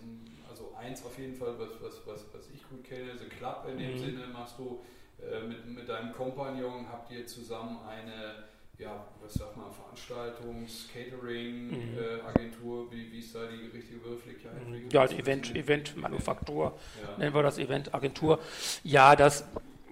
also 0.49 0.73
eins 0.77 1.05
auf 1.05 1.17
jeden 1.17 1.35
Fall, 1.35 1.55
was, 1.57 1.69
was, 1.81 2.01
was, 2.05 2.25
was 2.33 2.49
ich 2.53 2.67
gut 2.69 2.83
kenne, 2.83 3.17
The 3.17 3.25
Club 3.25 3.67
in 3.71 3.77
dem 3.77 3.93
mhm. 3.93 3.99
Sinne 3.99 4.27
machst 4.27 4.57
du 4.57 4.81
äh, 5.21 5.45
mit, 5.45 5.65
mit 5.67 5.89
deinem 5.89 6.13
Kompagnon, 6.13 6.87
habt 6.89 7.11
ihr 7.11 7.25
zusammen 7.25 7.79
eine 7.87 8.45
ja, 8.79 9.05
was 9.21 9.33
sagt 9.33 9.55
man, 9.55 9.67
Veranstaltungs-, 9.67 10.87
Catering-Agentur, 10.91 12.83
mhm. 12.83 12.89
äh, 12.89 12.91
wie, 12.91 13.11
wie 13.11 13.19
ist 13.19 13.35
da 13.35 13.45
die 13.45 13.67
richtige 13.75 13.99
Begrifflichkeit? 13.99 14.67
Mhm. 14.67 14.89
Ja, 14.91 15.01
also 15.01 15.15
Event, 15.15 15.55
Event-Manufaktur, 15.55 16.73
ja. 17.01 17.17
nennen 17.17 17.33
wir 17.33 17.43
das 17.43 17.57
Event-Agentur. 17.57 18.39
Ja, 18.83 19.15
das. 19.15 19.45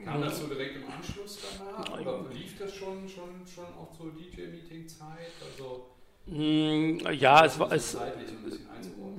Kam 0.04 0.22
das 0.22 0.40
so 0.40 0.48
direkt 0.48 0.78
im 0.78 0.84
Anschluss 0.92 1.40
danach? 1.60 2.00
Oder 2.00 2.26
lief 2.34 2.58
das 2.58 2.74
schon, 2.74 3.08
schon, 3.08 3.46
schon 3.46 3.66
auch 3.66 3.96
zur 3.96 4.12
DJ-Meeting-Zeit? 4.14 5.32
Also, 5.52 5.86
mm, 6.26 7.12
ja, 7.14 7.46
es 7.46 7.60
war. 7.60 7.72
Es, 7.72 7.96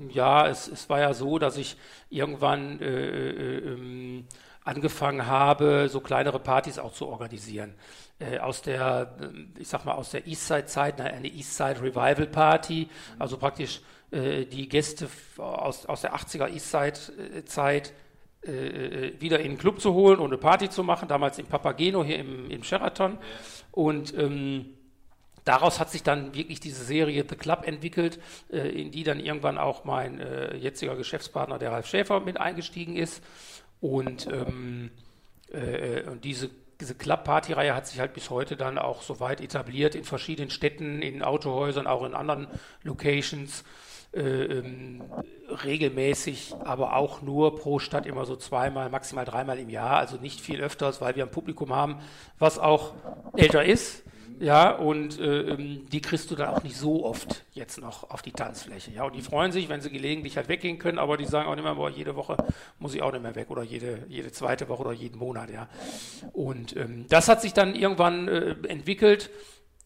ja, 0.08 0.48
es, 0.48 0.68
es 0.68 0.90
war 0.90 1.00
ja 1.00 1.14
so, 1.14 1.38
dass 1.38 1.56
ich 1.56 1.76
irgendwann 2.10 2.80
äh, 2.80 2.86
äh, 2.86 3.58
ähm, 3.58 4.26
angefangen 4.64 5.26
habe, 5.26 5.88
so 5.88 6.00
kleinere 6.00 6.38
Partys 6.38 6.78
auch 6.78 6.92
zu 6.92 7.06
organisieren. 7.06 7.74
Äh, 8.22 8.38
aus 8.38 8.62
der, 8.62 9.14
ich 9.58 9.68
sag 9.68 9.84
mal, 9.84 9.94
aus 9.94 10.10
der 10.10 10.26
Eastside-Zeit, 10.26 11.00
eine 11.00 11.28
Eastside 11.28 11.80
Revival 11.80 12.26
Party, 12.26 12.88
also 13.18 13.36
praktisch 13.36 13.80
äh, 14.10 14.44
die 14.44 14.68
Gäste 14.68 15.08
aus, 15.38 15.86
aus 15.86 16.02
der 16.02 16.14
80er 16.14 16.48
Eastside-Zeit 16.48 17.92
äh, 18.42 19.12
wieder 19.18 19.40
in 19.40 19.52
den 19.52 19.58
Club 19.58 19.80
zu 19.80 19.94
holen 19.94 20.18
und 20.18 20.26
eine 20.26 20.38
Party 20.38 20.68
zu 20.68 20.84
machen, 20.84 21.08
damals 21.08 21.38
im 21.38 21.46
Papageno 21.46 22.04
hier 22.04 22.18
im, 22.18 22.50
im 22.50 22.62
Sheraton. 22.62 23.18
Und 23.72 24.16
ähm, 24.16 24.66
daraus 25.44 25.80
hat 25.80 25.90
sich 25.90 26.02
dann 26.02 26.34
wirklich 26.34 26.60
diese 26.60 26.84
Serie 26.84 27.24
The 27.28 27.36
Club 27.36 27.66
entwickelt, 27.66 28.20
äh, 28.52 28.68
in 28.68 28.90
die 28.90 29.02
dann 29.02 29.18
irgendwann 29.18 29.58
auch 29.58 29.84
mein 29.84 30.20
äh, 30.20 30.56
jetziger 30.56 30.94
Geschäftspartner, 30.96 31.58
der 31.58 31.72
Ralf 31.72 31.86
Schäfer, 31.86 32.20
mit 32.20 32.38
eingestiegen 32.38 32.96
ist. 32.96 33.22
Und, 33.80 34.28
ähm, 34.28 34.90
äh, 35.50 36.02
und 36.02 36.24
diese 36.24 36.50
diese 36.82 36.96
Club-Party-Reihe 36.96 37.76
hat 37.76 37.86
sich 37.86 38.00
halt 38.00 38.12
bis 38.12 38.28
heute 38.28 38.56
dann 38.56 38.76
auch 38.76 39.02
so 39.02 39.20
weit 39.20 39.40
etabliert 39.40 39.94
in 39.94 40.02
verschiedenen 40.02 40.50
Städten, 40.50 41.00
in 41.00 41.22
Autohäusern, 41.22 41.86
auch 41.86 42.04
in 42.04 42.12
anderen 42.12 42.48
Locations. 42.82 43.62
Äh, 44.12 44.20
ähm, 44.20 45.00
regelmäßig, 45.64 46.54
aber 46.64 46.96
auch 46.96 47.22
nur 47.22 47.56
pro 47.56 47.78
Stadt 47.78 48.06
immer 48.06 48.24
so 48.24 48.36
zweimal, 48.36 48.90
maximal 48.90 49.24
dreimal 49.24 49.58
im 49.58 49.70
Jahr, 49.70 49.96
also 49.96 50.16
nicht 50.16 50.40
viel 50.40 50.60
öfters, 50.60 51.00
weil 51.00 51.16
wir 51.16 51.24
ein 51.24 51.30
Publikum 51.30 51.74
haben, 51.74 51.96
was 52.38 52.58
auch 52.58 52.94
älter 53.36 53.64
ist, 53.64 54.02
ja, 54.42 54.72
und 54.72 55.20
äh, 55.20 55.42
ähm, 55.52 55.88
die 55.92 56.00
kriegst 56.00 56.28
du 56.30 56.34
dann 56.34 56.48
auch 56.48 56.64
nicht 56.64 56.76
so 56.76 57.04
oft 57.04 57.44
jetzt 57.52 57.80
noch 57.80 58.10
auf 58.10 58.22
die 58.22 58.32
Tanzfläche. 58.32 58.90
Ja, 58.90 59.04
und 59.04 59.14
die 59.14 59.22
freuen 59.22 59.52
sich, 59.52 59.68
wenn 59.68 59.80
sie 59.80 59.88
gelegentlich 59.88 60.36
halt 60.36 60.48
weggehen 60.48 60.80
können, 60.80 60.98
aber 60.98 61.16
die 61.16 61.26
sagen 61.26 61.48
auch 61.48 61.54
nicht 61.54 61.62
mehr, 61.62 61.76
boah, 61.76 61.88
jede 61.88 62.16
Woche 62.16 62.36
muss 62.80 62.92
ich 62.92 63.02
auch 63.02 63.12
nicht 63.12 63.22
mehr 63.22 63.36
weg 63.36 63.50
oder 63.50 63.62
jede, 63.62 64.04
jede 64.08 64.32
zweite 64.32 64.68
Woche 64.68 64.82
oder 64.82 64.92
jeden 64.92 65.18
Monat, 65.18 65.50
ja. 65.50 65.68
Und 66.32 66.76
ähm, 66.76 67.06
das 67.08 67.28
hat 67.28 67.40
sich 67.40 67.52
dann 67.52 67.76
irgendwann 67.76 68.26
äh, 68.26 68.56
entwickelt, 68.66 69.30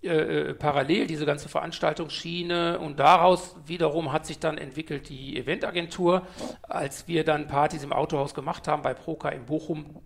äh 0.03 0.55
parallel, 0.55 1.07
diese 1.07 1.27
ganze 1.27 1.49
Veranstaltungsschiene 1.49 2.79
und 2.79 2.99
daraus 2.99 3.57
wiederum 3.67 4.13
hat 4.13 4.27
sich 4.27 4.39
dann 4.39 4.59
entwickelt 4.59 5.09
die 5.09 5.37
Eventagentur, 5.37 6.27
als 6.63 7.09
wir 7.09 7.25
dann 7.25 7.47
Partys 7.47 7.83
im 7.83 7.93
Autohaus 7.93 8.35
gemacht 8.35 8.69
haben 8.69 8.83
bei 8.83 8.95
Proka 8.95 9.29
in 9.29 9.47
Bochum 9.47 10.03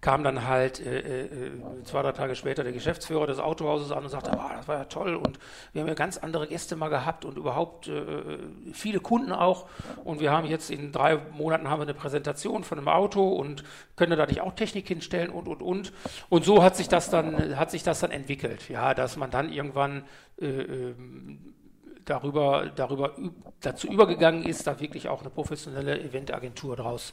kam 0.00 0.24
dann 0.24 0.46
halt 0.46 0.84
äh, 0.84 1.24
äh, 1.24 1.50
zwei, 1.84 2.02
drei 2.02 2.12
Tage 2.12 2.36
später 2.36 2.64
der 2.64 2.72
Geschäftsführer 2.72 3.26
des 3.26 3.38
Autohauses 3.38 3.92
an 3.92 4.04
und 4.04 4.10
sagte, 4.10 4.30
oh, 4.34 4.50
das 4.54 4.68
war 4.68 4.78
ja 4.78 4.84
toll 4.84 5.14
und 5.14 5.38
wir 5.72 5.82
haben 5.82 5.88
ja 5.88 5.94
ganz 5.94 6.18
andere 6.18 6.46
Gäste 6.46 6.76
mal 6.76 6.88
gehabt 6.88 7.24
und 7.24 7.36
überhaupt 7.36 7.88
äh, 7.88 8.38
viele 8.72 9.00
Kunden 9.00 9.32
auch 9.32 9.66
und 10.04 10.20
wir 10.20 10.30
haben 10.30 10.46
jetzt 10.46 10.70
in 10.70 10.92
drei 10.92 11.16
Monaten 11.32 11.68
haben 11.68 11.80
wir 11.80 11.84
eine 11.84 11.94
Präsentation 11.94 12.64
von 12.64 12.78
einem 12.78 12.88
Auto 12.88 13.28
und 13.28 13.64
können 13.96 14.16
da 14.16 14.26
nicht 14.26 14.40
auch 14.40 14.54
Technik 14.54 14.88
hinstellen 14.88 15.30
und, 15.30 15.48
und, 15.48 15.62
und. 15.62 15.92
Und 16.28 16.44
so 16.44 16.62
hat 16.62 16.76
sich 16.76 16.88
das 16.88 17.10
dann, 17.10 17.58
hat 17.58 17.70
sich 17.70 17.82
das 17.82 18.00
dann 18.00 18.10
entwickelt, 18.10 18.68
ja, 18.68 18.94
dass 18.94 19.16
man 19.16 19.30
dann 19.30 19.52
irgendwann 19.52 20.04
äh, 20.40 20.46
ähm, 20.46 21.54
darüber, 22.04 22.70
darüber 22.74 23.12
dazu 23.60 23.88
übergegangen 23.88 24.44
ist, 24.44 24.66
da 24.66 24.80
wirklich 24.80 25.08
auch 25.08 25.20
eine 25.20 25.30
professionelle 25.30 26.00
Eventagentur 26.00 26.76
draus 26.76 27.12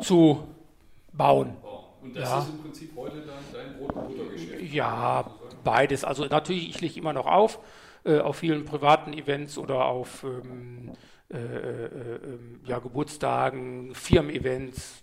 zu 0.00 0.44
bauen. 1.12 1.56
Und 2.08 2.16
das 2.16 2.30
ja. 2.30 2.38
ist 2.38 2.48
im 2.48 2.58
Prinzip 2.62 2.96
heute 2.96 3.18
dann 3.18 3.36
dein 3.52 3.76
Brot- 3.76 3.92
und 3.92 4.08
Buttergeschäft? 4.08 4.72
Ja, 4.72 5.30
beides. 5.62 6.04
Also 6.04 6.24
natürlich, 6.24 6.70
ich 6.70 6.80
lege 6.80 6.98
immer 6.98 7.12
noch 7.12 7.26
auf, 7.26 7.58
äh, 8.04 8.18
auf 8.18 8.36
vielen 8.36 8.64
privaten 8.64 9.12
Events 9.12 9.58
oder 9.58 9.84
auf 9.84 10.24
ähm, 10.24 10.92
äh, 11.30 11.36
äh, 11.36 12.14
ähm, 12.24 12.60
ja, 12.64 12.78
Geburtstagen, 12.78 13.94
Firmen-Events, 13.94 15.02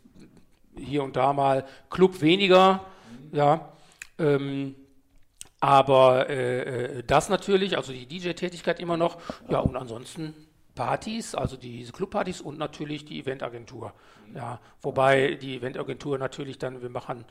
hier 0.75 1.03
und 1.03 1.15
da 1.15 1.31
mal, 1.31 1.65
Club 1.91 2.21
weniger, 2.21 2.81
mhm. 3.31 3.37
ja. 3.37 3.71
Ähm, 4.17 4.75
aber 5.59 6.27
äh, 6.27 6.61
äh, 6.61 7.03
das 7.03 7.29
natürlich, 7.29 7.77
also 7.77 7.93
die 7.93 8.07
DJ-Tätigkeit 8.07 8.79
immer 8.79 8.97
noch, 8.97 9.19
ja, 9.47 9.59
und 9.59 9.75
ansonsten 9.75 10.33
Partys, 10.75 11.33
also 11.33 11.57
diese 11.57 11.91
Clubpartys 11.91 12.41
und 12.41 12.57
natürlich 12.57 13.05
die 13.05 13.19
Eventagentur. 13.19 13.93
Ja, 14.33 14.59
wobei 14.81 15.35
die 15.35 15.55
Eventagentur 15.55 16.17
natürlich 16.17 16.57
dann, 16.57 16.81
wir 16.81 16.89
machen 16.89 17.25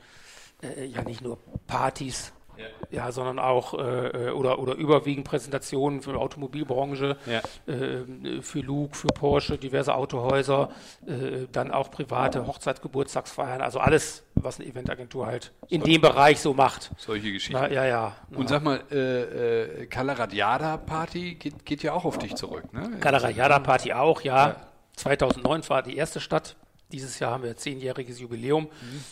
äh, 0.63 0.85
ja 0.85 1.03
nicht 1.03 1.21
nur 1.21 1.37
Partys, 1.67 2.33
ja. 2.57 3.05
ja, 3.05 3.11
sondern 3.11 3.39
auch 3.39 3.73
äh, 3.73 4.29
oder, 4.31 4.59
oder 4.59 4.75
überwiegend 4.75 5.25
Präsentationen 5.25 6.01
für 6.01 6.11
die 6.11 6.17
Automobilbranche, 6.17 7.17
ja. 7.25 7.41
äh, 7.71 8.41
für 8.41 8.59
Luke, 8.59 8.95
für 8.95 9.07
Porsche, 9.07 9.57
diverse 9.57 9.95
Autohäuser, 9.95 10.69
äh, 11.05 11.47
dann 11.51 11.71
auch 11.71 11.91
private 11.91 12.45
Hochzeitsgeburtstagsfeiern, 12.47 13.61
also 13.61 13.79
alles, 13.79 14.23
was 14.35 14.59
eine 14.59 14.69
Eventagentur 14.69 15.25
halt 15.25 15.51
in 15.69 15.81
dem 15.81 16.01
Bereich 16.01 16.39
so 16.39 16.53
macht. 16.53 16.91
Solche 16.97 17.31
Geschichten. 17.31 17.61
Na, 17.61 17.69
ja, 17.69 17.85
ja. 17.85 18.15
Und 18.31 18.49
sag 18.49 18.63
mal, 18.63 18.81
äh, 18.91 19.83
äh 19.83 19.85
Calaradiada 19.87 20.77
Party 20.77 21.35
geht, 21.35 21.65
geht, 21.65 21.83
ja 21.83 21.93
auch 21.93 22.05
auf 22.05 22.17
dich 22.17 22.35
zurück, 22.35 22.73
ne? 22.73 22.97
Calaradiada 22.99 23.59
Party 23.59 23.93
auch, 23.93 24.21
ja. 24.21 24.47
ja. 24.47 24.55
2009 24.97 25.69
war 25.69 25.83
die 25.83 25.97
erste 25.97 26.19
Stadt. 26.19 26.55
Dieses 26.91 27.19
Jahr 27.19 27.31
haben 27.31 27.43
wir 27.43 27.57
zehnjähriges 27.57 28.19
Jubiläum. 28.19 28.65
Mhm. 28.65 29.03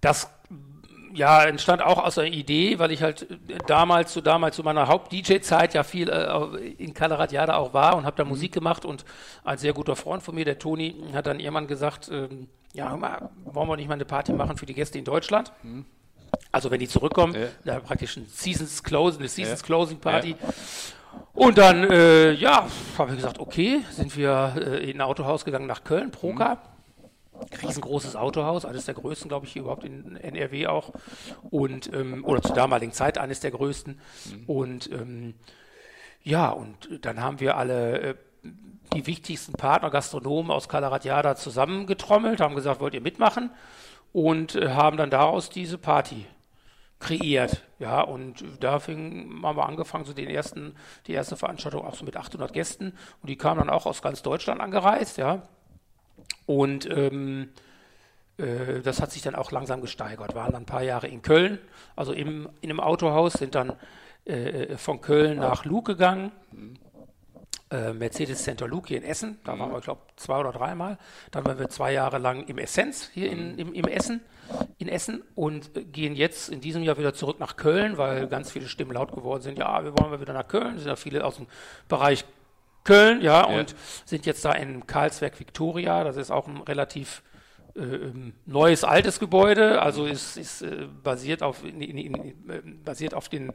Das 0.00 0.30
ja, 1.16 1.44
entstand 1.44 1.82
auch 1.82 2.02
aus 2.02 2.18
einer 2.18 2.28
Idee, 2.28 2.78
weil 2.78 2.92
ich 2.92 3.02
halt 3.02 3.26
damals, 3.66 4.12
zu 4.12 4.20
damals, 4.20 4.56
zu 4.56 4.62
meiner 4.62 4.86
Haupt-DJ-Zeit 4.86 5.72
ja 5.74 5.82
viel 5.82 6.10
äh, 6.10 6.68
in 6.78 6.92
Calaratiada 6.92 7.56
auch 7.56 7.72
war 7.72 7.96
und 7.96 8.04
habe 8.04 8.16
da 8.16 8.24
mhm. 8.24 8.30
Musik 8.30 8.52
gemacht 8.52 8.84
und 8.84 9.04
ein 9.44 9.56
sehr 9.56 9.72
guter 9.72 9.96
Freund 9.96 10.22
von 10.22 10.34
mir, 10.34 10.44
der 10.44 10.58
Toni, 10.58 10.94
hat 11.14 11.26
dann 11.26 11.40
irgendwann 11.40 11.66
gesagt, 11.66 12.10
ähm, 12.12 12.48
ja, 12.74 12.90
hör 12.90 12.98
mal, 12.98 13.30
wollen 13.44 13.68
wir 13.68 13.76
nicht 13.76 13.88
mal 13.88 13.94
eine 13.94 14.04
Party 14.04 14.34
machen 14.34 14.58
für 14.58 14.66
die 14.66 14.74
Gäste 14.74 14.98
in 14.98 15.04
Deutschland? 15.04 15.52
Mhm. 15.62 15.86
Also 16.52 16.70
wenn 16.70 16.80
die 16.80 16.88
zurückkommen, 16.88 17.34
ja. 17.34 17.46
da 17.64 17.80
praktisch 17.80 18.16
ein 18.18 18.26
Seasons 18.26 18.82
Closing, 18.82 19.20
eine 19.20 19.28
Seasons. 19.28 19.62
Closing 19.62 19.98
Party. 19.98 20.30
Ja. 20.30 20.48
Und 21.32 21.56
dann, 21.56 21.90
äh, 21.90 22.32
ja, 22.32 22.66
habe 22.98 23.10
ich 23.10 23.16
gesagt, 23.16 23.40
okay, 23.40 23.80
sind 23.90 24.14
wir 24.16 24.54
äh, 24.56 24.90
in 24.90 24.98
ein 24.98 25.00
Autohaus 25.00 25.46
gegangen 25.46 25.66
nach 25.66 25.82
Köln, 25.82 26.10
Proka. 26.10 26.56
Mhm 26.56 26.75
riesengroßes 27.62 28.16
Autohaus, 28.16 28.64
eines 28.64 28.84
der 28.86 28.94
größten, 28.94 29.28
glaube 29.28 29.46
ich, 29.46 29.56
überhaupt 29.56 29.84
in 29.84 30.16
NRW 30.16 30.66
auch. 30.66 30.92
Und, 31.50 31.92
ähm, 31.92 32.24
oder 32.24 32.42
zur 32.42 32.54
damaligen 32.54 32.92
Zeit 32.92 33.18
eines 33.18 33.40
der 33.40 33.50
größten. 33.50 34.00
Mhm. 34.30 34.44
Und 34.46 34.90
ähm, 34.92 35.34
ja, 36.22 36.50
und 36.50 37.04
dann 37.04 37.20
haben 37.20 37.40
wir 37.40 37.56
alle 37.56 38.00
äh, 38.00 38.14
die 38.94 39.06
wichtigsten 39.06 39.52
Partner, 39.52 39.90
Gastronomen 39.90 40.50
aus 40.50 40.68
Calaratiada 40.68 41.36
zusammengetrommelt, 41.36 42.40
haben 42.40 42.54
gesagt, 42.54 42.80
wollt 42.80 42.94
ihr 42.94 43.00
mitmachen? 43.00 43.50
Und 44.12 44.54
äh, 44.54 44.70
haben 44.70 44.96
dann 44.96 45.10
daraus 45.10 45.50
diese 45.50 45.78
Party 45.78 46.26
kreiert. 46.98 47.62
Ja, 47.78 48.00
und 48.00 48.44
da 48.60 48.78
fing, 48.78 49.40
haben 49.42 49.56
wir 49.56 49.66
angefangen, 49.66 50.04
so 50.04 50.12
den 50.12 50.30
ersten, 50.30 50.74
die 51.06 51.12
erste 51.12 51.36
Veranstaltung 51.36 51.84
auch 51.84 51.94
so 51.94 52.04
mit 52.04 52.16
800 52.16 52.52
Gästen. 52.52 52.92
Und 53.20 53.28
die 53.28 53.36
kamen 53.36 53.58
dann 53.58 53.70
auch 53.70 53.86
aus 53.86 54.02
ganz 54.02 54.22
Deutschland 54.22 54.60
angereist, 54.60 55.18
ja. 55.18 55.42
Und 56.46 56.88
ähm, 56.90 57.48
Äh, 58.38 58.82
das 58.82 59.00
hat 59.00 59.12
sich 59.12 59.22
dann 59.22 59.34
auch 59.34 59.50
langsam 59.50 59.80
gesteigert. 59.80 60.34
Waren 60.34 60.52
dann 60.52 60.62
ein 60.64 60.66
paar 60.66 60.82
Jahre 60.82 61.08
in 61.08 61.22
Köln, 61.22 61.58
also 61.94 62.12
im, 62.12 62.48
in 62.60 62.68
einem 62.70 62.80
Autohaus, 62.80 63.32
sind 63.32 63.54
dann 63.54 63.72
äh, 64.26 64.76
von 64.76 65.00
Köln 65.00 65.38
nach 65.38 65.64
Luke 65.64 65.92
gegangen. 65.94 66.32
Äh, 67.70 67.94
Mercedes 67.94 68.44
Center 68.44 68.68
Luke 68.68 68.88
hier 68.88 68.98
in 68.98 69.04
Essen. 69.04 69.38
Da 69.44 69.58
waren 69.58 69.72
wir, 69.72 69.80
glaube 69.80 70.02
ich, 70.06 70.16
zwei 70.16 70.38
oder 70.38 70.52
dreimal. 70.52 70.98
Dann 71.30 71.44
waren 71.46 71.58
wir 71.58 71.68
zwei 71.68 71.92
Jahre 71.92 72.18
lang 72.18 72.46
im 72.46 72.58
Essenz 72.58 73.10
hier 73.12 73.30
in, 73.30 73.58
im, 73.58 73.72
im 73.72 73.86
Essen, 73.86 74.20
in 74.78 74.88
Essen 74.88 75.22
und 75.34 75.74
äh, 75.74 75.84
gehen 75.84 76.14
jetzt 76.14 76.50
in 76.50 76.60
diesem 76.60 76.82
Jahr 76.82 76.98
wieder 76.98 77.14
zurück 77.14 77.40
nach 77.40 77.56
Köln, 77.56 77.96
weil 77.96 78.28
ganz 78.28 78.50
viele 78.52 78.68
Stimmen 78.68 78.92
laut 78.92 79.12
geworden 79.12 79.42
sind. 79.42 79.58
Ja, 79.58 79.82
wir 79.82 79.98
wollen 79.98 80.20
wieder 80.20 80.34
nach 80.34 80.46
Köln. 80.46 80.76
Es 80.76 80.82
sind 80.82 80.90
ja 80.90 80.96
viele 80.96 81.24
aus 81.24 81.36
dem 81.36 81.46
Bereich 81.88 82.26
Köln, 82.86 83.20
ja, 83.20 83.40
ja, 83.40 83.58
und 83.58 83.74
sind 84.04 84.24
jetzt 84.24 84.44
da 84.44 84.52
in 84.52 84.86
Karlsberg 84.86 85.38
Victoria. 85.38 86.04
Das 86.04 86.16
ist 86.16 86.30
auch 86.30 86.46
ein 86.48 86.58
relativ 86.58 87.22
äh, 87.76 87.80
ähm, 87.80 88.32
neues, 88.46 88.84
altes 88.84 89.18
Gebäude, 89.18 89.82
also 89.82 90.06
ist, 90.06 90.38
ist 90.38 90.62
äh, 90.62 90.86
basiert, 91.02 91.42
auf, 91.42 91.62
in, 91.62 91.82
in, 91.82 91.98
in, 91.98 92.14
äh, 92.14 92.60
basiert 92.84 93.12
auf 93.12 93.28
den 93.28 93.52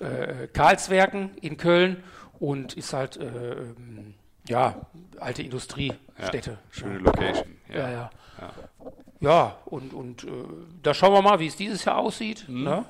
äh, 0.00 0.48
Karlswerken 0.52 1.36
in 1.40 1.56
Köln 1.56 2.02
und 2.40 2.74
ist 2.74 2.92
halt, 2.92 3.16
äh, 3.16 3.26
ähm, 3.26 4.14
ja, 4.48 4.86
alte 5.20 5.42
Industriestätte. 5.42 6.50
Ja, 6.50 6.58
schöne 6.70 6.98
Location. 6.98 7.56
Ja, 7.68 7.74
ja. 7.74 7.90
Ja, 7.90 8.10
ja. 8.40 8.52
ja 9.20 9.56
und, 9.66 9.94
und 9.94 10.24
äh, 10.24 10.28
da 10.82 10.92
schauen 10.92 11.12
wir 11.12 11.22
mal, 11.22 11.38
wie 11.38 11.46
es 11.46 11.56
dieses 11.56 11.84
Jahr 11.84 11.98
aussieht. 11.98 12.46
Mhm. 12.48 12.64
Ne? 12.64 12.84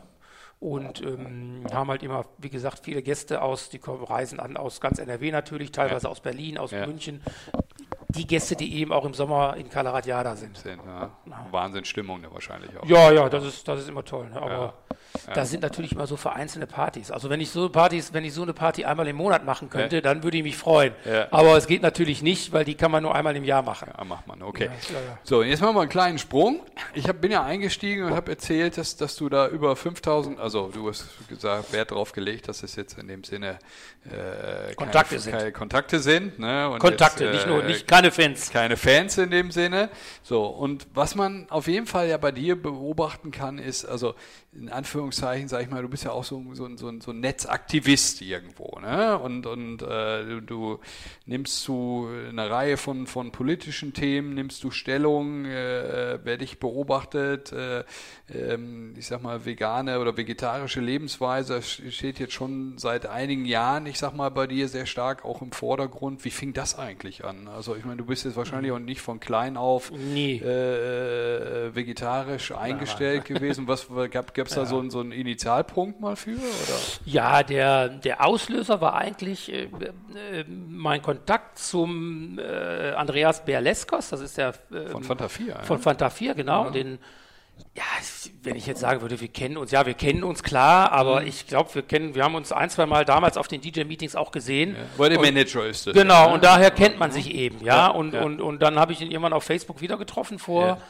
Und 0.60 1.02
ähm, 1.02 1.64
haben 1.72 1.90
halt 1.90 2.02
immer, 2.02 2.24
wie 2.38 2.50
gesagt, 2.50 2.80
viele 2.84 3.02
Gäste 3.02 3.42
aus, 3.42 3.68
die 3.68 3.78
kommen, 3.78 4.04
reisen 4.04 4.40
an 4.40 4.56
aus 4.56 4.80
ganz 4.80 4.98
NRW 4.98 5.30
natürlich, 5.30 5.72
teilweise 5.72 6.06
ja. 6.06 6.10
aus 6.10 6.20
Berlin, 6.20 6.58
aus 6.58 6.70
ja. 6.70 6.86
München, 6.86 7.22
die 8.14 8.26
Gäste, 8.26 8.56
die 8.56 8.76
eben 8.76 8.92
auch 8.92 9.04
im 9.04 9.14
Sommer 9.14 9.56
in 9.56 9.68
Kalaratjada 9.68 10.36
sind. 10.36 10.56
sind 10.56 10.80
ja. 10.86 11.10
Wahnsinnsstimmung 11.50 12.20
ne, 12.20 12.28
wahrscheinlich 12.32 12.70
auch. 12.78 12.86
Ja, 12.86 13.10
ja, 13.12 13.28
das 13.28 13.44
ist, 13.44 13.66
das 13.66 13.80
ist 13.80 13.88
immer 13.88 14.04
toll. 14.04 14.28
Ne? 14.30 14.40
Aber 14.40 14.50
ja. 14.50 14.74
Ja. 15.28 15.34
da 15.34 15.44
sind 15.44 15.62
natürlich 15.62 15.92
immer 15.92 16.06
so 16.06 16.16
vereinzelte 16.16 16.66
Partys. 16.66 17.10
Also 17.10 17.30
wenn 17.30 17.40
ich 17.40 17.50
so 17.50 17.68
Partys, 17.68 18.12
wenn 18.12 18.24
ich 18.24 18.34
so 18.34 18.42
eine 18.42 18.52
Party 18.52 18.84
einmal 18.84 19.06
im 19.06 19.16
Monat 19.16 19.44
machen 19.44 19.70
könnte, 19.70 20.02
dann 20.02 20.22
würde 20.22 20.36
ich 20.38 20.42
mich 20.42 20.56
freuen. 20.56 20.92
Aber 21.30 21.56
es 21.56 21.66
geht 21.66 21.82
natürlich 21.82 22.22
nicht, 22.22 22.52
weil 22.52 22.64
die 22.64 22.74
kann 22.74 22.90
man 22.90 23.02
nur 23.02 23.14
einmal 23.14 23.36
im 23.36 23.44
Jahr 23.44 23.62
machen. 23.62 23.90
Ja, 23.96 24.04
macht 24.04 24.26
man, 24.26 24.42
okay. 24.42 24.70
So, 25.22 25.42
jetzt 25.42 25.60
machen 25.60 25.76
wir 25.76 25.82
einen 25.82 25.90
kleinen 25.90 26.18
Sprung. 26.18 26.60
Ich 26.94 27.08
hab, 27.08 27.20
bin 27.20 27.30
ja 27.30 27.44
eingestiegen 27.44 28.04
und 28.04 28.14
habe 28.14 28.32
erzählt, 28.32 28.76
dass, 28.76 28.96
dass 28.96 29.16
du 29.16 29.28
da 29.28 29.48
über 29.48 29.76
5000, 29.76 30.38
also 30.40 30.68
du 30.68 30.88
hast 30.88 31.06
gesagt, 31.28 31.72
Wert 31.72 31.90
darauf 31.90 32.12
gelegt, 32.12 32.48
dass 32.48 32.62
es 32.62 32.76
jetzt 32.76 32.98
in 32.98 33.08
dem 33.08 33.24
Sinne 33.24 33.58
äh, 34.04 34.74
Kontakte 34.74 35.10
keine, 35.10 35.20
sind. 35.20 35.32
Keine 35.32 35.52
Kontakte 35.52 35.98
sind. 36.00 36.38
Ne? 36.38 36.76
Kontakte, 36.78 37.24
jetzt, 37.24 37.32
äh, 37.32 37.36
nicht 37.36 37.46
nur, 37.46 37.62
nicht 37.62 37.86
keine 37.86 38.03
Fans. 38.10 38.50
Keine 38.50 38.76
Fans 38.76 39.18
in 39.18 39.30
dem 39.30 39.50
Sinne. 39.50 39.90
So, 40.22 40.46
und 40.46 40.86
was 40.94 41.14
man 41.14 41.46
auf 41.50 41.66
jeden 41.66 41.86
Fall 41.86 42.08
ja 42.08 42.16
bei 42.16 42.32
dir 42.32 42.60
beobachten 42.60 43.30
kann, 43.30 43.58
ist, 43.58 43.84
also 43.84 44.14
in 44.56 44.68
Anführungszeichen, 44.68 45.48
sag 45.48 45.62
ich 45.62 45.70
mal, 45.70 45.82
du 45.82 45.88
bist 45.88 46.04
ja 46.04 46.12
auch 46.12 46.24
so, 46.24 46.42
so, 46.52 46.68
so, 46.76 46.92
so 47.00 47.10
ein 47.10 47.20
Netzaktivist 47.20 48.22
irgendwo, 48.22 48.78
ne? 48.80 49.18
Und, 49.18 49.46
und 49.46 49.82
äh, 49.82 50.24
du, 50.24 50.40
du, 50.40 50.80
nimmst 51.26 51.62
zu 51.62 52.08
einer 52.28 52.50
Reihe 52.50 52.76
von, 52.76 53.06
von 53.06 53.32
politischen 53.32 53.94
Themen, 53.94 54.34
nimmst 54.34 54.62
du 54.62 54.70
Stellung, 54.70 55.46
äh, 55.46 56.18
wer 56.22 56.36
dich 56.36 56.58
beobachtet, 56.58 57.52
äh, 57.52 57.84
ähm, 58.32 58.94
ich 58.96 59.06
sag 59.06 59.22
mal, 59.22 59.44
vegane 59.44 59.98
oder 60.00 60.16
vegetarische 60.16 60.80
Lebensweise 60.80 61.62
steht 61.62 62.18
jetzt 62.18 62.32
schon 62.32 62.78
seit 62.78 63.06
einigen 63.06 63.44
Jahren, 63.46 63.86
ich 63.86 63.98
sag 63.98 64.14
mal, 64.14 64.30
bei 64.30 64.46
dir 64.46 64.68
sehr 64.68 64.86
stark 64.86 65.24
auch 65.24 65.42
im 65.42 65.52
Vordergrund. 65.52 66.24
Wie 66.24 66.30
fing 66.30 66.52
das 66.52 66.78
eigentlich 66.78 67.24
an? 67.24 67.48
Also 67.48 67.74
ich 67.74 67.84
meine, 67.84 67.96
du 67.96 68.06
bist 68.06 68.24
jetzt 68.24 68.36
wahrscheinlich 68.36 68.72
auch 68.72 68.78
nicht 68.78 69.00
von 69.00 69.18
klein 69.20 69.56
auf 69.56 69.90
äh, 70.14 70.38
äh, 70.38 71.74
vegetarisch 71.74 72.52
eingestellt 72.52 73.24
gewesen. 73.24 73.66
Was 73.66 73.88
gab 74.10 74.34
es 74.48 74.54
da 74.54 74.62
ja. 74.62 74.66
so, 74.66 74.88
so 74.90 75.00
einen 75.00 75.12
Initialpunkt 75.12 76.00
mal 76.00 76.16
für? 76.16 76.36
Oder? 76.36 76.78
Ja, 77.04 77.42
der, 77.42 77.88
der 77.88 78.24
Auslöser 78.24 78.80
war 78.80 78.94
eigentlich 78.94 79.52
äh, 79.52 79.64
äh 79.64 80.44
mein 80.48 81.02
Kontakt 81.02 81.58
zum 81.58 82.38
äh, 82.38 82.92
Andreas 82.92 83.44
Berleskos, 83.44 84.10
das 84.10 84.20
ist 84.20 84.38
der 84.38 84.54
von 84.90 85.04
Fanta 85.04 85.28
4. 85.28 85.60
Von 85.62 85.78
Fanta 85.80 86.10
4, 86.10 86.34
genau, 86.34 86.64
ja. 86.64 86.70
den 86.70 86.98
ja, 87.76 87.82
wenn 88.42 88.54
ich 88.54 88.66
jetzt 88.66 88.80
sagen 88.80 89.00
würde, 89.00 89.20
wir 89.20 89.28
kennen 89.28 89.56
uns, 89.56 89.72
ja, 89.72 89.84
wir 89.84 89.94
kennen 89.94 90.22
uns 90.22 90.44
klar, 90.44 90.92
aber 90.92 91.22
mhm. 91.22 91.26
ich 91.26 91.46
glaube, 91.48 91.74
wir 91.74 91.82
kennen, 91.82 92.14
wir 92.14 92.22
haben 92.22 92.36
uns 92.36 92.52
ein, 92.52 92.70
zwei 92.70 92.86
Mal 92.86 93.04
damals 93.04 93.36
auf 93.36 93.48
den 93.48 93.60
DJ-Meetings 93.60 94.14
auch 94.14 94.30
gesehen. 94.30 94.76
Ja, 94.76 94.82
weil 94.96 95.10
der 95.10 95.20
Manager 95.20 95.66
ist 95.66 95.86
das. 95.86 95.94
Genau, 95.94 96.26
ja. 96.26 96.32
und 96.32 96.44
daher 96.44 96.70
kennt 96.70 96.98
man 96.98 97.10
sich 97.10 97.34
eben, 97.34 97.64
ja. 97.64 97.76
ja 97.76 97.86
und, 97.88 98.14
Und, 98.14 98.40
und 98.40 98.62
dann 98.62 98.78
habe 98.78 98.92
ich 98.92 99.00
ihn 99.00 99.10
irgendwann 99.10 99.32
auf 99.32 99.44
Facebook 99.44 99.80
wieder 99.80 99.96
getroffen 99.96 100.38
vor 100.38 100.80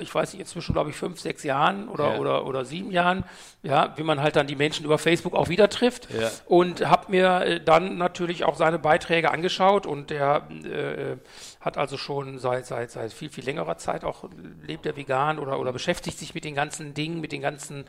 ich 0.00 0.14
weiß 0.14 0.32
nicht, 0.32 0.40
inzwischen 0.40 0.72
glaube 0.72 0.90
ich 0.90 0.96
fünf, 0.96 1.20
sechs 1.20 1.42
Jahren 1.42 1.88
oder, 1.88 2.14
ja. 2.14 2.18
oder, 2.18 2.46
oder 2.46 2.64
sieben 2.64 2.90
Jahren, 2.90 3.24
ja, 3.62 3.92
wie 3.96 4.02
man 4.02 4.22
halt 4.22 4.36
dann 4.36 4.46
die 4.46 4.56
Menschen 4.56 4.84
über 4.84 4.98
Facebook 4.98 5.34
auch 5.34 5.48
wieder 5.48 5.68
trifft. 5.68 6.08
Ja. 6.12 6.30
Und 6.46 6.86
habe 6.86 7.10
mir 7.10 7.40
äh, 7.42 7.60
dann 7.60 7.98
natürlich 7.98 8.44
auch 8.44 8.56
seine 8.56 8.78
Beiträge 8.78 9.30
angeschaut 9.30 9.86
und 9.86 10.10
der 10.10 10.48
äh, 10.50 11.16
hat 11.60 11.76
also 11.78 11.96
schon 11.96 12.38
seit, 12.38 12.66
seit, 12.66 12.90
seit 12.90 13.12
viel, 13.12 13.30
viel 13.30 13.44
längerer 13.44 13.76
Zeit 13.76 14.04
auch 14.04 14.28
lebt 14.62 14.86
er 14.86 14.96
vegan 14.96 15.38
oder, 15.38 15.58
oder 15.58 15.72
beschäftigt 15.72 16.18
sich 16.18 16.34
mit 16.34 16.44
den 16.44 16.54
ganzen 16.54 16.94
Dingen, 16.94 17.20
mit 17.20 17.32
den 17.32 17.42
ganzen 17.42 17.84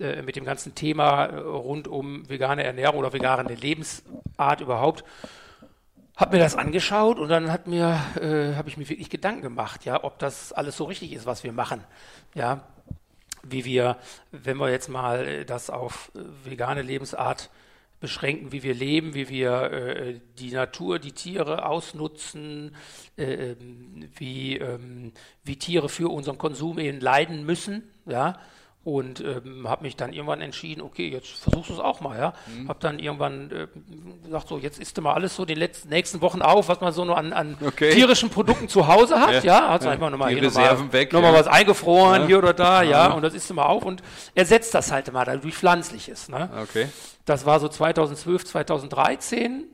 äh, 0.00 0.22
mit 0.22 0.34
dem 0.34 0.44
ganzen 0.44 0.74
Thema 0.74 1.26
äh, 1.26 1.36
rund 1.36 1.86
um 1.86 2.28
vegane 2.28 2.64
Ernährung 2.64 2.98
oder 2.98 3.12
vegane 3.12 3.54
Lebensart 3.54 4.60
überhaupt 4.60 5.04
habe 6.20 6.36
mir 6.36 6.42
das 6.42 6.54
angeschaut 6.54 7.18
und 7.18 7.28
dann 7.28 7.50
hat 7.50 7.66
mir, 7.66 7.98
äh, 8.20 8.54
habe 8.54 8.68
ich 8.68 8.76
mir 8.76 8.88
wirklich 8.88 9.08
Gedanken 9.08 9.40
gemacht, 9.40 9.86
ja, 9.86 10.04
ob 10.04 10.18
das 10.18 10.52
alles 10.52 10.76
so 10.76 10.84
richtig 10.84 11.12
ist, 11.12 11.24
was 11.24 11.44
wir 11.44 11.52
machen, 11.52 11.82
ja, 12.34 12.62
wie 13.42 13.64
wir, 13.64 13.96
wenn 14.30 14.58
wir 14.58 14.70
jetzt 14.70 14.88
mal 14.88 15.26
äh, 15.26 15.44
das 15.46 15.70
auf 15.70 16.12
äh, 16.14 16.48
vegane 16.48 16.82
Lebensart 16.82 17.48
beschränken, 18.00 18.52
wie 18.52 18.62
wir 18.62 18.74
leben, 18.74 19.14
wie 19.14 19.30
wir 19.30 19.72
äh, 19.72 20.20
die 20.38 20.52
Natur, 20.52 20.98
die 20.98 21.12
Tiere 21.12 21.64
ausnutzen, 21.64 22.76
äh, 23.16 23.52
ähm, 23.52 24.10
wie, 24.16 24.58
ähm, 24.58 25.12
wie 25.42 25.56
Tiere 25.56 25.88
für 25.88 26.10
unseren 26.10 26.36
Konsum 26.36 26.78
eben 26.78 27.00
leiden 27.00 27.46
müssen, 27.46 27.82
ja, 28.04 28.38
und 28.82 29.20
ähm, 29.20 29.68
habe 29.68 29.82
mich 29.82 29.96
dann 29.96 30.14
irgendwann 30.14 30.40
entschieden, 30.40 30.80
okay, 30.80 31.08
jetzt 31.08 31.28
versuchst 31.28 31.68
du 31.68 31.74
es 31.74 31.80
auch 31.80 32.00
mal, 32.00 32.18
ja. 32.18 32.32
Mhm. 32.46 32.68
Habe 32.68 32.78
dann 32.80 32.98
irgendwann 32.98 33.50
äh, 33.50 33.66
gesagt, 34.24 34.48
so 34.48 34.56
jetzt 34.56 34.80
isst 34.80 34.96
du 34.96 35.02
mal 35.02 35.12
alles 35.12 35.36
so 35.36 35.44
die 35.44 35.54
letzten, 35.54 35.90
nächsten 35.90 36.22
Wochen 36.22 36.40
auf, 36.40 36.68
was 36.68 36.80
man 36.80 36.92
so 36.92 37.04
nur 37.04 37.18
an, 37.18 37.34
an 37.34 37.58
okay. 37.60 37.90
tierischen 37.90 38.30
Produkten 38.30 38.68
zu 38.68 38.88
Hause 38.88 39.20
hat, 39.20 39.44
ja. 39.44 39.60
ja. 39.60 39.68
Hat 39.68 39.84
ja. 39.84 39.96
mal 39.96 40.08
nochmal 40.08 40.32
hier 40.32 40.42
nochmal, 40.42 40.92
weg, 40.92 41.12
nochmal 41.12 41.34
ja. 41.34 41.40
was 41.40 41.46
eingefroren 41.46 42.22
ja. 42.22 42.26
hier 42.28 42.38
oder 42.38 42.54
da, 42.54 42.82
ja. 42.82 43.12
Und 43.12 43.22
das 43.22 43.34
isst 43.34 43.50
du 43.50 43.54
mal 43.54 43.66
auf 43.66 43.84
und 43.84 44.02
ersetzt 44.34 44.72
das 44.72 44.90
halt 44.90 45.12
mal 45.12 45.26
durch 45.38 45.54
Pflanzliches, 45.54 46.30
ne. 46.30 46.48
Okay. 46.62 46.88
Das 47.26 47.44
war 47.44 47.60
so 47.60 47.68
2012, 47.68 48.46
2013. 48.46 49.64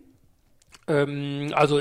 Ähm, 0.89 1.53
also 1.55 1.81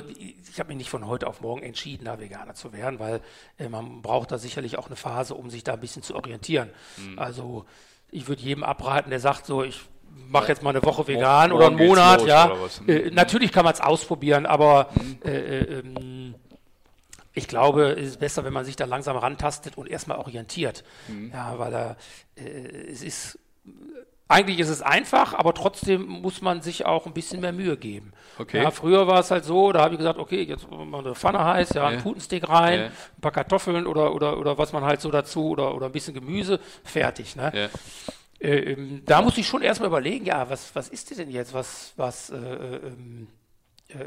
ich 0.55 0.59
habe 0.61 0.69
mich 0.69 0.77
nicht 0.77 0.89
von 0.89 1.05
heute 1.05 1.27
auf 1.27 1.41
morgen 1.41 1.63
entschieden, 1.63 2.05
da 2.05 2.17
Veganer 2.17 2.53
zu 2.53 2.71
werden, 2.71 2.97
weil 2.97 3.19
äh, 3.57 3.67
man 3.67 4.01
braucht 4.01 4.31
da 4.31 4.37
sicherlich 4.37 4.77
auch 4.77 4.87
eine 4.87 4.95
Phase, 4.95 5.35
um 5.35 5.49
sich 5.49 5.65
da 5.65 5.73
ein 5.73 5.81
bisschen 5.81 6.01
zu 6.01 6.15
orientieren. 6.15 6.69
Mhm. 6.95 7.19
Also 7.19 7.65
ich 8.09 8.29
würde 8.29 8.41
jedem 8.41 8.63
abraten, 8.63 9.09
der 9.09 9.19
sagt 9.19 9.45
so, 9.45 9.63
ich 9.63 9.81
mache 10.29 10.47
jetzt 10.47 10.63
mal 10.63 10.69
eine 10.69 10.81
Woche 10.81 11.09
vegan 11.09 11.49
morgen, 11.49 11.61
oder 11.61 11.67
einen 11.67 11.87
Monat, 11.89 12.25
ja. 12.25 12.55
Äh, 12.87 13.11
natürlich 13.11 13.51
kann 13.51 13.65
man 13.65 13.73
es 13.73 13.81
ausprobieren, 13.81 14.45
aber 14.45 14.87
mhm. 14.95 15.19
äh, 15.25 15.37
äh, 15.37 15.79
ähm, 15.79 16.35
ich 17.33 17.49
glaube, 17.49 17.89
es 17.89 18.11
ist 18.11 18.19
besser, 18.21 18.45
wenn 18.45 18.53
man 18.53 18.63
sich 18.63 18.77
da 18.77 18.85
langsam 18.85 19.17
rantastet 19.17 19.77
und 19.77 19.89
erstmal 19.89 20.19
orientiert. 20.19 20.85
Mhm. 21.09 21.31
Ja, 21.33 21.59
weil 21.59 21.71
da, 21.71 21.97
äh, 22.37 22.87
es 22.89 23.03
ist 23.03 23.39
eigentlich 24.27 24.59
ist 24.59 24.69
es 24.69 24.81
einfach, 24.81 25.33
aber 25.33 25.53
trotzdem 25.53 26.07
muss 26.07 26.41
man 26.41 26.61
sich 26.61 26.85
auch 26.85 27.05
ein 27.05 27.13
bisschen 27.13 27.41
mehr 27.41 27.53
Mühe 27.53 27.77
geben. 27.77 28.11
Okay. 28.39 28.63
Ja, 28.63 28.71
früher 28.71 29.05
war 29.05 29.19
es 29.19 29.29
halt 29.29 29.45
so, 29.45 29.71
da 29.71 29.81
habe 29.83 29.93
ich 29.93 29.99
gesagt, 29.99 30.17
okay, 30.17 30.41
jetzt 30.41 30.69
mal 30.69 30.99
eine 30.99 31.13
Pfanne 31.13 31.43
heiß, 31.43 31.69
ja, 31.75 31.87
einen 31.87 32.01
Putensteak 32.01 32.49
rein, 32.49 32.79
ja. 32.79 32.85
ein 32.87 33.21
paar 33.21 33.31
Kartoffeln 33.31 33.85
oder, 33.85 34.15
oder, 34.15 34.39
oder 34.39 34.57
was 34.57 34.73
man 34.73 34.83
halt 34.83 34.99
so 34.99 35.11
dazu 35.11 35.49
oder, 35.49 35.75
oder 35.75 35.87
ein 35.87 35.91
bisschen 35.91 36.15
Gemüse, 36.15 36.59
fertig. 36.83 37.35
Ne? 37.35 37.51
Ja. 37.53 37.69
Äh, 38.39 38.73
ähm, 38.73 39.03
da 39.05 39.21
muss 39.21 39.37
ich 39.37 39.47
schon 39.47 39.61
erstmal 39.61 39.89
überlegen, 39.89 40.25
ja, 40.25 40.49
was, 40.49 40.75
was 40.75 40.89
ist 40.89 41.17
denn 41.17 41.29
jetzt, 41.29 41.53
was, 41.53 41.93
was 41.95 42.31
äh, 42.31 42.35
äh, 42.35 42.79
ähm, 42.87 43.27
äh 43.89 44.05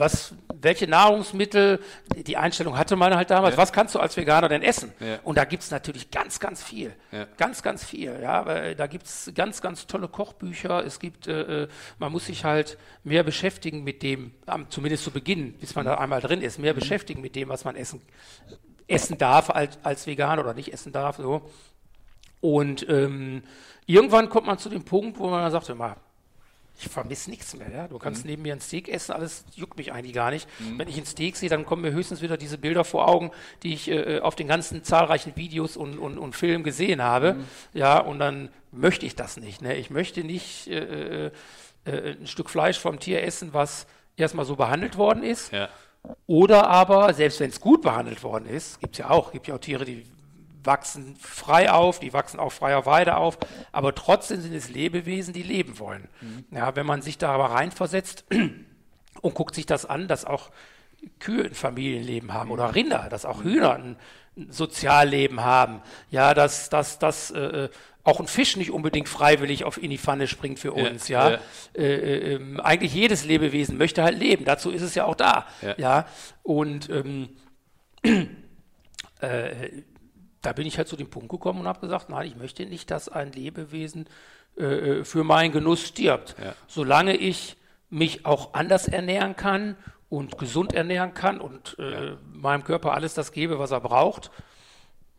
was, 0.00 0.34
welche 0.60 0.88
Nahrungsmittel, 0.88 1.80
die 2.26 2.36
Einstellung 2.36 2.76
hatte 2.76 2.96
man 2.96 3.14
halt 3.14 3.30
damals, 3.30 3.54
ja. 3.54 3.62
was 3.62 3.72
kannst 3.72 3.94
du 3.94 4.00
als 4.00 4.16
Veganer 4.16 4.48
denn 4.48 4.62
essen? 4.62 4.92
Ja. 4.98 5.20
Und 5.22 5.38
da 5.38 5.44
gibt 5.44 5.62
es 5.62 5.70
natürlich 5.70 6.10
ganz, 6.10 6.40
ganz 6.40 6.62
viel. 6.62 6.92
Ja. 7.12 7.26
Ganz, 7.36 7.62
ganz 7.62 7.84
viel. 7.84 8.18
Ja, 8.20 8.44
weil 8.46 8.74
da 8.74 8.86
gibt 8.86 9.04
es 9.04 9.30
ganz, 9.34 9.60
ganz 9.60 9.86
tolle 9.86 10.08
Kochbücher. 10.08 10.84
Es 10.84 10.98
gibt, 10.98 11.28
äh, 11.28 11.62
äh, 11.62 11.68
man 11.98 12.10
muss 12.10 12.26
sich 12.26 12.44
halt 12.44 12.78
mehr 13.04 13.22
beschäftigen 13.22 13.84
mit 13.84 14.02
dem, 14.02 14.32
zumindest 14.70 15.04
zu 15.04 15.10
Beginn, 15.10 15.54
bis 15.54 15.74
man 15.74 15.84
da 15.84 15.94
einmal 15.94 16.20
drin 16.20 16.42
ist, 16.42 16.58
mehr 16.58 16.72
mhm. 16.72 16.78
beschäftigen 16.80 17.20
mit 17.20 17.36
dem, 17.36 17.48
was 17.48 17.64
man 17.64 17.76
essen, 17.76 18.02
essen 18.88 19.18
darf 19.18 19.50
als, 19.50 19.78
als 19.82 20.06
Veganer 20.06 20.42
oder 20.42 20.54
nicht 20.54 20.72
essen 20.72 20.92
darf. 20.92 21.18
So. 21.18 21.48
Und 22.40 22.88
ähm, 22.88 23.42
irgendwann 23.86 24.28
kommt 24.30 24.46
man 24.46 24.58
zu 24.58 24.68
dem 24.68 24.84
Punkt, 24.84 25.18
wo 25.18 25.28
man 25.28 25.42
dann 25.42 25.52
sagt, 25.52 25.68
immer, 25.68 25.96
ich 26.80 26.88
vermisse 26.88 27.30
nichts 27.30 27.54
mehr. 27.54 27.70
Ja? 27.70 27.88
Du 27.88 27.98
kannst 27.98 28.24
mhm. 28.24 28.30
neben 28.30 28.42
mir 28.42 28.54
ein 28.54 28.60
Steak 28.60 28.88
essen, 28.88 29.12
alles 29.12 29.44
juckt 29.54 29.76
mich 29.76 29.92
eigentlich 29.92 30.14
gar 30.14 30.30
nicht. 30.30 30.48
Mhm. 30.58 30.78
Wenn 30.78 30.88
ich 30.88 30.96
ein 30.96 31.04
Steak 31.04 31.36
sehe, 31.36 31.48
dann 31.48 31.66
kommen 31.66 31.82
mir 31.82 31.92
höchstens 31.92 32.22
wieder 32.22 32.36
diese 32.36 32.58
Bilder 32.58 32.84
vor 32.84 33.08
Augen, 33.08 33.30
die 33.62 33.74
ich 33.74 33.90
äh, 33.90 34.16
äh, 34.16 34.20
auf 34.20 34.34
den 34.34 34.48
ganzen 34.48 34.82
zahlreichen 34.82 35.36
Videos 35.36 35.76
und, 35.76 35.98
und, 35.98 36.18
und 36.18 36.34
Filmen 36.34 36.64
gesehen 36.64 37.02
habe. 37.02 37.34
Mhm. 37.34 37.44
Ja, 37.74 37.98
und 37.98 38.18
dann 38.18 38.48
möchte 38.72 39.04
ich 39.04 39.14
das 39.14 39.36
nicht. 39.36 39.60
Ne? 39.60 39.76
Ich 39.76 39.90
möchte 39.90 40.24
nicht 40.24 40.68
äh, 40.68 41.26
äh, 41.26 41.30
äh 41.84 42.16
ein 42.18 42.26
Stück 42.26 42.48
Fleisch 42.48 42.78
vom 42.78 42.98
Tier 42.98 43.22
essen, 43.22 43.52
was 43.52 43.86
erstmal 44.16 44.46
so 44.46 44.56
behandelt 44.56 44.96
worden 44.96 45.22
ist. 45.22 45.52
Ja. 45.52 45.68
Oder 46.26 46.68
aber, 46.68 47.12
selbst 47.12 47.40
wenn 47.40 47.50
es 47.50 47.60
gut 47.60 47.82
behandelt 47.82 48.22
worden 48.22 48.46
ist, 48.46 48.80
gibt 48.80 48.94
es 48.94 48.98
ja 49.00 49.10
auch, 49.10 49.32
gibt 49.32 49.48
ja 49.48 49.54
auch 49.54 49.60
Tiere, 49.60 49.84
die 49.84 50.06
wachsen 50.64 51.16
frei 51.16 51.70
auf, 51.70 52.00
die 52.00 52.12
wachsen 52.12 52.40
auf 52.40 52.54
freier 52.54 52.86
Weide 52.86 53.16
auf, 53.16 53.38
aber 53.72 53.94
trotzdem 53.94 54.40
sind 54.40 54.54
es 54.54 54.68
Lebewesen, 54.68 55.34
die 55.34 55.42
leben 55.42 55.78
wollen. 55.78 56.08
Mhm. 56.20 56.44
Ja, 56.50 56.74
wenn 56.76 56.86
man 56.86 57.02
sich 57.02 57.18
da 57.18 57.32
aber 57.32 57.46
reinversetzt 57.46 58.24
und 59.20 59.34
guckt 59.34 59.54
sich 59.54 59.66
das 59.66 59.86
an, 59.86 60.08
dass 60.08 60.24
auch 60.24 60.50
Kühe 61.18 61.44
ein 61.44 61.54
Familienleben 61.54 62.32
haben 62.34 62.50
oder 62.50 62.74
Rinder, 62.74 63.08
dass 63.10 63.24
auch 63.24 63.42
Hühner 63.42 63.74
ein, 63.74 63.96
Sozialleben 64.48 65.40
haben, 65.42 65.82
ja, 66.10 66.34
dass, 66.34 66.70
dass, 66.70 66.98
dass 66.98 67.30
äh, 67.32 67.68
auch 68.04 68.20
ein 68.20 68.26
Fisch 68.26 68.56
nicht 68.56 68.70
unbedingt 68.70 69.08
freiwillig 69.08 69.64
auf 69.64 69.82
in 69.82 69.90
die 69.90 69.98
Pfanne 69.98 70.28
springt 70.28 70.58
für 70.58 70.72
uns, 70.72 71.08
ja. 71.08 71.32
ja. 71.32 71.38
Äh, 71.74 71.94
äh, 71.94 72.34
ähm, 72.34 72.60
eigentlich 72.60 72.94
jedes 72.94 73.24
Lebewesen 73.24 73.76
möchte 73.76 74.02
halt 74.02 74.18
leben, 74.18 74.44
dazu 74.44 74.70
ist 74.70 74.82
es 74.82 74.94
ja 74.94 75.04
auch 75.04 75.16
da, 75.16 75.46
ja. 75.60 75.74
ja? 75.76 76.06
Und 76.42 76.88
ähm, 76.90 77.30
äh, 79.20 79.82
da 80.42 80.52
bin 80.52 80.66
ich 80.66 80.78
halt 80.78 80.88
zu 80.88 80.96
dem 80.96 81.10
Punkt 81.10 81.28
gekommen 81.28 81.60
und 81.60 81.68
habe 81.68 81.80
gesagt, 81.80 82.08
nein, 82.08 82.26
ich 82.26 82.36
möchte 82.36 82.64
nicht, 82.66 82.90
dass 82.90 83.08
ein 83.08 83.32
Lebewesen 83.32 84.06
äh, 84.56 84.64
äh, 84.64 85.04
für 85.04 85.24
meinen 85.24 85.52
Genuss 85.52 85.86
stirbt. 85.86 86.34
Ja. 86.42 86.54
Solange 86.66 87.16
ich 87.16 87.56
mich 87.88 88.24
auch 88.24 88.54
anders 88.54 88.88
ernähren 88.88 89.36
kann 89.36 89.76
und 90.08 90.38
gesund 90.38 90.72
ernähren 90.72 91.14
kann 91.14 91.40
und 91.40 91.76
äh, 91.78 92.10
ja. 92.10 92.16
meinem 92.32 92.64
Körper 92.64 92.92
alles 92.92 93.14
das 93.14 93.32
gebe, 93.32 93.58
was 93.58 93.70
er 93.70 93.80
braucht, 93.80 94.30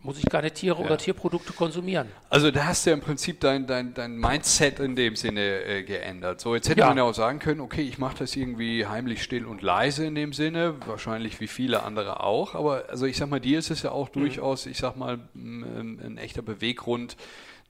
muss 0.04 0.18
ich 0.18 0.30
keine 0.30 0.52
Tiere 0.52 0.80
ja. 0.80 0.86
oder 0.86 0.98
Tierprodukte 0.98 1.54
konsumieren. 1.54 2.08
Also 2.30 2.52
da 2.52 2.66
hast 2.66 2.86
du 2.86 2.90
ja 2.90 2.96
im 2.96 3.02
Prinzip 3.02 3.40
dein, 3.40 3.68
dein, 3.68 3.94
dein 3.94 4.18
Mindset 4.18 4.80
in 4.80 4.96
dem 4.96 5.16
Sinne 5.16 5.64
äh, 5.64 5.84
geändert. 5.84 6.42
So, 6.42 6.56
jetzt 6.56 6.70
hätte 6.70 6.82
ja. 6.82 6.88
man 6.88 6.98
ja 6.98 7.04
auch 7.04 7.14
sagen 7.14 7.40
können, 7.40 7.62
okay, 7.62 7.82
ich 7.82 7.98
mache 7.98 8.18
das 8.20 8.36
irgendwie 8.36 8.86
heimlich 8.86 9.24
still 9.24 9.46
und 9.46 9.62
leise 9.62 10.06
in 10.06 10.16
dem 10.16 10.34
Sinne, 10.34 10.76
wahrscheinlich 10.86 11.40
wie 11.40 11.48
viele 11.48 11.84
andere 11.84 12.22
auch, 12.22 12.56
aber 12.56 12.86
also 12.90 13.06
ich 13.06 13.18
sag 13.18 13.30
mal, 13.30 13.40
dir 13.40 13.60
ist 13.60 13.70
es 13.70 13.84
ja 13.84 13.92
auch 13.92 14.10
mhm. 14.10 14.22
durchaus, 14.22 14.66
ich 14.66 14.78
sag 14.78 14.96
mal, 14.96 15.20
ein, 15.36 16.00
ein 16.04 16.18
echter 16.18 16.42
Beweggrund, 16.42 17.16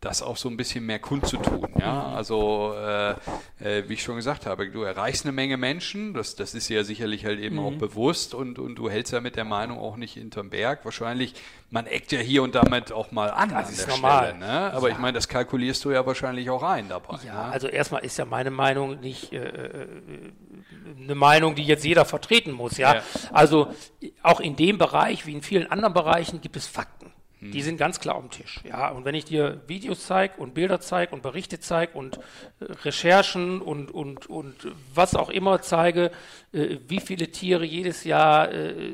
das 0.02 0.24
auch 0.24 0.36
so 0.36 0.49
ein 0.49 0.58
bisschen 0.58 0.84
mehr 0.86 0.97
kundzutun. 0.97 1.70
Ja? 1.80 2.08
Also, 2.08 2.74
äh, 2.76 3.12
äh, 3.60 3.88
wie 3.88 3.93
ich 3.93 4.02
schon 4.02 4.16
gesagt 4.16 4.47
habe, 4.47 4.68
du 4.70 4.82
erreichst 4.82 5.26
eine 5.26 5.32
Menge 5.32 5.58
Menschen, 5.58 6.16
das, 6.16 6.36
das 6.36 6.56
ist 6.56 6.70
ja 6.70 6.84
sicherlich 6.84 7.24
halt 7.24 7.39
eben 7.39 7.58
mhm. 7.58 7.66
auch 7.66 7.74
bewusst 7.74 8.34
und, 8.34 8.58
und 8.58 8.76
du 8.76 8.89
hältst 8.89 9.14
ja 9.14 9.22
mit 9.22 9.36
der 9.36 9.45
Meinung 9.45 9.78
auch 9.78 9.97
nicht 9.97 10.16
hinterm 10.16 10.49
Berg. 10.49 10.84
Wahrscheinlich, 10.86 11.36
man 11.70 11.86
eckt 11.86 12.12
ja 12.12 12.20
hier 12.20 12.41
und 12.41 12.56
damit 12.56 12.91
auch 12.91 13.12
mal 13.12 13.30
an. 13.30 13.49
Das 13.49 13.68
an 13.68 13.74
ist 13.74 13.88
normal. 13.88 14.30
Stelle, 14.30 14.39
ne? 14.39 14.74
Aber 14.74 14.89
ja. 14.89 14.95
ich 14.95 14.99
meine, 14.99 15.14
das 15.14 15.28
kalkulierst 15.28 15.86
du 15.86 15.91
ja 15.91 16.04
wahrscheinlich 16.04 16.49
auch 16.49 16.64
ein 16.64 16.89
dabei. 16.89 17.20
Ja, 17.24 17.34
ne? 17.47 17.52
also 17.52 17.68
erstmal 17.68 18.04
ist 18.04 18.18
ja 18.18 18.26
meine 18.26 18.49
Meinung 18.49 18.99
nicht 19.02 19.32
äh, 19.34 19.38
äh, 19.38 19.88
eine 20.99 21.16
Meinung, 21.16 21.54
die 21.54 21.64
jetzt 21.64 21.86
jeder 21.86 22.06
vertreten 22.06 22.52
muss. 22.52 22.78
Ja? 22.78 22.95
ja? 22.95 23.04
Also 23.32 23.68
auch 24.24 24.39
in 24.39 24.56
dem 24.56 24.80
Bereich, 24.80 25.28
wie 25.28 25.34
in 25.34 25.43
vielen 25.43 25.70
anderen 25.70 25.93
Bereichen, 25.93 26.41
gibt 26.41 26.56
es 26.56 26.66
Fakten. 26.66 27.01
Die 27.42 27.54
hm. 27.54 27.62
sind 27.62 27.78
ganz 27.78 28.00
klar 28.00 28.16
am 28.16 28.30
Tisch. 28.30 28.60
Ja, 28.64 28.89
und 28.89 29.04
wenn 29.04 29.16
ich 29.16 29.26
dir 29.26 29.62
Videos 29.66 30.06
zeige 30.06 30.39
und 30.39 30.54
Bilder 30.54 30.80
zeige 30.80 31.14
und 31.14 31.24
Berichte 31.24 31.60
zeige 31.60 31.98
und 31.98 32.18
äh, 32.18 32.66
Recherchen 32.84 33.62
und, 33.62 33.89
und, 33.89 34.28
und 34.28 34.56
was 34.94 35.16
auch 35.16 35.30
immer 35.30 35.62
zeige, 35.62 36.12
äh, 36.54 36.78
wie 36.88 37.00
viele 37.00 37.32
Tiere 37.32 37.66
jedes 37.66 38.04
Jahr 38.04 38.52
äh, 38.52 38.94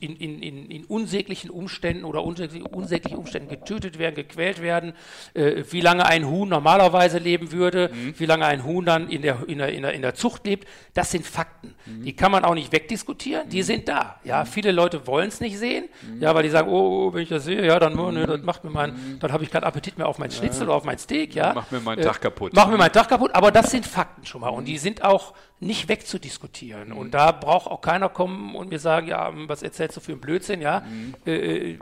in, 0.00 0.16
in, 0.16 0.42
in, 0.42 0.70
in 0.70 0.84
unsäglichen 0.84 1.50
Umständen 1.50 2.04
oder 2.04 2.22
unsäglichen 2.24 3.16
Umständen 3.18 3.48
getötet 3.48 3.98
werden, 3.98 4.14
gequält 4.14 4.62
werden, 4.62 4.92
äh, 5.34 5.64
wie 5.70 5.80
lange 5.80 6.06
ein 6.06 6.26
Huhn 6.26 6.48
normalerweise 6.48 7.18
leben 7.18 7.52
würde, 7.52 7.90
mhm. 7.92 8.14
wie 8.18 8.26
lange 8.26 8.46
ein 8.46 8.64
Huhn 8.64 8.84
dann 8.84 9.08
in 9.08 9.22
der, 9.22 9.48
in 9.48 9.58
der, 9.58 9.68
in 9.72 9.82
der, 9.82 9.92
in 9.92 10.02
der 10.02 10.14
Zucht 10.14 10.46
lebt, 10.46 10.66
das 10.94 11.10
sind 11.10 11.26
Fakten. 11.26 11.74
Mhm. 11.86 12.02
Die 12.02 12.14
kann 12.14 12.32
man 12.32 12.44
auch 12.44 12.54
nicht 12.54 12.72
wegdiskutieren, 12.72 13.48
die 13.48 13.58
mhm. 13.58 13.66
sind 13.66 13.88
da. 13.88 14.20
Ja, 14.24 14.42
mhm. 14.42 14.46
viele 14.46 14.72
Leute 14.72 15.06
wollen 15.06 15.28
es 15.28 15.40
nicht 15.40 15.58
sehen, 15.58 15.88
mhm. 16.02 16.20
ja, 16.20 16.34
weil 16.34 16.42
die 16.42 16.50
sagen, 16.50 16.68
oh, 16.68 17.06
oh, 17.06 17.14
wenn 17.14 17.22
ich 17.22 17.28
das 17.28 17.44
sehe, 17.44 17.64
ja, 17.64 17.78
dann, 17.78 17.98
oh, 17.98 18.10
ne, 18.10 18.26
das 18.26 18.42
macht 18.42 18.64
mir 18.64 18.70
mein, 18.70 19.18
dann 19.20 19.32
habe 19.32 19.44
ich 19.44 19.50
keinen 19.50 19.64
Appetit 19.64 19.98
mehr 19.98 20.08
auf 20.08 20.18
mein 20.18 20.30
Schnitzel 20.30 20.62
ja. 20.62 20.66
oder 20.68 20.74
auf 20.74 20.84
mein 20.84 20.98
Steak, 20.98 21.34
ja. 21.34 21.52
Macht 21.52 21.72
mir 21.72 21.80
meinen 21.80 21.98
äh, 21.98 22.04
Tag 22.04 22.20
kaputt. 22.20 22.54
Macht 22.54 22.70
mir 22.70 22.76
meinen 22.76 22.92
Tag 22.92 23.08
kaputt, 23.08 23.34
aber 23.34 23.50
das 23.50 23.70
sind 23.70 23.86
Fakten 23.86 24.24
schon 24.26 24.40
mal 24.40 24.50
und 24.50 24.66
die 24.66 24.78
sind 24.78 25.02
auch 25.04 25.34
nicht 25.60 25.88
wegzudiskutieren. 25.88 26.92
Und 26.92 27.12
da 27.12 27.32
braucht 27.32 27.70
auch 27.70 27.80
keiner 27.80 28.08
kommen 28.08 28.54
und 28.54 28.68
mir 28.68 28.78
sagen, 28.78 29.08
ja, 29.08 29.32
was 29.48 29.62
erzählst 29.62 29.96
du 29.96 30.00
für 30.00 30.12
einen 30.12 30.20
Blödsinn, 30.20 30.60
ja. 30.60 30.80
Mhm. 30.80 31.14
Äh, 31.24 31.78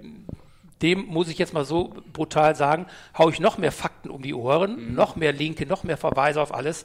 dem 0.82 1.06
muss 1.06 1.28
ich 1.28 1.38
jetzt 1.38 1.54
mal 1.54 1.64
so 1.64 1.94
brutal 2.12 2.54
sagen, 2.56 2.86
haue 3.16 3.32
ich 3.32 3.40
noch 3.40 3.58
mehr 3.58 3.72
Fakten 3.72 4.10
um 4.10 4.22
die 4.22 4.34
Ohren, 4.34 4.90
mhm. 4.90 4.94
noch 4.94 5.16
mehr 5.16 5.32
Linke, 5.32 5.66
noch 5.66 5.82
mehr 5.82 5.96
Verweise 5.96 6.40
auf 6.40 6.54
alles, 6.54 6.84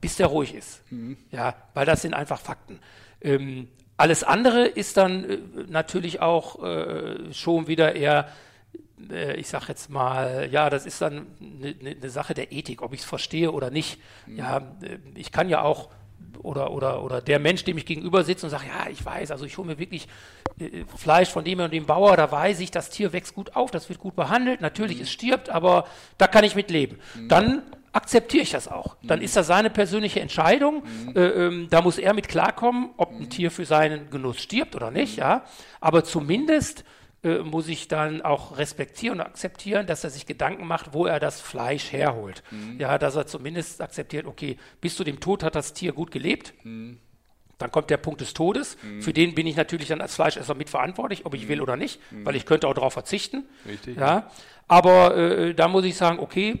bis 0.00 0.16
der 0.16 0.28
ruhig 0.28 0.54
ist. 0.54 0.82
Mhm. 0.90 1.16
Ja, 1.30 1.54
weil 1.74 1.86
das 1.86 2.02
sind 2.02 2.14
einfach 2.14 2.38
Fakten. 2.38 2.78
Ähm, 3.20 3.68
alles 3.96 4.24
andere 4.24 4.66
ist 4.66 4.96
dann 4.96 5.24
äh, 5.24 5.38
natürlich 5.68 6.20
auch 6.20 6.62
äh, 6.62 7.32
schon 7.32 7.66
wieder 7.66 7.96
eher 7.96 8.28
äh, 9.10 9.36
ich 9.36 9.48
sage 9.48 9.66
jetzt 9.68 9.90
mal, 9.90 10.48
ja, 10.50 10.70
das 10.70 10.86
ist 10.86 11.00
dann 11.00 11.26
eine 11.40 11.74
ne, 11.74 11.96
ne 12.00 12.10
Sache 12.10 12.34
der 12.34 12.52
Ethik, 12.52 12.82
ob 12.82 12.92
ich 12.92 13.00
es 13.00 13.06
verstehe 13.06 13.52
oder 13.52 13.70
nicht. 13.70 13.98
Mhm. 14.26 14.38
Ja, 14.38 14.58
äh, 14.82 14.98
ich 15.14 15.32
kann 15.32 15.48
ja 15.48 15.62
auch 15.62 15.90
oder, 16.44 16.70
oder, 16.70 17.02
oder 17.02 17.20
der 17.20 17.38
Mensch, 17.38 17.64
dem 17.64 17.78
ich 17.78 17.86
gegenüber 17.86 18.24
sitze 18.24 18.46
und 18.46 18.50
sage, 18.50 18.64
ja, 18.66 18.90
ich 18.90 19.04
weiß, 19.04 19.30
also 19.30 19.44
ich 19.44 19.56
hole 19.58 19.68
mir 19.68 19.78
wirklich 19.78 20.06
äh, 20.58 20.84
Fleisch 20.96 21.30
von 21.30 21.44
dem 21.44 21.60
und 21.60 21.72
dem 21.72 21.86
Bauer, 21.86 22.16
da 22.16 22.30
weiß 22.30 22.60
ich, 22.60 22.70
das 22.70 22.90
Tier 22.90 23.12
wächst 23.12 23.34
gut 23.34 23.56
auf, 23.56 23.70
das 23.70 23.88
wird 23.88 23.98
gut 23.98 24.14
behandelt, 24.14 24.60
natürlich, 24.60 24.98
mhm. 24.98 25.02
es 25.02 25.10
stirbt, 25.10 25.50
aber 25.50 25.86
da 26.18 26.26
kann 26.26 26.44
ich 26.44 26.54
mit 26.54 26.70
leben. 26.70 26.98
Mhm. 27.14 27.28
Dann 27.28 27.62
akzeptiere 27.94 28.42
ich 28.42 28.50
das 28.50 28.68
auch. 28.68 28.96
Dann 29.02 29.20
mhm. 29.20 29.24
ist 29.24 29.36
das 29.36 29.46
seine 29.46 29.70
persönliche 29.70 30.20
Entscheidung. 30.20 30.82
Mhm. 30.82 31.16
Äh, 31.16 31.20
ähm, 31.20 31.66
da 31.70 31.80
muss 31.80 31.98
er 31.98 32.12
mit 32.12 32.28
klarkommen, 32.28 32.90
ob 32.96 33.12
ein 33.12 33.20
mhm. 33.20 33.30
Tier 33.30 33.50
für 33.50 33.64
seinen 33.64 34.10
Genuss 34.10 34.40
stirbt 34.40 34.74
oder 34.74 34.90
nicht, 34.90 35.16
ja. 35.16 35.44
Aber 35.80 36.04
zumindest 36.04 36.84
äh, 37.24 37.38
muss 37.38 37.68
ich 37.68 37.88
dann 37.88 38.22
auch 38.22 38.58
respektieren 38.58 39.18
und 39.18 39.26
akzeptieren, 39.26 39.86
dass 39.86 40.04
er 40.04 40.10
sich 40.10 40.26
Gedanken 40.26 40.66
macht, 40.66 40.92
wo 40.92 41.06
er 41.06 41.18
das 41.18 41.40
Fleisch 41.40 41.90
herholt. 41.90 42.42
Mhm. 42.50 42.78
Ja, 42.78 42.98
dass 42.98 43.16
er 43.16 43.26
zumindest 43.26 43.80
akzeptiert, 43.80 44.26
okay, 44.26 44.58
bis 44.80 44.94
zu 44.94 45.04
dem 45.04 45.20
Tod 45.20 45.42
hat 45.42 45.54
das 45.54 45.72
Tier 45.72 45.92
gut 45.92 46.10
gelebt. 46.10 46.52
Mhm. 46.62 46.98
Dann 47.58 47.70
kommt 47.70 47.88
der 47.88 47.96
Punkt 47.96 48.20
des 48.20 48.34
Todes. 48.34 48.76
Mhm. 48.82 49.00
Für 49.00 49.12
den 49.12 49.34
bin 49.34 49.46
ich 49.46 49.56
natürlich 49.56 49.88
dann 49.88 50.00
als 50.00 50.14
Fleischesser 50.16 50.54
mitverantwortlich, 50.54 51.24
ob 51.24 51.34
ich 51.34 51.44
mhm. 51.44 51.48
will 51.48 51.60
oder 51.62 51.76
nicht, 51.76 52.00
mhm. 52.10 52.26
weil 52.26 52.36
ich 52.36 52.44
könnte 52.44 52.68
auch 52.68 52.74
darauf 52.74 52.92
verzichten. 52.92 53.44
Richtig. 53.66 53.96
Ja, 53.96 54.30
aber 54.68 55.16
äh, 55.16 55.54
da 55.54 55.68
muss 55.68 55.84
ich 55.84 55.96
sagen, 55.96 56.18
okay, 56.18 56.60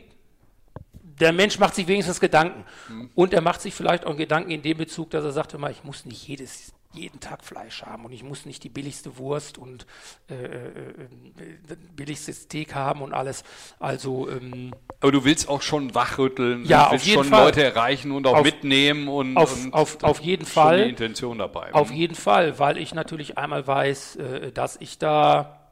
der 1.20 1.32
Mensch 1.32 1.58
macht 1.58 1.74
sich 1.74 1.86
wenigstens 1.86 2.20
Gedanken. 2.20 2.64
Mhm. 2.88 3.10
Und 3.14 3.34
er 3.34 3.40
macht 3.40 3.60
sich 3.60 3.74
vielleicht 3.74 4.06
auch 4.06 4.16
Gedanken 4.16 4.50
in 4.50 4.62
dem 4.62 4.78
Bezug, 4.78 5.10
dass 5.10 5.24
er 5.24 5.32
sagt 5.32 5.54
immer, 5.54 5.70
ich 5.70 5.84
muss 5.84 6.04
nicht 6.06 6.26
jedes 6.26 6.72
jeden 6.94 7.20
Tag 7.20 7.44
Fleisch 7.44 7.82
haben 7.82 8.04
und 8.04 8.12
ich 8.12 8.22
muss 8.22 8.46
nicht 8.46 8.64
die 8.64 8.68
billigste 8.68 9.18
Wurst 9.18 9.58
und 9.58 9.86
äh, 10.30 10.34
äh, 10.34 10.68
äh 10.68 11.76
billigste 11.94 12.32
Steak 12.32 12.74
haben 12.74 13.02
und 13.02 13.12
alles. 13.12 13.44
Also 13.78 14.28
ähm, 14.28 14.72
aber 15.00 15.12
du 15.12 15.24
willst 15.24 15.48
auch 15.48 15.62
schon 15.62 15.94
wachrütteln, 15.94 16.64
ja, 16.64 16.86
du 16.86 16.92
willst 16.92 17.04
auf 17.04 17.08
jeden 17.08 17.22
schon 17.24 17.30
Fall. 17.30 17.44
Leute 17.44 17.62
erreichen 17.62 18.12
und 18.12 18.26
auch 18.26 18.36
auf, 18.36 18.44
mitnehmen 18.44 19.08
und, 19.08 19.36
auf, 19.36 19.64
und 19.64 19.74
auf, 19.74 20.02
auf 20.02 20.20
jeden 20.20 20.46
Fall 20.46 20.84
die 20.84 20.90
Intention 20.90 21.38
dabei. 21.38 21.74
Auf 21.74 21.90
jeden 21.90 22.14
Fall, 22.14 22.58
weil 22.58 22.78
ich 22.78 22.94
natürlich 22.94 23.36
einmal 23.36 23.66
weiß, 23.66 24.16
äh, 24.16 24.52
dass 24.52 24.76
ich 24.80 24.98
da 24.98 25.63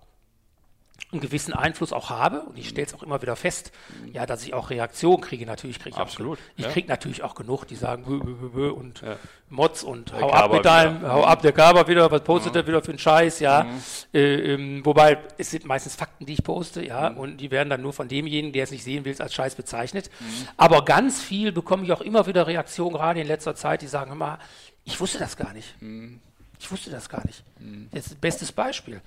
einen 1.12 1.20
gewissen 1.20 1.52
Einfluss 1.52 1.92
auch 1.92 2.08
habe 2.08 2.40
und 2.40 2.58
ich 2.58 2.70
stelle 2.70 2.86
es 2.86 2.94
auch 2.94 3.02
immer 3.02 3.20
wieder 3.20 3.36
fest, 3.36 3.70
ja, 4.12 4.24
dass 4.24 4.44
ich 4.44 4.54
auch 4.54 4.70
Reaktionen 4.70 5.20
kriege. 5.20 5.44
Natürlich 5.44 5.78
kriege 5.78 5.90
ich 5.90 6.00
Absolut, 6.00 6.38
auch, 6.38 6.42
ich 6.56 6.64
ja. 6.64 6.70
kriege 6.70 6.88
natürlich 6.88 7.22
auch 7.22 7.34
genug, 7.34 7.66
die 7.66 7.76
sagen 7.76 8.04
bö, 8.04 8.18
bö, 8.18 8.48
bö, 8.48 8.70
und 8.70 9.02
ja. 9.02 9.16
Mods 9.50 9.82
und 9.82 10.10
der 10.10 10.22
hau 10.22 10.28
Kaber 10.28 10.44
ab 10.44 10.52
mit 10.52 10.64
deinem, 10.64 11.02
hau 11.02 11.24
ab 11.24 11.42
der 11.42 11.52
Gaber 11.52 11.86
wieder, 11.86 12.10
was 12.10 12.24
postet 12.24 12.54
ja. 12.54 12.62
er 12.62 12.66
wieder 12.66 12.82
für 12.82 12.92
einen 12.92 12.98
Scheiß, 12.98 13.40
ja. 13.40 13.64
Mhm. 13.64 13.82
Äh, 14.14 14.54
ähm, 14.54 14.86
wobei 14.86 15.18
es 15.36 15.50
sind 15.50 15.66
meistens 15.66 15.96
Fakten, 15.96 16.24
die 16.24 16.32
ich 16.32 16.42
poste, 16.42 16.84
ja, 16.84 17.10
mhm. 17.10 17.18
und 17.18 17.36
die 17.36 17.50
werden 17.50 17.68
dann 17.68 17.82
nur 17.82 17.92
von 17.92 18.08
demjenigen, 18.08 18.52
der 18.52 18.64
es 18.64 18.70
nicht 18.70 18.82
sehen 18.82 19.04
will, 19.04 19.14
als 19.20 19.34
Scheiß 19.34 19.54
bezeichnet. 19.54 20.10
Mhm. 20.18 20.48
Aber 20.56 20.84
ganz 20.84 21.20
viel 21.20 21.52
bekomme 21.52 21.84
ich 21.84 21.92
auch 21.92 22.00
immer 22.00 22.26
wieder 22.26 22.46
Reaktionen, 22.46 22.94
gerade 22.94 23.20
in 23.20 23.26
letzter 23.26 23.54
Zeit, 23.54 23.82
die 23.82 23.86
sagen 23.86 24.12
immer, 24.12 24.38
ich 24.84 24.98
wusste 24.98 25.18
das 25.18 25.36
gar 25.36 25.52
nicht. 25.52 25.80
Mhm. 25.82 26.20
Ich 26.58 26.70
wusste 26.70 26.90
das 26.90 27.10
gar 27.10 27.26
nicht. 27.26 27.42
Mhm. 27.60 27.88
Jetzt 27.92 28.18
bestes 28.20 28.50
Beispiel 28.50 29.02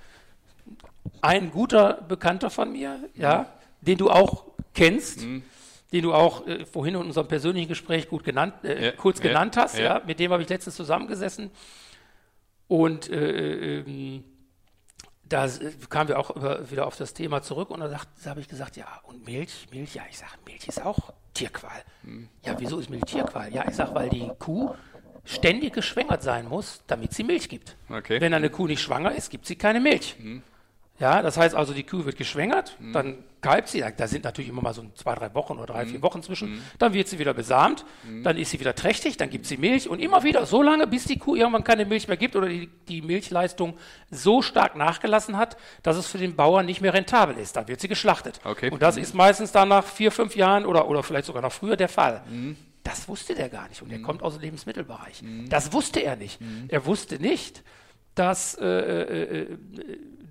ein 1.20 1.50
guter 1.50 2.04
Bekannter 2.08 2.50
von 2.50 2.72
mir, 2.72 3.00
ja, 3.14 3.46
den 3.80 3.98
du 3.98 4.10
auch 4.10 4.44
kennst, 4.74 5.22
mhm. 5.22 5.42
den 5.92 6.02
du 6.02 6.12
auch 6.12 6.46
äh, 6.46 6.64
vorhin 6.66 6.94
in 6.94 7.00
unserem 7.00 7.28
persönlichen 7.28 7.68
Gespräch 7.68 8.08
gut 8.08 8.24
genannt, 8.24 8.54
äh, 8.64 8.86
ja, 8.86 8.92
kurz 8.92 9.18
ja, 9.18 9.24
genannt 9.28 9.56
hast, 9.56 9.78
ja. 9.78 9.98
ja. 9.98 10.02
mit 10.06 10.18
dem 10.18 10.32
habe 10.32 10.42
ich 10.42 10.48
letztens 10.48 10.76
zusammengesessen 10.76 11.50
und 12.68 13.08
äh, 13.10 13.80
ähm, 13.80 14.24
da 15.28 15.48
kamen 15.88 16.08
wir 16.08 16.18
auch 16.18 16.30
über, 16.34 16.70
wieder 16.70 16.86
auf 16.86 16.96
das 16.96 17.12
Thema 17.12 17.42
zurück 17.42 17.70
und 17.70 17.80
da, 17.80 17.88
da 17.88 18.30
habe 18.30 18.40
ich 18.40 18.48
gesagt, 18.48 18.76
ja, 18.76 18.86
und 19.04 19.24
Milch, 19.24 19.66
Milch, 19.72 19.94
ja, 19.94 20.02
ich 20.08 20.18
sage, 20.18 20.32
Milch 20.44 20.68
ist 20.68 20.84
auch 20.84 21.12
Tierqual. 21.34 21.82
Ja, 22.44 22.54
wieso 22.58 22.78
ist 22.78 22.90
Milch 22.90 23.04
Tierqual? 23.04 23.52
Ja, 23.52 23.64
ich 23.68 23.74
sag, 23.74 23.94
weil 23.94 24.08
die 24.08 24.30
Kuh 24.38 24.74
ständig 25.24 25.74
geschwängert 25.74 26.22
sein 26.22 26.48
muss, 26.48 26.82
damit 26.86 27.12
sie 27.12 27.24
Milch 27.24 27.48
gibt. 27.48 27.76
Okay. 27.88 28.20
Wenn 28.20 28.32
eine 28.32 28.50
Kuh 28.50 28.68
nicht 28.68 28.80
schwanger 28.80 29.12
ist, 29.12 29.30
gibt 29.30 29.46
sie 29.46 29.56
keine 29.56 29.80
Milch. 29.80 30.16
Ja, 30.98 31.20
das 31.20 31.36
heißt 31.36 31.54
also, 31.54 31.74
die 31.74 31.82
Kuh 31.82 32.04
wird 32.06 32.16
geschwängert, 32.16 32.76
dann 32.92 33.18
kalbt 33.42 33.68
sie, 33.68 33.84
da 33.96 34.08
sind 34.08 34.24
natürlich 34.24 34.48
immer 34.48 34.62
mal 34.62 34.72
so 34.72 34.82
zwei, 34.94 35.14
drei 35.14 35.32
Wochen 35.34 35.52
oder 35.58 35.66
drei, 35.74 35.86
vier 35.86 36.00
Wochen 36.02 36.22
zwischen, 36.22 36.62
dann 36.78 36.94
wird 36.94 37.06
sie 37.06 37.18
wieder 37.18 37.34
besamt, 37.34 37.84
dann 38.24 38.36
ist 38.38 38.50
sie 38.50 38.58
wieder 38.60 38.74
trächtig, 38.74 39.16
dann 39.18 39.28
gibt 39.28 39.44
sie 39.46 39.56
Milch 39.58 39.88
und 39.88 40.00
immer 40.00 40.22
wieder 40.22 40.46
so 40.46 40.62
lange, 40.62 40.86
bis 40.86 41.04
die 41.04 41.18
Kuh 41.18 41.36
irgendwann 41.36 41.64
keine 41.64 41.84
Milch 41.84 42.08
mehr 42.08 42.16
gibt 42.16 42.34
oder 42.34 42.48
die, 42.48 42.68
die 42.88 43.02
Milchleistung 43.02 43.76
so 44.10 44.40
stark 44.40 44.74
nachgelassen 44.74 45.36
hat, 45.36 45.56
dass 45.82 45.96
es 45.96 46.06
für 46.06 46.18
den 46.18 46.34
Bauern 46.34 46.64
nicht 46.66 46.80
mehr 46.80 46.94
rentabel 46.94 47.36
ist. 47.36 47.56
Dann 47.56 47.68
wird 47.68 47.80
sie 47.80 47.88
geschlachtet. 47.88 48.40
Okay. 48.42 48.70
Und 48.70 48.80
das 48.80 48.96
ist 48.96 49.14
meistens 49.14 49.52
dann 49.52 49.68
nach 49.68 49.84
vier, 49.84 50.10
fünf 50.10 50.34
Jahren 50.34 50.64
oder, 50.64 50.88
oder 50.88 51.02
vielleicht 51.02 51.26
sogar 51.26 51.42
noch 51.42 51.52
früher 51.52 51.76
der 51.76 51.88
Fall. 51.88 52.22
Das 52.82 53.06
wusste 53.06 53.34
der 53.34 53.48
gar 53.48 53.68
nicht 53.68 53.82
und 53.82 53.92
er 53.92 54.00
kommt 54.00 54.22
aus 54.22 54.34
dem 54.34 54.42
Lebensmittelbereich. 54.42 55.22
Das 55.48 55.72
wusste 55.72 56.00
er 56.00 56.16
nicht. 56.16 56.40
Er 56.68 56.86
wusste 56.86 57.20
nicht, 57.20 57.62
dass, 58.16 58.54
äh, 58.54 58.64
äh, 58.64 59.42
äh, 59.42 59.58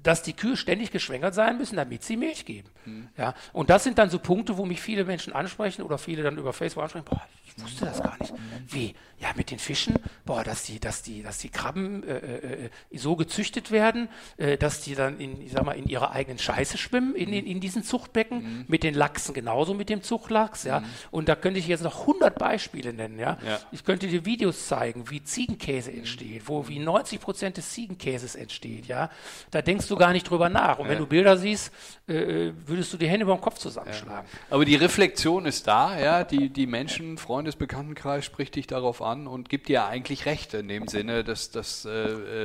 dass 0.05 0.21
die 0.21 0.33
Kühe 0.33 0.55
ständig 0.55 0.91
geschwängert 0.91 1.33
sein 1.33 1.57
müssen, 1.57 1.77
damit 1.77 2.03
sie 2.03 2.15
Milch 2.15 2.45
geben. 2.45 2.69
Ja, 3.17 3.33
und 3.53 3.71
das 3.71 3.83
sind 3.83 3.97
dann 3.97 4.11
so 4.11 4.19
Punkte, 4.19 4.55
wo 4.55 4.65
mich 4.65 4.79
viele 4.79 5.03
Menschen 5.03 5.33
ansprechen 5.33 5.81
oder 5.81 5.97
viele 5.97 6.21
dann 6.21 6.37
über 6.37 6.53
Facebook 6.53 6.83
ansprechen, 6.83 7.05
boah, 7.09 7.21
ich 7.43 7.63
wusste 7.63 7.85
das 7.85 8.03
gar 8.03 8.15
nicht. 8.19 8.33
Wie? 8.67 8.93
Ja, 9.17 9.29
mit 9.35 9.49
den 9.49 9.59
Fischen, 9.59 9.95
boah, 10.25 10.43
dass 10.43 10.63
die, 10.63 10.77
dass 10.77 11.01
die, 11.01 11.23
dass 11.23 11.37
die 11.37 11.47
Krabben 11.47 12.03
äh, 12.03 12.17
äh, 12.17 12.65
äh, 12.65 12.97
so 12.97 13.15
gezüchtet 13.15 13.71
werden, 13.71 14.09
äh, 14.35 14.57
dass 14.57 14.81
die 14.81 14.93
dann 14.93 15.21
in, 15.21 15.41
ich 15.41 15.53
sag 15.53 15.63
mal, 15.63 15.71
in 15.71 15.87
ihrer 15.87 16.11
eigenen 16.11 16.37
Scheiße 16.37 16.77
schwimmen, 16.77 17.15
in, 17.15 17.31
in, 17.31 17.45
in 17.45 17.61
diesen 17.61 17.81
Zuchtbecken, 17.83 18.65
mit 18.67 18.83
den 18.83 18.93
Lachsen 18.93 19.33
genauso 19.33 19.73
mit 19.73 19.89
dem 19.89 20.03
Zuchtlachs, 20.03 20.65
ja. 20.65 20.83
Und 21.11 21.29
da 21.29 21.35
könnte 21.35 21.59
ich 21.59 21.67
jetzt 21.67 21.81
noch 21.81 22.01
100 22.01 22.37
Beispiele 22.37 22.91
nennen, 22.91 23.17
ja. 23.17 23.37
Ja. 23.47 23.59
Ich 23.71 23.85
könnte 23.85 24.07
dir 24.07 24.25
Videos 24.25 24.67
zeigen, 24.67 25.09
wie 25.09 25.23
Ziegenkäse 25.23 25.93
entsteht, 25.93 26.43
wo 26.47 26.67
wie 26.67 26.79
90 26.79 27.21
Prozent 27.21 27.55
des 27.55 27.71
Ziegenkäses 27.71 28.35
entsteht, 28.35 28.85
ja. 28.87 29.09
Da 29.49 29.61
denkst 29.61 29.87
du 29.87 29.95
gar 29.95 30.11
nicht 30.11 30.29
drüber 30.29 30.49
nach. 30.49 30.77
Und 30.79 30.89
wenn 30.89 30.97
du 30.97 31.07
Bilder 31.07 31.37
siehst, 31.37 31.71
äh, 32.07 32.51
würdest 32.65 32.91
du 32.91 32.97
die 32.97 33.07
Hände 33.07 33.23
über 33.23 33.35
den 33.35 33.41
Kopf 33.41 33.59
zusammenschlagen. 33.59 34.27
Aber 34.49 34.65
die 34.65 34.75
Reflexion 34.75 35.45
ist 35.45 35.67
da, 35.67 35.97
ja, 35.97 36.25
die, 36.25 36.49
die 36.49 36.67
Menschen, 36.67 37.17
Freundes, 37.17 37.55
Bekanntenkreis 37.55 38.25
spricht 38.25 38.55
dich 38.55 38.67
darauf 38.67 39.01
an 39.01 39.04
und 39.05 39.49
gibt 39.49 39.67
dir 39.67 39.85
eigentlich 39.85 40.25
Recht 40.25 40.53
in 40.53 40.67
dem 40.67 40.87
Sinne, 40.87 41.23
dass, 41.23 41.51
dass 41.51 41.85
äh, 41.85 41.89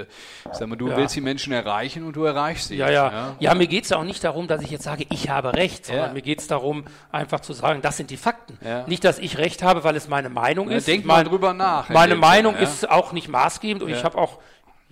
äh, 0.03 0.07
sag 0.53 0.69
mal, 0.69 0.77
du 0.77 0.89
Ja. 0.89 0.97
willst 0.97 1.17
die 1.17 1.21
Menschen 1.21 1.53
erreichen 1.53 2.05
und 2.05 2.15
du 2.17 2.25
erreichst 2.25 2.69
sie. 2.69 2.77
Ja, 2.77 2.91
ja. 2.91 3.37
Ja, 3.41 3.55
mir 3.55 3.67
geht 3.67 3.85
es 3.85 3.91
ja 3.91 3.97
auch 3.97 4.05
nicht 4.05 4.23
darum, 4.23 4.47
dass 4.47 4.61
ich 4.63 4.71
jetzt 4.71 4.85
sage, 4.85 5.07
ich 5.11 5.31
habe 5.31 5.55
Recht, 5.55 5.87
sondern 5.87 6.09
Ja. 6.09 6.13
mir 6.13 6.23
geht 6.23 6.41
es 6.41 6.47
darum, 6.47 6.85
einfach 7.11 7.41
zu 7.41 7.53
sagen, 7.55 7.81
das 7.83 7.97
sind 7.97 8.11
die 8.11 8.17
Fakten. 8.17 8.59
Ja. 8.65 8.87
Nicht, 8.87 9.05
dass 9.05 9.19
ich 9.19 9.39
Recht 9.39 9.63
habe, 9.63 9.83
weil 9.85 9.97
es 9.97 10.09
meine 10.09 10.29
Meinung 10.29 10.71
Ja, 10.71 10.77
ist. 10.77 10.87
denk 10.87 11.05
mal 11.07 11.17
Mein- 11.17 11.27
drüber 11.27 11.55
nach 11.55 11.89
in 11.89 11.95
Meine 11.95 12.15
Meinung 12.17 12.55
ja. 12.55 12.61
ist 12.61 12.89
auch 12.91 13.13
nicht 13.13 13.29
maßgebend 13.29 13.83
und 13.83 13.89
Ja. 13.91 13.97
ich 13.97 14.05
habe 14.05 14.19
auch 14.19 14.39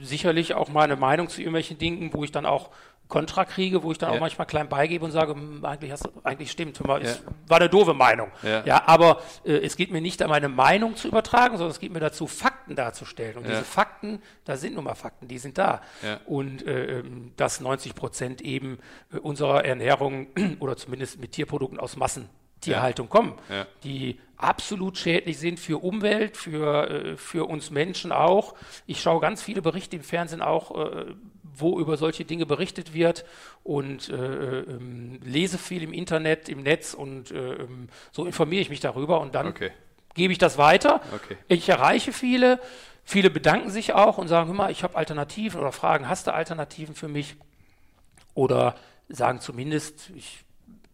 sicherlich 0.01 0.55
auch 0.55 0.69
meine 0.69 0.97
Meinung 0.97 1.29
zu 1.29 1.41
irgendwelchen 1.41 1.77
Dingen, 1.79 2.11
wo 2.14 2.25
ich 2.25 2.31
dann 2.33 2.47
auch 2.47 2.71
Kontra 3.09 3.45
kriege, 3.47 3.83
wo 3.83 3.91
ich 3.93 3.99
dann 3.99 4.11
Ja. 4.11 4.17
auch 4.17 4.21
manchmal 4.21 4.47
klein 4.47 4.69
beigebe 4.69 5.05
und 5.05 5.13
sage, 5.13 5.33
"Hm, 5.33 5.65
eigentlich, 5.65 5.91
hast, 5.93 6.09
eigentlich 6.25 6.51
stimmt, 6.51 6.79
mal, 6.87 7.03
Ja. 7.03 7.15
war 7.47 7.59
eine 7.59 7.69
doofe 7.71 7.95
Meinung. 7.95 8.31
Ja. 8.43 8.87
aber 8.87 9.23
äh, 9.45 9.53
es 9.59 9.77
geht 9.77 9.91
mir 9.91 10.01
nicht, 10.01 10.21
meine 10.27 10.49
Meinung 10.49 10.95
zu 10.97 11.09
übertragen, 11.09 11.57
sondern 11.57 11.71
es 11.71 11.81
geht 11.81 11.93
mir 11.93 12.01
dazu, 12.01 12.27
Fakten 12.27 12.77
darzustellen. 12.77 13.37
Und 13.39 13.45
Ja. 13.45 13.51
diese 13.51 13.65
Fakten, 13.65 14.21
da 14.45 14.57
sind 14.57 14.75
nun 14.75 14.85
mal 14.85 14.95
Fakten, 14.95 15.27
die 15.27 15.39
sind 15.39 15.57
da. 15.59 15.81
Ja. 16.03 16.21
Und 16.27 16.67
äh, 16.67 16.99
ähm, 17.01 17.33
dass 17.37 17.61
90 17.61 17.95
Prozent 17.95 18.43
eben 18.43 18.79
äh, 19.13 19.19
unserer 19.19 19.65
Ernährung 19.65 20.27
oder 20.61 20.77
zumindest 20.77 21.19
mit 21.21 21.33
Tierprodukten 21.33 21.81
aus 21.81 21.97
Massentierhaltung 21.97 23.09
kommen, 23.09 23.35
Ja. 23.49 23.67
die 23.85 24.19
absolut 24.37 24.99
schädlich 24.99 25.39
sind 25.39 25.59
für 25.59 25.83
Umwelt, 25.83 26.37
für, 26.37 26.91
äh, 26.91 27.17
für 27.17 27.49
uns 27.49 27.71
Menschen 27.71 28.13
auch. 28.13 28.55
Ich 28.87 29.01
schaue 29.01 29.21
ganz 29.21 29.43
viele 29.43 29.63
Berichte 29.63 29.97
im 29.97 30.03
Fernsehen 30.03 30.43
auch, 30.43 30.77
äh, 30.79 31.07
wo 31.61 31.79
über 31.79 31.97
solche 31.97 32.25
Dinge 32.25 32.47
berichtet 32.47 32.95
wird 32.95 33.25
und 33.65 34.09
äh, 34.09 34.61
ähm, 34.61 35.21
lese 35.25 35.59
viel 35.59 35.83
im 35.83 35.93
Internet, 35.93 36.49
im 36.49 36.63
Netz 36.63 36.95
und 36.95 37.31
äh, 37.31 37.55
ähm, 37.55 37.89
so 38.13 38.25
informiere 38.27 38.63
ich 38.63 38.71
mich 38.71 38.81
darüber 38.81 39.21
und 39.21 39.35
dann 39.35 39.49
Okay. 39.49 39.71
gebe 40.15 40.33
ich 40.33 40.39
das 40.39 40.59
weiter. 40.59 41.01
Okay. 41.15 41.37
Ich 41.49 41.69
erreiche 41.69 42.13
viele. 42.13 42.61
Viele 43.05 43.31
bedanken 43.31 43.71
sich 43.71 43.95
auch 43.95 44.19
und 44.19 44.29
sagen, 44.29 44.49
hör 44.49 44.55
mal, 44.55 44.71
ich 44.71 44.83
habe 44.83 44.97
Alternativen 44.97 45.61
oder 45.61 45.73
fragen, 45.73 46.09
hast 46.09 46.27
du 46.27 46.35
Alternativen 46.35 46.95
für 46.95 47.09
mich? 47.09 47.37
Oder 48.35 48.75
sagen 49.09 49.41
zumindest, 49.41 50.11
ich 50.15 50.45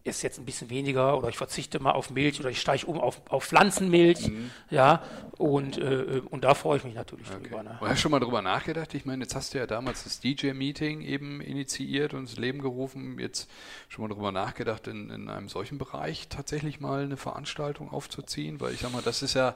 esse 0.05 0.23
jetzt 0.27 0.37
ein 0.37 0.45
bisschen 0.45 0.69
weniger 0.69 1.17
oder 1.17 1.29
ich 1.29 1.37
verzichte 1.37 1.79
mal 1.81 1.91
auf 1.91 2.11
Milch 2.11 2.39
oder 2.39 2.49
ich 2.49 2.61
steige 2.61 2.85
um 2.85 2.99
auf, 2.99 3.21
auf 3.29 3.43
Pflanzenmilch. 3.45 4.27
Mhm. 4.29 4.51
Ja, 4.69 5.01
und, 5.37 5.77
äh, 5.77 6.21
und 6.29 6.43
da 6.43 6.53
freue 6.53 6.77
ich 6.77 6.83
mich 6.83 6.93
natürlich 6.93 7.27
drüber. 7.27 7.63
Ne? 7.63 7.77
Du 7.79 7.87
hast 7.87 7.99
schon 7.99 8.11
mal 8.11 8.19
drüber 8.19 8.41
nachgedacht? 8.41 8.93
Ich 8.93 9.05
meine, 9.05 9.23
jetzt 9.23 9.35
hast 9.35 9.53
du 9.53 9.57
ja 9.57 9.65
damals 9.67 10.03
das 10.03 10.19
DJ-Meeting 10.19 11.01
eben 11.01 11.41
initiiert 11.41 12.13
und 12.13 12.21
ins 12.21 12.37
Leben 12.37 12.61
gerufen. 12.61 13.17
Jetzt 13.19 13.49
schon 13.89 14.07
mal 14.07 14.13
drüber 14.13 14.31
nachgedacht, 14.31 14.87
in, 14.87 15.09
in 15.09 15.27
einem 15.29 15.49
solchen 15.49 15.77
Bereich 15.77 16.27
tatsächlich 16.29 16.79
mal 16.79 17.03
eine 17.03 17.17
Veranstaltung 17.17 17.91
aufzuziehen? 17.91 18.61
Weil 18.61 18.73
ich 18.73 18.81
sag 18.81 18.93
mal, 18.93 19.01
das 19.01 19.23
ist 19.23 19.33
ja, 19.33 19.55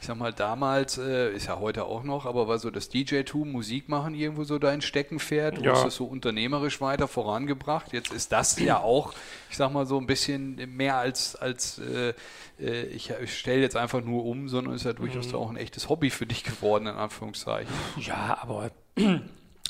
ich 0.00 0.06
sag 0.06 0.16
mal, 0.16 0.32
damals, 0.32 0.98
äh, 0.98 1.32
ist 1.32 1.46
ja 1.48 1.58
heute 1.58 1.86
auch 1.86 2.04
noch, 2.04 2.26
aber 2.26 2.46
war 2.46 2.58
so 2.58 2.70
das 2.70 2.88
DJ-Tum, 2.90 3.50
Musik 3.50 3.88
machen 3.88 4.14
irgendwo 4.14 4.44
so 4.44 4.58
dein 4.58 4.82
Steckenpferd. 4.82 5.58
Du 5.58 5.62
Ja. 5.62 5.72
hast 5.72 5.84
das 5.86 5.96
so 5.96 6.04
unternehmerisch 6.04 6.80
weiter 6.80 7.08
vorangebracht. 7.08 7.92
Jetzt 7.92 8.12
ist 8.12 8.32
das 8.32 8.58
ja 8.60 8.78
auch, 8.80 9.14
ich 9.50 9.56
sag 9.56 9.72
mal, 9.72 9.77
so 9.86 9.98
ein 9.98 10.06
bisschen 10.06 10.56
mehr 10.76 10.96
als, 10.96 11.36
als 11.36 11.78
äh, 11.78 12.14
äh, 12.60 12.82
ich, 12.86 13.10
ich 13.22 13.38
stelle 13.38 13.60
jetzt 13.60 13.76
einfach 13.76 14.02
nur 14.02 14.24
um, 14.24 14.48
sondern 14.48 14.74
ist 14.74 14.84
ja 14.84 14.92
durchaus 14.92 15.32
auch 15.34 15.50
ein 15.50 15.56
echtes 15.56 15.88
Hobby 15.88 16.10
für 16.10 16.26
dich 16.26 16.44
geworden, 16.44 16.86
in 16.86 16.94
Anführungszeichen. 16.96 17.72
Ja, 18.00 18.38
aber 18.40 18.70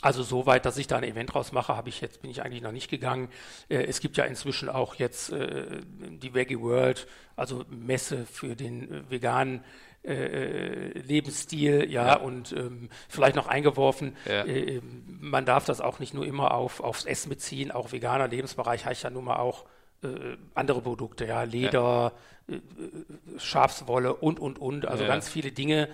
also 0.02 0.22
so 0.22 0.46
weit, 0.46 0.64
dass 0.64 0.78
ich 0.78 0.86
da 0.86 0.96
ein 0.96 1.04
Event 1.04 1.34
draus 1.34 1.52
mache, 1.52 1.76
habe 1.76 1.88
ich 1.88 2.00
jetzt 2.00 2.22
bin 2.22 2.30
ich 2.30 2.42
eigentlich 2.42 2.62
noch 2.62 2.72
nicht 2.72 2.88
gegangen. 2.90 3.28
Äh, 3.68 3.84
es 3.84 4.00
gibt 4.00 4.16
ja 4.16 4.24
inzwischen 4.24 4.68
auch 4.68 4.94
jetzt 4.96 5.30
äh, 5.30 5.80
die 5.98 6.34
Veggie 6.34 6.60
World, 6.60 7.06
also 7.36 7.64
Messe 7.68 8.24
für 8.26 8.54
den 8.56 8.90
äh, 8.92 9.10
veganen 9.10 9.62
äh, 10.04 10.90
Lebensstil, 11.00 11.90
ja, 11.90 12.06
Ja. 12.06 12.16
und 12.16 12.52
ähm, 12.52 12.88
vielleicht 13.08 13.34
noch 13.36 13.48
eingeworfen, 13.48 14.16
Ja. 14.26 14.44
äh, 14.44 14.80
man 15.20 15.44
darf 15.44 15.64
das 15.64 15.80
auch 15.80 15.98
nicht 15.98 16.14
nur 16.14 16.24
immer 16.24 16.54
auf, 16.54 16.80
aufs 16.80 17.04
Essen 17.04 17.28
beziehen, 17.28 17.72
auch 17.72 17.90
veganer 17.92 18.28
Lebensbereich 18.28 18.86
heißt 18.86 19.02
ja 19.02 19.10
nun 19.10 19.24
mal 19.24 19.36
auch 19.36 19.64
äh, 20.02 20.36
andere 20.54 20.80
Produkte, 20.80 21.26
ja, 21.26 21.42
Leder, 21.42 22.12
äh, 22.48 22.54
äh, 22.54 22.60
Schafswolle 23.38 24.14
und, 24.14 24.38
und, 24.38 24.58
und, 24.58 24.86
also 24.86 25.04
Ja. 25.04 25.08
ganz 25.08 25.28
viele 25.28 25.52
Dinge, 25.52 25.88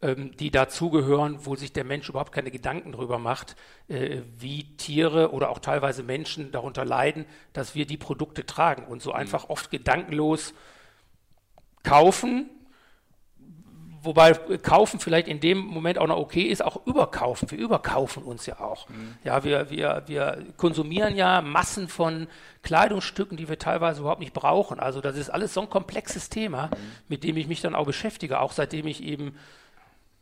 ähm, 0.00 0.36
die 0.36 0.50
dazugehören, 0.50 1.44
wo 1.44 1.56
sich 1.56 1.72
der 1.72 1.84
Mensch 1.84 2.08
überhaupt 2.08 2.32
keine 2.32 2.50
Gedanken 2.50 2.92
drüber 2.92 3.18
macht, 3.18 3.56
äh, 3.88 4.20
wie 4.38 4.76
Tiere 4.76 5.32
oder 5.32 5.50
auch 5.50 5.58
teilweise 5.58 6.02
Menschen 6.02 6.52
darunter 6.52 6.84
leiden, 6.84 7.24
dass 7.52 7.74
wir 7.74 7.84
die 7.86 7.96
Produkte 7.96 8.46
tragen 8.46 8.84
und 8.84 9.02
so 9.02 9.12
einfach 9.12 9.48
oft 9.48 9.70
gedankenlos 9.70 10.54
kaufen, 11.82 12.50
wobei 14.02 14.32
kaufen 14.32 15.00
vielleicht 15.00 15.28
in 15.28 15.40
dem 15.40 15.58
Moment 15.58 15.98
auch 15.98 16.06
noch 16.06 16.18
okay 16.18 16.42
ist, 16.42 16.62
auch 16.62 16.86
überkaufen. 16.86 17.50
Wir 17.50 17.58
überkaufen 17.58 18.22
uns 18.22 18.46
ja 18.46 18.60
auch. 18.60 18.86
Ja, 19.24 19.44
wir, 19.44 19.70
wir, 19.70 20.02
wir 20.06 20.44
konsumieren 20.56 21.16
ja 21.16 21.42
Massen 21.42 21.88
von 21.88 22.28
Kleidungsstücken, 22.62 23.36
die 23.36 23.48
wir 23.48 23.58
teilweise 23.58 24.00
überhaupt 24.00 24.20
nicht 24.20 24.34
brauchen. 24.34 24.80
Also 24.80 25.00
das 25.00 25.16
ist 25.16 25.30
alles 25.30 25.54
so 25.54 25.60
ein 25.62 25.70
komplexes 25.70 26.28
Thema, 26.28 26.70
mit 27.08 27.24
dem 27.24 27.36
ich 27.36 27.46
mich 27.46 27.60
dann 27.60 27.74
auch 27.74 27.86
beschäftige, 27.86 28.40
auch 28.40 28.52
seitdem 28.52 28.86
ich 28.86 29.02
eben 29.02 29.34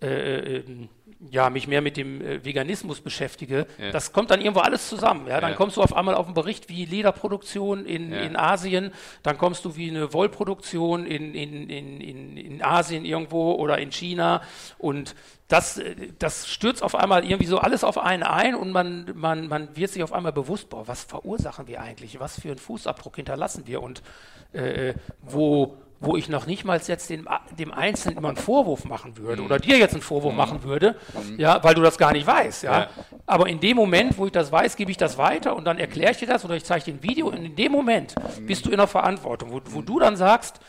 äh, 0.02 0.56
ähm, 0.58 0.88
ja, 1.30 1.48
mich 1.48 1.66
mehr 1.66 1.80
mit 1.80 1.96
dem 1.96 2.20
äh, 2.20 2.44
Veganismus 2.44 3.00
beschäftige, 3.00 3.66
Ja. 3.78 3.90
das 3.90 4.12
kommt 4.12 4.30
dann 4.30 4.40
irgendwo 4.42 4.60
alles 4.60 4.88
zusammen. 4.90 5.26
Ja? 5.26 5.40
Dann 5.40 5.52
Ja. 5.52 5.56
kommst 5.56 5.78
du 5.78 5.82
auf 5.82 5.96
einmal 5.96 6.14
auf 6.14 6.26
einen 6.26 6.34
Bericht 6.34 6.68
wie 6.68 6.84
Lederproduktion 6.84 7.86
in, 7.86 8.12
Ja. 8.12 8.20
in 8.20 8.36
Asien, 8.36 8.92
dann 9.22 9.38
kommst 9.38 9.64
du 9.64 9.76
wie 9.76 9.88
eine 9.88 10.12
Wollproduktion 10.12 11.06
in, 11.06 11.34
in, 11.34 11.70
in, 11.70 12.00
in, 12.02 12.36
in 12.36 12.62
Asien 12.62 13.06
irgendwo 13.06 13.52
oder 13.52 13.78
in 13.78 13.90
China 13.90 14.42
und 14.78 15.14
das, 15.48 15.78
äh, 15.78 15.94
das 16.18 16.46
stürzt 16.46 16.82
auf 16.82 16.94
einmal 16.94 17.24
irgendwie 17.24 17.46
so 17.46 17.58
alles 17.58 17.82
auf 17.82 17.96
einen 17.96 18.22
ein 18.22 18.54
und 18.54 18.72
man, 18.72 19.10
man, 19.14 19.48
man 19.48 19.74
wird 19.76 19.90
sich 19.90 20.02
auf 20.02 20.12
einmal 20.12 20.32
bewusst, 20.32 20.68
boah, 20.68 20.86
was 20.86 21.04
verursachen 21.04 21.66
wir 21.68 21.80
eigentlich, 21.80 22.20
was 22.20 22.38
für 22.38 22.48
einen 22.48 22.58
Fußabdruck 22.58 23.16
hinterlassen 23.16 23.66
wir 23.66 23.82
und 23.82 24.02
äh, 24.52 24.92
wo, 25.22 25.78
wo 26.00 26.16
ich 26.16 26.28
noch 26.28 26.46
nicht 26.46 26.64
mal 26.64 26.80
jetzt 26.86 27.10
dem, 27.10 27.28
dem 27.58 27.72
Einzelnen 27.72 28.18
immer 28.18 28.28
einen 28.28 28.36
Vorwurf 28.36 28.84
machen 28.84 29.16
würde 29.16 29.42
oder 29.42 29.58
dir 29.58 29.78
jetzt 29.78 29.94
einen 29.94 30.02
Vorwurf 30.02 30.34
machen 30.34 30.62
würde, 30.62 30.96
ja, 31.38 31.62
weil 31.64 31.74
du 31.74 31.82
das 31.82 31.96
gar 31.96 32.12
nicht 32.12 32.26
weißt, 32.26 32.64
ja. 32.64 32.80
Ja. 32.80 32.88
Aber 33.24 33.48
in 33.48 33.60
dem 33.60 33.76
Moment, 33.76 34.18
wo 34.18 34.26
ich 34.26 34.32
das 34.32 34.52
weiß, 34.52 34.76
gebe 34.76 34.90
ich 34.90 34.96
das 34.96 35.18
weiter 35.18 35.56
und 35.56 35.64
dann 35.64 35.78
erkläre 35.78 36.12
ich 36.12 36.18
dir 36.18 36.28
das 36.28 36.44
oder 36.44 36.54
ich 36.54 36.64
zeige 36.64 36.84
dir 36.84 36.94
ein 36.94 37.02
Video 37.02 37.28
und 37.28 37.36
in 37.36 37.56
dem 37.56 37.72
Moment 37.72 38.14
bist 38.46 38.66
du 38.66 38.70
in 38.70 38.76
der 38.76 38.86
Verantwortung, 38.86 39.50
wo, 39.52 39.60
wo 39.70 39.80
du 39.80 39.98
dann 39.98 40.16
sagst, 40.16 40.60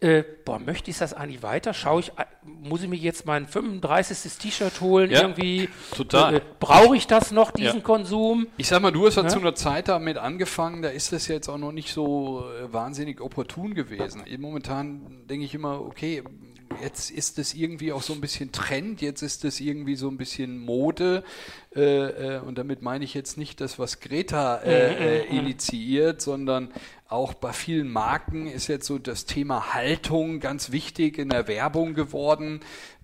äh, 0.00 0.22
boah, 0.44 0.58
möchte 0.58 0.90
ich 0.90 0.98
das 0.98 1.14
eigentlich 1.14 1.42
weiter? 1.42 1.72
Schaue 1.72 2.00
ich, 2.00 2.12
muss 2.44 2.82
ich 2.82 2.88
mir 2.88 2.96
jetzt 2.96 3.26
mein 3.26 3.46
35. 3.46 4.32
T-Shirt 4.38 4.80
holen? 4.80 5.10
Ja, 5.10 5.22
irgendwie 5.22 5.68
total. 5.96 6.36
Äh, 6.36 6.40
Brauche 6.60 6.96
ich 6.96 7.06
das 7.06 7.30
noch, 7.30 7.50
diesen 7.50 7.76
Ja. 7.76 7.82
Konsum? 7.82 8.46
Ich 8.56 8.68
sag 8.68 8.82
mal, 8.82 8.90
du 8.90 9.06
hast 9.06 9.16
ja 9.16 9.26
zu 9.26 9.38
einer 9.38 9.54
Zeit 9.54 9.88
damit 9.88 10.18
angefangen, 10.18 10.82
da 10.82 10.88
ist 10.88 11.12
das 11.12 11.28
jetzt 11.28 11.48
auch 11.48 11.58
noch 11.58 11.72
nicht 11.72 11.92
so 11.92 12.44
äh, 12.62 12.72
wahnsinnig 12.72 13.20
opportun 13.20 13.74
gewesen. 13.74 14.22
Momentan 14.38 15.24
denke 15.28 15.44
ich 15.44 15.54
immer, 15.54 15.80
okay, 15.80 16.22
jetzt 16.82 17.10
ist 17.10 17.38
das 17.38 17.54
irgendwie 17.54 17.92
auch 17.92 18.02
so 18.02 18.12
ein 18.12 18.20
bisschen 18.20 18.52
Trend, 18.52 19.00
jetzt 19.00 19.22
ist 19.22 19.44
das 19.44 19.60
irgendwie 19.60 19.96
so 19.96 20.08
ein 20.08 20.16
bisschen 20.16 20.58
Mode. 20.58 21.24
Äh, 21.74 22.36
äh, 22.36 22.40
und 22.40 22.58
damit 22.58 22.82
meine 22.82 23.04
ich 23.04 23.14
jetzt 23.14 23.36
nicht 23.36 23.60
das, 23.60 23.78
was 23.78 24.00
Greta 24.00 24.56
äh, 24.56 25.20
äh, 25.22 25.36
initiiert, 25.36 26.20
sondern 26.20 26.72
auch 27.08 27.34
bei 27.34 27.52
vielen 27.52 27.88
Marken 27.88 28.46
ist 28.46 28.66
jetzt 28.66 28.86
so 28.86 28.98
das 28.98 29.24
Thema 29.24 29.74
Haltung 29.74 30.40
ganz 30.40 30.72
wichtig 30.72 31.18
in 31.18 31.28
der 31.28 31.46
Werbung 31.46 31.94
geworden. 31.94 32.33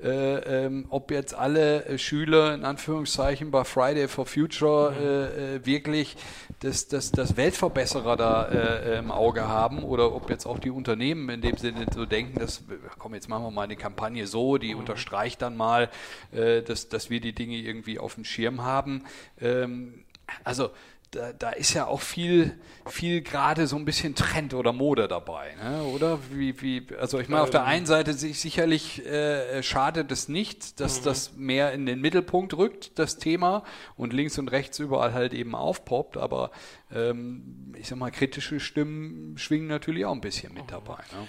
Äh, 0.02 0.64
ähm, 0.64 0.86
ob 0.88 1.10
jetzt 1.10 1.34
alle 1.34 1.84
äh, 1.84 1.98
Schüler 1.98 2.54
in 2.54 2.64
Anführungszeichen 2.64 3.50
bei 3.50 3.64
Friday 3.64 4.08
for 4.08 4.26
Future 4.26 4.94
äh, 4.98 5.56
äh, 5.56 5.66
wirklich 5.66 6.16
das, 6.60 6.88
das, 6.88 7.10
das 7.10 7.36
Weltverbesserer 7.36 8.16
da 8.16 8.44
äh, 8.46 8.98
im 8.98 9.10
Auge 9.10 9.48
haben 9.48 9.82
oder 9.82 10.14
ob 10.14 10.30
jetzt 10.30 10.46
auch 10.46 10.58
die 10.58 10.70
Unternehmen 10.70 11.28
in 11.28 11.40
dem 11.40 11.56
Sinne 11.56 11.86
so 11.94 12.06
denken, 12.06 12.38
dass, 12.38 12.62
komm, 12.98 13.14
jetzt 13.14 13.28
machen 13.28 13.44
wir 13.44 13.50
mal 13.50 13.62
eine 13.62 13.76
Kampagne 13.76 14.26
so, 14.26 14.58
die 14.58 14.74
unterstreicht 14.74 15.42
dann 15.42 15.56
mal, 15.56 15.90
äh, 16.32 16.62
dass, 16.62 16.88
dass 16.88 17.10
wir 17.10 17.20
die 17.20 17.34
Dinge 17.34 17.56
irgendwie 17.56 17.98
auf 17.98 18.14
dem 18.14 18.24
Schirm 18.24 18.62
haben. 18.62 19.04
Ähm, 19.40 20.04
also 20.44 20.70
da, 21.10 21.32
da 21.32 21.50
ist 21.50 21.74
ja 21.74 21.86
auch 21.86 22.00
viel, 22.00 22.58
viel 22.86 23.20
gerade 23.20 23.66
so 23.66 23.76
ein 23.76 23.84
bisschen 23.84 24.14
Trend 24.14 24.54
oder 24.54 24.72
Mode 24.72 25.08
dabei, 25.08 25.54
ne? 25.62 25.82
oder? 25.82 26.18
Wie, 26.30 26.60
wie, 26.62 26.86
also 26.98 27.18
ich 27.18 27.28
meine, 27.28 27.42
auf 27.42 27.50
der 27.50 27.64
einen 27.64 27.86
Seite 27.86 28.12
sich 28.12 28.40
sicherlich 28.40 29.04
äh, 29.04 29.62
schadet 29.62 30.12
es 30.12 30.28
nicht, 30.28 30.78
dass 30.78 31.02
das 31.02 31.34
mehr 31.34 31.72
in 31.72 31.86
den 31.86 32.00
Mittelpunkt 32.00 32.54
rückt, 32.56 32.98
das 32.98 33.18
Thema, 33.18 33.64
und 33.96 34.12
links 34.12 34.38
und 34.38 34.48
rechts 34.48 34.78
überall 34.78 35.12
halt 35.12 35.34
eben 35.34 35.54
aufpoppt, 35.54 36.16
aber 36.16 36.52
ähm, 36.92 37.74
ich 37.76 37.88
sag 37.88 37.98
mal, 37.98 38.10
kritische 38.10 38.60
Stimmen 38.60 39.36
schwingen 39.36 39.66
natürlich 39.66 40.04
auch 40.04 40.12
ein 40.14 40.20
bisschen 40.20 40.54
mit 40.54 40.70
dabei. 40.70 40.98
Ne? 41.12 41.26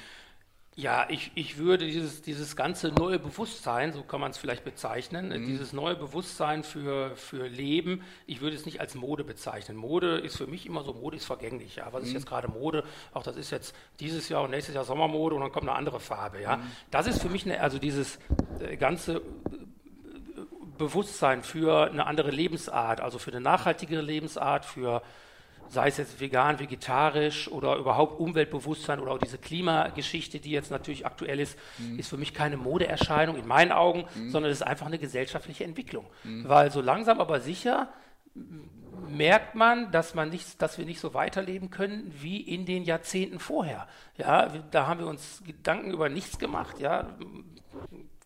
Ja, 0.78 1.06
ich, 1.10 1.32
ich 1.36 1.58
würde 1.58 1.86
dieses, 1.86 2.22
dieses 2.22 2.56
ganze 2.56 2.94
neue 2.94 3.20
Bewusstsein, 3.20 3.92
so 3.92 4.04
kann 4.04 4.22
man 4.22 4.32
es 4.32 4.38
vielleicht 4.38 4.64
bezeichnen, 4.64 5.28
Mhm. 5.28 5.46
dieses 5.46 5.74
neue 5.74 5.96
Bewusstsein 5.96 6.64
für, 6.64 7.14
für 7.18 7.46
Leben, 7.48 8.04
ich 8.26 8.40
würde 8.40 8.56
es 8.56 8.66
nicht 8.66 8.80
als 8.80 8.96
Mode 8.96 9.26
bezeichnen. 9.26 9.76
Mode 9.76 10.20
ist 10.20 10.38
für 10.38 10.48
mich 10.48 10.66
immer 10.66 10.84
so, 10.86 10.94
Mode 10.94 11.18
ist 11.18 11.26
vergänglich. 11.26 11.76
Ja. 11.76 11.88
Mhm. 11.90 11.94
Was 11.94 12.04
ist 12.04 12.14
jetzt 12.14 12.26
gerade 12.26 12.48
Mode? 12.48 12.86
Auch 13.14 13.24
das 13.24 13.36
ist 13.36 13.52
jetzt 13.52 13.76
dieses 14.00 14.30
Jahr 14.30 14.44
und 14.44 14.52
nächstes 14.52 14.74
Jahr 14.74 14.86
Sommermode 14.86 15.36
und 15.36 15.42
dann 15.42 15.52
kommt 15.52 15.68
eine 15.68 15.78
andere 15.78 16.00
Farbe. 16.00 16.42
Ja. 16.42 16.56
Mhm. 16.56 16.64
Das 16.90 17.06
ist 17.06 17.22
für 17.22 17.30
mich 17.30 17.46
eine, 17.46 17.60
also 17.60 17.78
dieses 17.78 18.18
äh, 18.62 18.78
ganze 18.78 19.18
äh, 19.18 19.22
Bewusstsein 20.78 21.44
für 21.44 21.92
eine 21.92 22.08
andere 22.08 22.32
Lebensart, 22.32 23.02
also 23.02 23.20
für 23.20 23.32
eine 23.32 23.42
nachhaltigere 23.42 24.02
Lebensart, 24.02 24.64
für 24.66 25.02
sei 25.72 25.88
es 25.88 25.98
jetzt 25.98 26.20
vegan, 26.20 26.60
vegetarisch 26.60 27.50
oder 27.50 27.78
überhaupt 27.78 28.20
Umweltbewusstsein 28.20 29.00
oder 29.00 29.14
auch 29.14 29.18
diese 29.18 29.38
Klimageschichte, 29.38 30.40
die 30.40 30.52
jetzt 30.52 30.70
natürlich 30.70 31.06
aktuell 31.06 31.40
ist, 31.40 31.58
ist 31.98 32.10
für 32.10 32.18
mich 32.18 32.34
keine 32.34 32.58
Modeerscheinung 32.58 33.38
in 33.38 33.48
meinen 33.48 33.72
Augen, 33.72 34.06
sondern 34.28 34.52
es 34.52 34.60
ist 34.60 34.68
einfach 34.68 34.88
eine 34.88 35.00
gesellschaftliche 35.00 35.64
Entwicklung. 35.64 36.06
Weil 36.24 36.72
so 36.72 36.82
langsam 36.82 37.20
aber 37.22 37.40
sicher 37.40 37.88
merkt 39.08 39.56
man, 39.56 39.92
dass 39.92 40.14
man 40.14 40.30
nicht, 40.30 40.62
dass 40.62 40.78
wir 40.78 40.86
nicht 40.86 41.00
so 41.00 41.14
weiterleben 41.14 41.70
können 41.70 42.14
wie 42.20 42.42
in 42.42 42.66
den 42.66 42.84
Jahrzehnten 42.84 43.40
vorher. 43.40 43.88
Ja, 44.18 44.48
da 44.72 44.88
haben 44.88 45.00
wir 45.00 45.08
uns 45.08 45.42
Gedanken 45.46 45.92
über 45.92 46.10
nichts 46.10 46.38
gemacht. 46.38 46.80
Ja, 46.80 47.18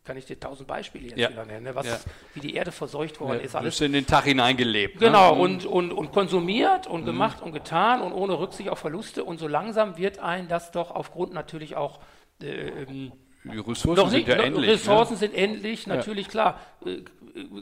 kann 0.06 0.18
ich 0.18 0.26
dir 0.26 0.40
tausend 0.40 0.68
Beispiele 0.68 1.08
jetzt 1.10 1.18
Ja. 1.18 1.30
wieder 1.32 1.46
nennen, 1.46 1.64
ne? 1.64 1.76
was, 1.76 1.88
Ja. 1.88 2.00
wie 2.36 2.40
die 2.40 2.54
Erde 2.56 2.72
verseucht 2.72 3.20
worden 3.20 3.40
ist, 3.42 3.56
Du 3.56 3.58
alles 3.58 3.74
bist 3.76 3.82
in 3.82 3.94
den 3.94 4.06
Tag 4.06 4.26
hineingelebt. 4.26 5.00
Genau, 5.00 5.36
ne? 5.36 5.42
und, 5.42 5.66
und, 5.66 5.92
und 5.92 6.12
konsumiert 6.12 6.88
und 6.88 7.06
gemacht 7.06 7.42
und 7.42 7.52
getan 7.52 8.02
und 8.02 8.14
ohne 8.14 8.40
Rücksicht 8.40 8.70
auf 8.70 8.80
Verluste. 8.80 9.24
Und 9.24 9.40
so 9.40 9.48
langsam 9.48 9.98
wird 9.98 10.20
ein 10.20 10.48
das 10.48 10.72
doch 10.72 10.92
aufgrund 10.92 11.34
natürlich 11.34 11.76
auch 11.76 12.00
äh, 12.42 12.46
ähm, 12.84 13.12
Die 13.44 13.58
Ressourcen 13.58 13.94
noch 14.04 14.10
sind 14.10 14.18
nicht, 14.20 14.28
ja 14.28 14.36
noch- 14.38 14.44
endlich. 14.44 14.70
Ressourcen 14.70 15.14
ne? 15.14 15.18
sind 15.20 15.34
endlich, 15.34 15.88
natürlich 15.88 16.28
klar. 16.30 16.60
Äh, 16.86 17.02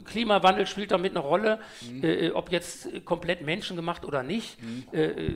Klimawandel 0.04 0.66
spielt 0.66 0.90
damit 0.92 1.12
eine 1.12 1.20
Rolle, 1.20 1.58
Mhm. 1.82 2.04
äh, 2.04 2.30
ob 2.30 2.52
jetzt 2.52 2.86
äh, 2.92 3.00
komplett 3.00 3.42
menschengemacht 3.42 4.04
oder 4.04 4.22
nicht. 4.22 4.56
Äh, 4.92 5.32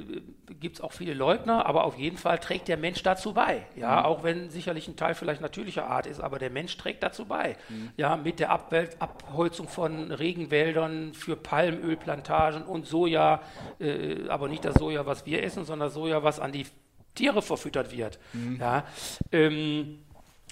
Gibt 0.60 0.76
es 0.76 0.80
auch 0.80 0.92
viele 0.92 1.12
Leugner, 1.14 1.66
aber 1.66 1.84
auf 1.84 1.98
jeden 1.98 2.16
Fall 2.16 2.38
trägt 2.38 2.68
der 2.68 2.76
Mensch 2.76 3.02
dazu 3.02 3.34
bei. 3.34 3.66
Ja, 3.76 3.98
Mhm. 4.00 4.04
auch 4.06 4.22
wenn 4.22 4.50
sicherlich 4.50 4.86
ein 4.88 4.96
Teil 4.96 5.14
vielleicht 5.14 5.40
natürlicher 5.40 5.86
Art 5.88 6.06
ist, 6.06 6.20
aber 6.20 6.38
der 6.38 6.50
Mensch 6.50 6.76
trägt 6.76 7.02
dazu 7.02 7.24
bei. 7.26 7.56
Mhm. 7.68 7.90
Ja, 7.96 8.16
mit 8.16 8.38
der 8.40 8.50
Abwel 8.50 8.88
Abholzung 8.98 9.68
von 9.68 10.10
Regenwäldern 10.12 11.14
für 11.14 11.36
Palmölplantagen 11.36 12.62
und 12.62 12.86
Soja, 12.86 13.40
äh, 13.80 14.28
aber 14.28 14.48
nicht 14.48 14.64
das 14.64 14.74
Soja, 14.76 15.06
was 15.06 15.26
wir 15.26 15.42
essen, 15.42 15.64
sondern 15.64 15.90
Soja, 15.90 16.22
was 16.22 16.40
an 16.40 16.52
die 16.52 16.66
Tiere 17.14 17.42
verfüttert 17.42 17.90
wird. 17.96 18.18
Mhm. 18.32 18.58
Ja, 18.60 18.84
ähm, 19.32 19.98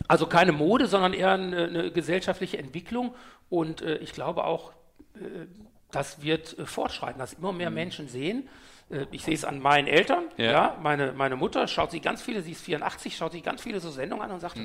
also 0.08 0.26
keine 0.26 0.52
Mode, 0.52 0.86
sondern 0.86 1.12
eher 1.12 1.32
eine, 1.32 1.64
eine 1.64 1.90
gesellschaftliche 1.90 2.58
Entwicklung. 2.58 3.14
Und 3.48 3.82
äh, 3.82 3.96
ich 3.98 4.12
glaube 4.12 4.44
auch, 4.44 4.72
äh, 5.14 5.46
das 5.90 6.22
wird 6.22 6.58
äh, 6.58 6.66
fortschreiten, 6.66 7.18
dass 7.18 7.32
immer 7.32 7.52
mehr 7.52 7.70
Menschen 7.70 8.08
sehen. 8.08 8.48
Äh, 8.90 9.06
ich 9.10 9.24
sehe 9.24 9.34
es 9.34 9.44
an 9.44 9.60
meinen 9.60 9.86
Eltern. 9.88 10.24
Ja. 10.36 10.50
Ja. 10.52 10.76
meine, 10.82 11.12
meine 11.12 11.36
Mutter 11.36 11.66
schaut 11.68 11.90
sich 11.90 12.02
ganz 12.02 12.22
viele, 12.22 12.42
sie 12.42 12.52
ist 12.52 12.62
84, 12.62 13.16
schaut 13.16 13.32
sich 13.32 13.42
ganz 13.42 13.62
viele 13.62 13.80
so 13.80 13.90
Sendungen 13.90 14.24
an 14.24 14.30
und 14.32 14.40
sagt, 14.40 14.56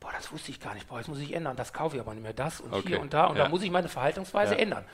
boah, 0.00 0.10
das 0.16 0.30
wusste 0.32 0.50
ich 0.52 0.60
gar 0.60 0.74
nicht, 0.74 0.88
boah, 0.88 0.98
jetzt 0.98 1.08
muss 1.08 1.18
ich 1.18 1.32
ändern, 1.34 1.56
das 1.56 1.72
kaufe 1.72 1.96
ich 1.96 2.00
aber 2.00 2.14
nicht 2.14 2.22
mehr, 2.22 2.32
das 2.32 2.60
und 2.60 2.72
Okay. 2.72 2.88
hier 2.88 3.00
und 3.00 3.12
da. 3.12 3.26
Und 3.26 3.36
Ja. 3.36 3.44
da 3.44 3.48
muss 3.50 3.62
ich 3.62 3.70
meine 3.70 3.88
Verhaltensweise 3.88 4.54
Ja. 4.54 4.60
ändern. 4.60 4.84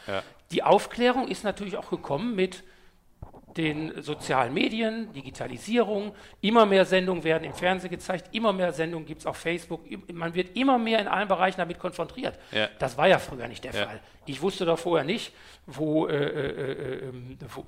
Die 0.50 0.62
Aufklärung 0.62 1.28
ist 1.28 1.44
natürlich 1.44 1.76
auch 1.76 1.90
gekommen 1.90 2.34
mit 2.34 2.64
den 3.56 4.02
sozialen 4.02 4.52
Medien, 4.52 5.12
Digitalisierung, 5.12 6.12
immer 6.40 6.66
mehr 6.66 6.84
Sendungen 6.84 7.22
werden 7.24 7.44
im 7.44 7.54
Fernsehen 7.54 7.90
gezeigt, 7.90 8.28
immer 8.34 8.52
mehr 8.52 8.72
Sendungen 8.72 9.06
gibt 9.06 9.20
es 9.20 9.26
auf 9.26 9.36
Facebook, 9.36 9.80
man 10.12 10.34
wird 10.34 10.56
immer 10.56 10.78
mehr 10.78 10.98
in 11.00 11.06
allen 11.08 11.28
Bereichen 11.28 11.58
damit 11.58 11.78
konfrontiert. 11.78 12.38
Ja. 12.52 12.68
Das 12.78 12.96
war 12.96 13.06
ja 13.08 13.18
früher 13.18 13.46
nicht 13.48 13.64
der 13.64 13.72
Ja. 13.74 13.86
Fall. 13.86 14.00
Ich 14.26 14.40
wusste 14.40 14.64
da 14.64 14.76
vorher 14.76 15.04
nicht, 15.04 15.32
wo, 15.66 16.06
äh, 16.06 16.14
äh, 16.14 16.28
äh, 16.28 17.08
ähm, 17.08 17.38
wo 17.54 17.64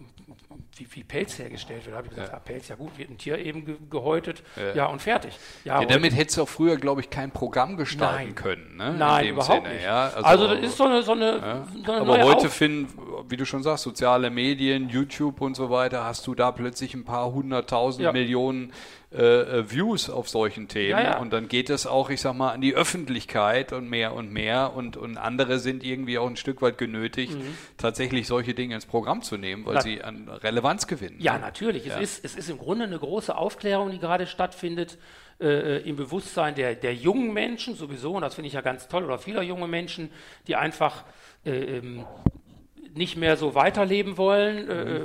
wie, 0.78 0.86
wie 0.90 1.04
Pelz 1.04 1.38
hergestellt 1.38 1.84
wird. 1.86 1.94
Da 1.94 1.98
habe 1.98 2.06
ich 2.08 2.10
gesagt, 2.10 2.28
Ja. 2.28 2.34
ja. 2.34 2.40
Pelz, 2.40 2.68
ja 2.68 2.76
gut, 2.76 2.98
wird 2.98 3.10
ein 3.10 3.16
Tier 3.18 3.38
eben 3.38 3.64
ge 3.64 3.76
gehäutet, 3.90 4.42
Ja. 4.56 4.74
ja, 4.74 4.86
und 4.86 5.00
fertig. 5.00 5.38
Ja, 5.64 5.78
heute- 5.78 5.94
damit 5.94 6.14
hättest 6.14 6.36
du 6.38 6.42
auch 6.42 6.48
früher, 6.48 6.76
glaube 6.76 7.00
ich, 7.00 7.08
kein 7.10 7.30
Programm 7.30 7.76
gestalten 7.76 8.24
Nein. 8.26 8.34
können. 8.34 8.76
Ne? 8.76 8.88
In 8.90 8.98
Nein, 8.98 9.26
überhaupt 9.28 9.62
Sinne, 9.64 9.74
nicht. 9.74 9.84
Ja? 9.84 10.08
Also, 10.22 10.48
das 10.48 10.60
ist 10.60 10.76
so 10.76 10.84
eine, 10.84 11.02
so 11.02 11.12
eine, 11.12 11.64
so 11.84 11.92
eine 11.92 12.00
Aber 12.02 12.22
heute 12.22 12.46
Auf- 12.46 12.52
finden, 12.52 12.88
wie 13.28 13.36
du 13.36 13.44
schon 13.46 13.62
sagst, 13.62 13.84
soziale 13.84 14.30
Medien, 14.30 14.88
YouTube 14.88 15.40
und 15.40 15.54
so 15.56 15.70
weiter, 15.70 16.04
hast 16.04 16.26
du 16.26 16.34
da 16.34 16.52
plötzlich 16.52 16.94
ein 16.94 17.04
paar 17.04 17.32
hunderttausend 17.32 18.04
Ja. 18.04 18.12
Millionen 18.12 18.72
äh, 19.12 19.18
äh, 19.60 19.70
Views 19.70 20.10
auf 20.10 20.28
solchen 20.28 20.68
Themen. 20.68 20.90
Ja, 20.90 21.02
ja. 21.02 21.18
Und 21.18 21.32
dann 21.32 21.48
geht 21.48 21.70
es 21.70 21.86
auch, 21.86 22.10
ich 22.10 22.20
sag 22.20 22.34
mal, 22.34 22.50
an 22.52 22.60
die 22.60 22.74
Öffentlichkeit 22.74 23.72
und 23.72 23.88
mehr 23.88 24.14
und 24.14 24.32
mehr. 24.32 24.74
Und, 24.74 24.96
und 24.96 25.16
andere 25.16 25.58
sind 25.58 25.84
irgendwie 25.84 26.18
auch 26.18 26.26
ein 26.28 26.36
Stück 26.36 26.60
weit 26.62 26.76
genötigt, 26.78 27.36
tatsächlich 27.76 28.26
solche 28.26 28.52
Dinge 28.54 28.74
ins 28.74 28.86
Programm 28.86 29.22
zu 29.22 29.36
nehmen, 29.36 29.64
weil 29.64 29.74
Mhm. 29.74 29.76
Na- 29.76 29.82
sie 29.82 30.02
an 30.02 30.28
Relevanz 30.28 30.86
gewinnen. 30.86 31.16
Ja, 31.20 31.34
ne? 31.34 31.40
natürlich. 31.40 31.86
Es, 31.86 31.98
ist, 32.00 32.24
es 32.24 32.34
ist 32.36 32.50
im 32.50 32.58
Grunde 32.58 32.84
eine 32.84 32.98
große 32.98 33.36
Aufklärung, 33.36 33.90
die 33.90 33.98
gerade 33.98 34.26
stattfindet 34.26 34.98
äh, 35.40 35.82
im 35.88 35.96
Bewusstsein 35.96 36.54
der, 36.54 36.74
der 36.74 36.94
jungen 36.94 37.32
Menschen 37.32 37.74
sowieso. 37.76 38.14
Und 38.14 38.22
das 38.22 38.34
finde 38.34 38.48
ich 38.48 38.54
ja 38.54 38.60
ganz 38.62 38.88
toll. 38.88 39.04
Oder 39.04 39.18
vieler 39.18 39.42
junge 39.42 39.68
Menschen, 39.68 40.10
die 40.46 40.56
einfach 40.56 41.04
äh, 41.44 41.50
ähm, 41.78 42.04
nicht 42.96 43.16
mehr 43.16 43.36
so 43.36 43.54
weiterleben 43.54 44.16
wollen, 44.16 44.68
äh, 44.68 45.00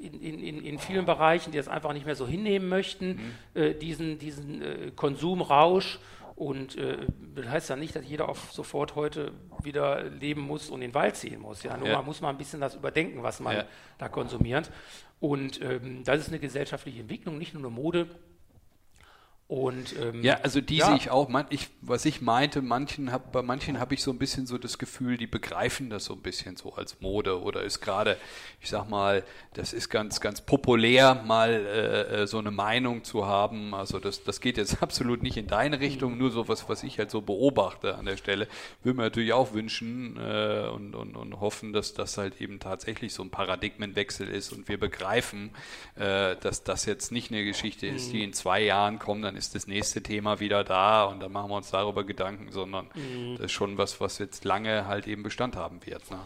in, 0.00 0.20
in, 0.20 0.38
in, 0.40 0.64
in 0.64 0.78
vielen 0.78 1.06
Bereichen, 1.06 1.52
die 1.52 1.58
das 1.58 1.68
einfach 1.68 1.92
nicht 1.92 2.06
mehr 2.06 2.16
so 2.16 2.26
hinnehmen 2.26 2.68
möchten, 2.68 3.20
äh, 3.54 3.74
diesen, 3.74 4.18
diesen 4.18 4.62
äh, 4.62 4.90
Konsumrausch. 4.94 5.98
Und 6.34 6.76
äh, 6.76 6.98
das 7.34 7.48
heißt 7.48 7.70
ja 7.70 7.76
nicht, 7.76 7.96
dass 7.96 8.06
jeder 8.06 8.28
auf 8.28 8.52
sofort 8.52 8.94
heute 8.94 9.32
wieder 9.62 10.02
leben 10.04 10.42
muss 10.42 10.68
und 10.68 10.82
in 10.82 10.90
den 10.90 10.94
Wald 10.94 11.16
ziehen 11.16 11.40
muss. 11.40 11.62
Ja, 11.62 11.76
nur 11.78 11.88
Ja. 11.88 11.96
man 11.96 12.04
muss 12.04 12.20
mal 12.20 12.28
ein 12.28 12.36
bisschen 12.36 12.60
das 12.60 12.74
überdenken, 12.74 13.22
was 13.22 13.40
man 13.40 13.56
Ja. 13.56 13.64
da 13.98 14.08
konsumiert. 14.08 14.70
Und 15.18 15.62
ähm, 15.62 16.02
das 16.04 16.18
ist 16.20 16.28
eine 16.28 16.38
gesellschaftliche 16.38 17.00
Entwicklung, 17.00 17.38
nicht 17.38 17.54
nur 17.54 17.62
eine 17.62 17.70
Mode. 17.74 18.06
Und 19.48 19.94
ähm, 20.02 20.24
Ja, 20.24 20.40
also 20.42 20.60
die 20.60 20.78
Ja. 20.78 20.86
sehe 20.88 20.96
ich 20.96 21.10
auch. 21.10 21.28
Man, 21.28 21.46
ich, 21.50 21.68
was 21.80 22.04
ich 22.04 22.20
meinte, 22.20 22.62
manchen 22.62 23.12
hab, 23.12 23.30
bei 23.30 23.42
manchen 23.42 23.78
habe 23.78 23.94
ich 23.94 24.02
so 24.02 24.10
ein 24.10 24.18
bisschen 24.18 24.44
so 24.44 24.58
das 24.58 24.76
Gefühl, 24.76 25.16
die 25.18 25.28
begreifen 25.28 25.88
das 25.88 26.06
so 26.06 26.14
ein 26.14 26.20
bisschen 26.20 26.56
so 26.56 26.74
als 26.74 27.00
Mode 27.00 27.40
oder 27.40 27.62
ist 27.62 27.80
gerade, 27.80 28.16
ich 28.60 28.70
sag 28.70 28.88
mal, 28.90 29.22
das 29.54 29.72
ist 29.72 29.88
ganz, 29.88 30.20
ganz 30.20 30.40
populär, 30.40 31.22
mal 31.24 31.50
äh, 31.52 32.22
äh, 32.22 32.26
so 32.26 32.38
eine 32.38 32.50
Meinung 32.50 33.04
zu 33.04 33.26
haben. 33.26 33.72
Also 33.72 34.00
das, 34.00 34.24
das 34.24 34.40
geht 34.40 34.56
jetzt 34.56 34.82
absolut 34.82 35.22
nicht 35.22 35.36
in 35.36 35.46
deine 35.46 35.78
Richtung, 35.78 36.18
nur 36.18 36.32
so 36.32 36.48
was, 36.48 36.68
was 36.68 36.82
ich 36.82 36.98
halt 36.98 37.12
so 37.12 37.20
beobachte 37.20 37.94
an 37.94 38.06
der 38.06 38.16
Stelle. 38.16 38.48
Würde 38.82 38.96
mir 38.96 39.04
natürlich 39.04 39.32
auch 39.32 39.52
wünschen 39.54 40.16
äh, 40.16 40.68
und, 40.74 40.96
und, 40.96 41.14
und 41.16 41.38
hoffen, 41.38 41.72
dass 41.72 41.94
das 41.94 42.18
halt 42.18 42.40
eben 42.40 42.58
tatsächlich 42.58 43.14
so 43.14 43.22
ein 43.22 43.30
Paradigmenwechsel 43.30 44.26
ist 44.26 44.52
und 44.52 44.68
wir 44.68 44.80
begreifen, 44.80 45.50
äh, 45.94 46.34
dass 46.34 46.64
das 46.64 46.84
jetzt 46.84 47.12
nicht 47.12 47.30
eine 47.30 47.44
Geschichte 47.44 47.86
ist, 47.86 48.12
die 48.12 48.24
in 48.24 48.32
zwei 48.32 48.60
Jahren 48.60 48.98
kommt, 48.98 49.22
dann 49.24 49.35
dann 49.36 49.40
ist 49.40 49.54
das 49.54 49.66
nächste 49.66 50.02
Thema 50.02 50.40
wieder 50.40 50.64
da 50.64 51.04
und 51.04 51.20
dann 51.20 51.30
machen 51.30 51.50
wir 51.50 51.56
uns 51.56 51.70
darüber 51.70 52.04
Gedanken, 52.04 52.50
sondern 52.52 52.88
Mhm. 52.94 53.36
das 53.36 53.46
ist 53.46 53.52
schon 53.52 53.76
was, 53.76 54.00
was 54.00 54.18
jetzt 54.18 54.44
lange 54.44 54.86
halt 54.86 55.06
eben 55.06 55.22
Bestand 55.22 55.56
haben 55.56 55.84
wird. 55.84 56.10
Ne? 56.10 56.18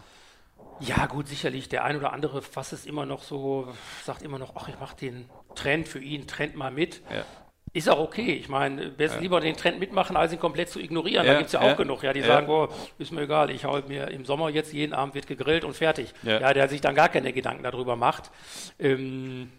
Ja, 0.79 1.05
gut, 1.07 1.27
sicherlich. 1.27 1.67
Der 1.67 1.83
ein 1.83 1.97
oder 1.97 2.13
andere 2.13 2.41
fasst 2.41 2.71
es 2.71 2.85
immer 2.85 3.05
noch 3.05 3.23
so, 3.23 3.67
sagt 4.05 4.21
immer 4.21 4.39
noch, 4.39 4.55
ach, 4.55 4.69
ich 4.69 4.79
mache 4.79 4.95
den 4.95 5.29
Trend 5.55 5.89
für 5.89 5.99
ihn, 5.99 6.25
Trend 6.25 6.55
mal 6.55 6.71
mit. 6.71 7.01
Ja. 7.13 7.25
Ist 7.73 7.89
auch 7.89 7.99
okay. 7.99 8.33
Ich 8.33 8.49
meine, 8.49 8.89
besser 8.89 9.19
lieber 9.19 9.39
den 9.39 9.55
Trend 9.55 9.79
mitmachen, 9.79 10.15
als 10.17 10.31
ihn 10.33 10.39
komplett 10.39 10.69
zu 10.69 10.79
ignorieren. 10.79 11.25
Ja, 11.25 11.33
da 11.33 11.37
gibt 11.39 11.47
es 11.47 11.53
ja 11.53 11.59
auch 11.59 11.65
ja, 11.65 11.73
genug, 11.73 12.03
ja, 12.03 12.13
die 12.13 12.21
ja. 12.21 12.27
sagen, 12.27 12.47
boah, 12.47 12.69
ist 12.97 13.11
mir 13.11 13.21
egal, 13.21 13.49
ich 13.49 13.65
hau 13.65 13.81
mir 13.87 14.09
im 14.09 14.25
Sommer 14.25 14.49
jetzt 14.49 14.73
jeden 14.73 14.93
Abend 14.93 15.15
wird 15.15 15.27
gegrillt 15.27 15.63
und 15.63 15.75
fertig. 15.75 16.13
Ja. 16.23 16.39
Ja, 16.39 16.53
der 16.53 16.67
sich 16.69 16.81
dann 16.81 16.95
gar 16.95 17.09
keine 17.09 17.31
Gedanken 17.33 17.63
darüber 17.63 17.95
macht. 17.95 18.31
Ähm, 18.79 19.51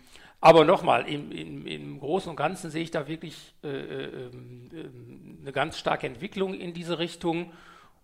aber 0.43 0.64
nochmal, 0.64 1.09
im, 1.09 1.30
im, 1.30 1.66
im 1.68 2.01
Großen 2.01 2.28
und 2.28 2.34
Ganzen 2.34 2.72
sehe 2.72 2.82
ich 2.82 2.90
da 2.90 3.07
wirklich 3.07 3.55
äh, 3.62 3.68
äh, 3.68 4.26
ähm, 4.26 5.38
eine 5.40 5.53
ganz 5.53 5.78
starke 5.78 6.09
Entwicklung 6.09 6.55
in 6.55 6.74
diese 6.74 6.99
Richtung 6.99 7.53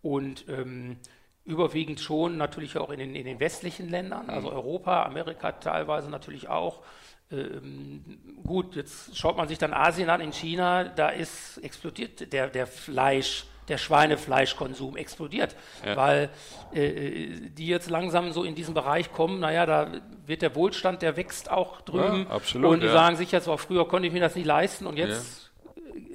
und 0.03 0.45
ähm, 0.49 0.99
überwiegend 1.45 1.99
schon 1.99 2.37
natürlich 2.37 2.79
auch 2.79 2.91
in 2.91 3.01
den, 3.01 3.17
in 3.17 3.25
den 3.25 3.41
westlichen 3.41 3.89
Ländern, 3.89 4.31
also 4.31 4.53
Europa, 4.53 5.03
Amerika 5.03 5.51
teilweise 5.51 6.11
natürlich 6.11 6.49
auch. 6.49 6.85
Ähm, 7.33 8.05
gut, 8.47 8.77
jetzt 8.77 9.19
schaut 9.19 9.37
man 9.37 9.49
sich 9.49 9.59
dann 9.59 9.75
Asien 9.75 10.09
an, 10.09 10.21
in 10.21 10.33
China, 10.33 10.85
da 10.85 11.09
ist 11.09 11.59
explodiert 11.59 12.33
der, 12.33 12.47
der 12.47 12.69
Fleisch, 12.69 13.47
der 13.69 13.79
Schweinefleischkonsum 13.79 14.97
explodiert, 14.97 15.55
Ja. 15.85 15.97
weil 15.97 16.31
äh, 16.73 17.29
die 17.57 17.67
jetzt 17.67 17.91
langsam 17.91 18.33
so 18.33 18.45
in 18.45 18.55
diesen 18.55 18.75
Bereich 18.75 19.13
kommen, 19.13 19.41
naja, 19.41 19.67
da 19.67 19.93
wird 20.27 20.43
der 20.43 20.55
Wohlstand, 20.55 21.03
der 21.03 21.17
wächst 21.17 21.51
auch 21.51 21.81
drüben. 21.83 22.27
Ja, 22.29 22.35
absolut, 22.37 22.71
Und 22.73 22.81
die 22.81 22.87
ja. 22.87 22.93
sagen 22.93 23.17
sich 23.17 23.33
jetzt, 23.33 23.49
auch 23.49 23.61
früher 23.61 23.87
konnte 23.89 24.07
ich 24.09 24.13
mir 24.13 24.21
das 24.21 24.35
nicht 24.35 24.47
leisten 24.47 24.87
und 24.87 24.97
jetzt 24.97 25.51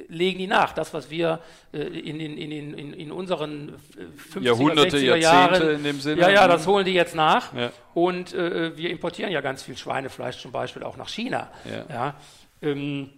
legen 0.08 0.39
die 0.39 0.47
nach. 0.47 0.74
Das, 0.74 0.93
was 0.93 1.10
wir 1.10 1.39
äh, 1.74 1.80
in, 1.80 2.20
in, 2.20 2.38
in, 2.38 2.93
in 2.93 3.12
unseren 3.12 3.70
äh, 3.70 4.38
50er, 4.38 4.41
Jahrhunderte, 4.41 4.97
60er 4.97 5.16
Jahrzehnte 5.16 5.64
Jahren, 5.66 5.76
in 5.76 5.84
dem 5.84 5.99
Sinne. 5.99 6.22
Ja, 6.22 6.30
ja, 6.30 6.47
das 6.47 6.68
holen 6.68 6.86
die 6.86 6.93
jetzt 6.93 7.16
nach. 7.16 7.54
Ja. 7.54 7.72
Und 7.93 8.34
äh, 8.34 8.78
wir 8.78 8.89
importieren 8.89 9.32
ja 9.32 9.41
ganz 9.41 9.64
viel 9.64 9.78
Schweinefleisch 9.78 10.38
zum 10.38 10.51
Beispiel 10.51 10.84
auch 10.84 10.97
nach 10.97 11.10
China. 11.10 11.49
Ja. 11.89 12.16
ähm, 12.62 13.10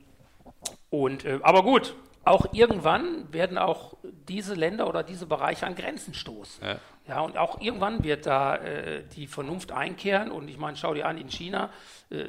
und, 0.89 1.25
äh, 1.25 1.39
aber 1.43 1.63
gut, 1.63 1.93
auch 2.26 2.53
irgendwann 2.53 3.32
werden 3.32 3.57
auch 3.57 3.95
diese 4.28 4.55
Länder 4.55 4.88
oder 4.88 5.03
diese 5.03 5.26
Bereiche 5.26 5.65
an 5.65 5.76
Grenzen 5.76 6.13
stoßen. 6.13 6.65
Ja. 6.65 6.78
Ja, 7.07 7.19
und 7.21 7.38
auch 7.38 7.61
irgendwann 7.61 8.03
wird 8.03 8.26
da 8.26 8.55
äh, 8.55 9.03
die 9.15 9.28
Vernunft 9.28 9.71
einkehren. 9.71 10.32
Und 10.32 10.47
ich 10.47 10.57
meine, 10.57 10.76
schau 10.76 10.95
dir 10.95 11.05
an, 11.05 11.19
in 11.19 11.30
China, 11.30 11.69
äh, 12.09 12.26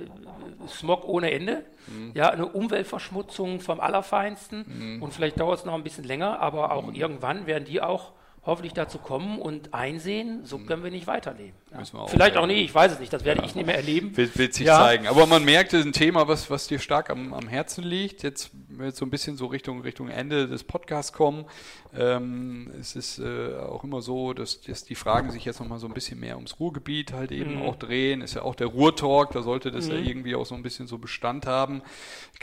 Smog 0.69 1.09
ohne 1.09 1.31
Ende, 1.31 1.65
ja, 2.13 2.29
eine 2.29 2.47
Umweltverschmutzung 2.47 3.61
vom 3.61 3.81
Allerfeinsten. 3.81 5.01
Und 5.01 5.15
vielleicht 5.15 5.41
dauert 5.41 5.61
es 5.61 5.65
noch 5.65 5.73
ein 5.73 5.83
bisschen 5.83 6.05
länger, 6.05 6.41
aber 6.41 6.73
auch 6.73 6.93
irgendwann 6.93 7.47
werden 7.47 7.65
die 7.65 7.81
auch 7.81 8.13
hoffentlich 8.47 8.73
dazu 8.73 8.99
kommen 8.99 9.39
und 9.41 9.75
einsehen, 9.75 10.45
so 10.45 10.59
können 10.59 10.85
wir 10.85 10.91
nicht 10.91 11.07
weiterleben. 11.07 11.53
Ja. 11.73 11.79
Wir 11.93 12.01
auch 12.01 12.09
Vielleicht 12.09 12.37
auch 12.37 12.47
nie, 12.47 12.63
ich 12.63 12.75
weiß 12.75 12.93
es 12.93 13.01
nicht, 13.01 13.13
das 13.13 13.25
werde 13.25 13.45
ich 13.45 13.55
nicht 13.55 13.67
mehr 13.67 13.77
erleben. 13.77 14.17
Wird, 14.17 14.39
wird 14.39 14.55
sich 14.55 14.67
Ja. 14.67 14.79
zeigen. 14.79 15.09
Aber 15.09 15.27
man 15.27 15.45
merkt, 15.45 15.73
es 15.75 15.81
ist 15.81 15.87
ein 15.87 15.93
Thema, 15.93 16.29
was, 16.29 16.49
was 16.49 16.69
dir 16.69 16.79
stark 16.79 17.11
am, 17.11 17.35
am 17.35 17.49
Herzen 17.49 17.83
liegt. 17.85 18.23
Jetzt, 18.23 18.51
wenn 18.69 18.79
wir 18.79 18.87
jetzt 18.87 18.99
so 18.99 19.05
ein 19.05 19.11
bisschen 19.11 19.37
so 19.37 19.47
Richtung, 19.47 19.81
Richtung 19.83 20.09
Ende 20.09 20.47
des 20.49 20.65
Podcasts 20.65 21.13
kommen. 21.13 21.45
Ähm, 21.99 22.71
es 22.81 22.95
ist 22.95 23.19
äh, 23.19 23.57
auch 23.57 23.83
immer 23.83 24.03
so, 24.03 24.33
dass, 24.33 24.61
dass 24.61 24.85
die 24.85 24.95
Fragen 24.95 25.31
sich 25.31 25.45
jetzt 25.45 25.61
nochmal 25.61 25.79
so 25.79 25.87
ein 25.87 25.95
bisschen 25.95 26.21
mehr 26.21 26.37
ums 26.37 26.61
Ruhrgebiet 26.61 27.13
halt 27.13 27.33
eben 27.33 27.63
auch 27.63 27.77
drehen. 27.77 28.21
Ist 28.21 28.35
ja 28.35 28.43
auch 28.43 28.55
der 28.55 28.69
Ruhrtalk, 28.69 29.33
da 29.33 29.43
sollte 29.43 29.71
das 29.71 29.89
ja 29.89 29.95
irgendwie 29.95 30.35
auch 30.37 30.47
so 30.47 30.55
ein 30.55 30.63
bisschen 30.63 30.87
so 30.87 30.99
Bestand 30.99 31.47
haben. 31.47 31.83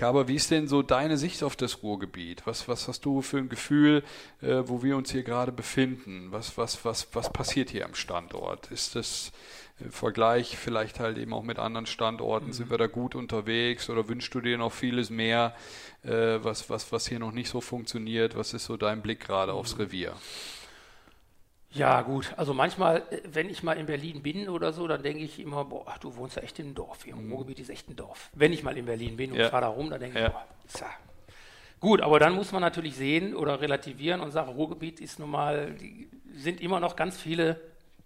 Aber 0.01 0.27
wie 0.27 0.35
ist 0.35 0.51
denn 0.51 0.67
so 0.67 0.81
deine 0.81 1.17
Sicht 1.17 1.43
auf 1.43 1.55
das 1.55 1.81
Ruhrgebiet? 1.83 2.45
Was, 2.45 2.67
was 2.67 2.87
hast 2.87 3.05
du 3.05 3.21
für 3.21 3.37
ein 3.37 3.47
Gefühl, 3.47 4.03
äh, 4.41 4.63
wo 4.65 4.83
wir 4.83 4.97
uns 4.97 5.11
hier 5.11 5.23
gerade 5.23 5.51
befinden? 5.51 5.92
Was, 6.31 6.57
was, 6.57 6.83
was, 6.85 7.07
was 7.13 7.31
passiert 7.31 7.69
hier 7.69 7.85
am 7.85 7.95
Standort? 7.95 8.71
Ist 8.71 8.95
das 8.95 9.31
im 9.79 9.91
Vergleich 9.91 10.57
vielleicht 10.57 10.99
halt 10.99 11.17
eben 11.17 11.33
auch 11.33 11.43
mit 11.43 11.59
anderen 11.59 11.85
Standorten, 11.85 12.53
sind 12.53 12.69
wir 12.69 12.77
da 12.77 12.87
gut 12.87 13.15
unterwegs 13.15 13.89
oder 13.89 14.07
wünschst 14.07 14.33
du 14.33 14.41
dir 14.41 14.57
noch 14.57 14.71
vieles 14.71 15.09
mehr, 15.09 15.55
äh, 16.03 16.09
was, 16.43 16.69
was, 16.69 16.91
was 16.91 17.07
hier 17.07 17.19
noch 17.19 17.31
nicht 17.31 17.49
so 17.49 17.59
funktioniert? 17.61 18.35
Was 18.37 18.53
ist 18.53 18.65
so 18.65 18.77
dein 18.77 19.01
Blick 19.01 19.19
gerade 19.21 19.53
aufs 19.53 19.77
Revier? 19.79 20.13
Ja, 21.71 22.01
gut. 22.03 22.33
Also 22.37 22.53
manchmal, 22.53 22.97
äh, 23.09 23.21
wenn 23.25 23.49
ich 23.49 23.63
mal 23.63 23.73
in 23.73 23.87
Berlin 23.87 24.21
bin 24.21 24.47
oder 24.47 24.73
so, 24.73 24.87
dann 24.87 25.01
denke 25.01 25.23
ich 25.23 25.39
immer, 25.39 25.65
boah, 25.65 25.95
du 26.01 26.15
wohnst 26.15 26.35
ja 26.35 26.43
echt 26.43 26.59
in 26.59 26.65
einem 26.67 26.75
Dorf. 26.75 27.03
Hier 27.03 27.13
im 27.13 27.31
Ruhrgebiet 27.31 27.59
ist 27.59 27.69
echt 27.69 27.89
ein 27.89 27.95
Dorf. 27.95 28.29
Wenn 28.33 28.53
ich 28.53 28.61
mal 28.63 28.77
in 28.77 28.85
Berlin 28.85 29.17
bin 29.17 29.31
und 29.31 29.39
Ja. 29.39 29.49
fahre 29.49 29.63
da 29.63 29.67
rum, 29.69 29.89
dann 29.89 29.99
denke 29.99 30.19
Ja. 30.19 30.27
ich, 30.27 30.31
boah, 30.33 30.45
ist 30.65 30.79
ja. 30.81 30.87
Gut, 31.83 31.99
aber 31.99 32.17
dann 32.17 32.33
muss 32.33 32.53
man 32.53 32.61
natürlich 32.61 32.95
sehen 32.95 33.35
oder 33.35 33.59
relativieren 33.59 34.21
und 34.21 34.31
sagen, 34.31 34.53
Ruhrgebiet 34.53 35.01
ist 35.01 35.19
nun 35.19 35.29
mal, 35.29 35.71
die 35.81 36.07
sind 36.33 36.61
immer 36.61 36.79
noch 36.79 36.95
ganz 36.95 37.17
viele 37.17 37.59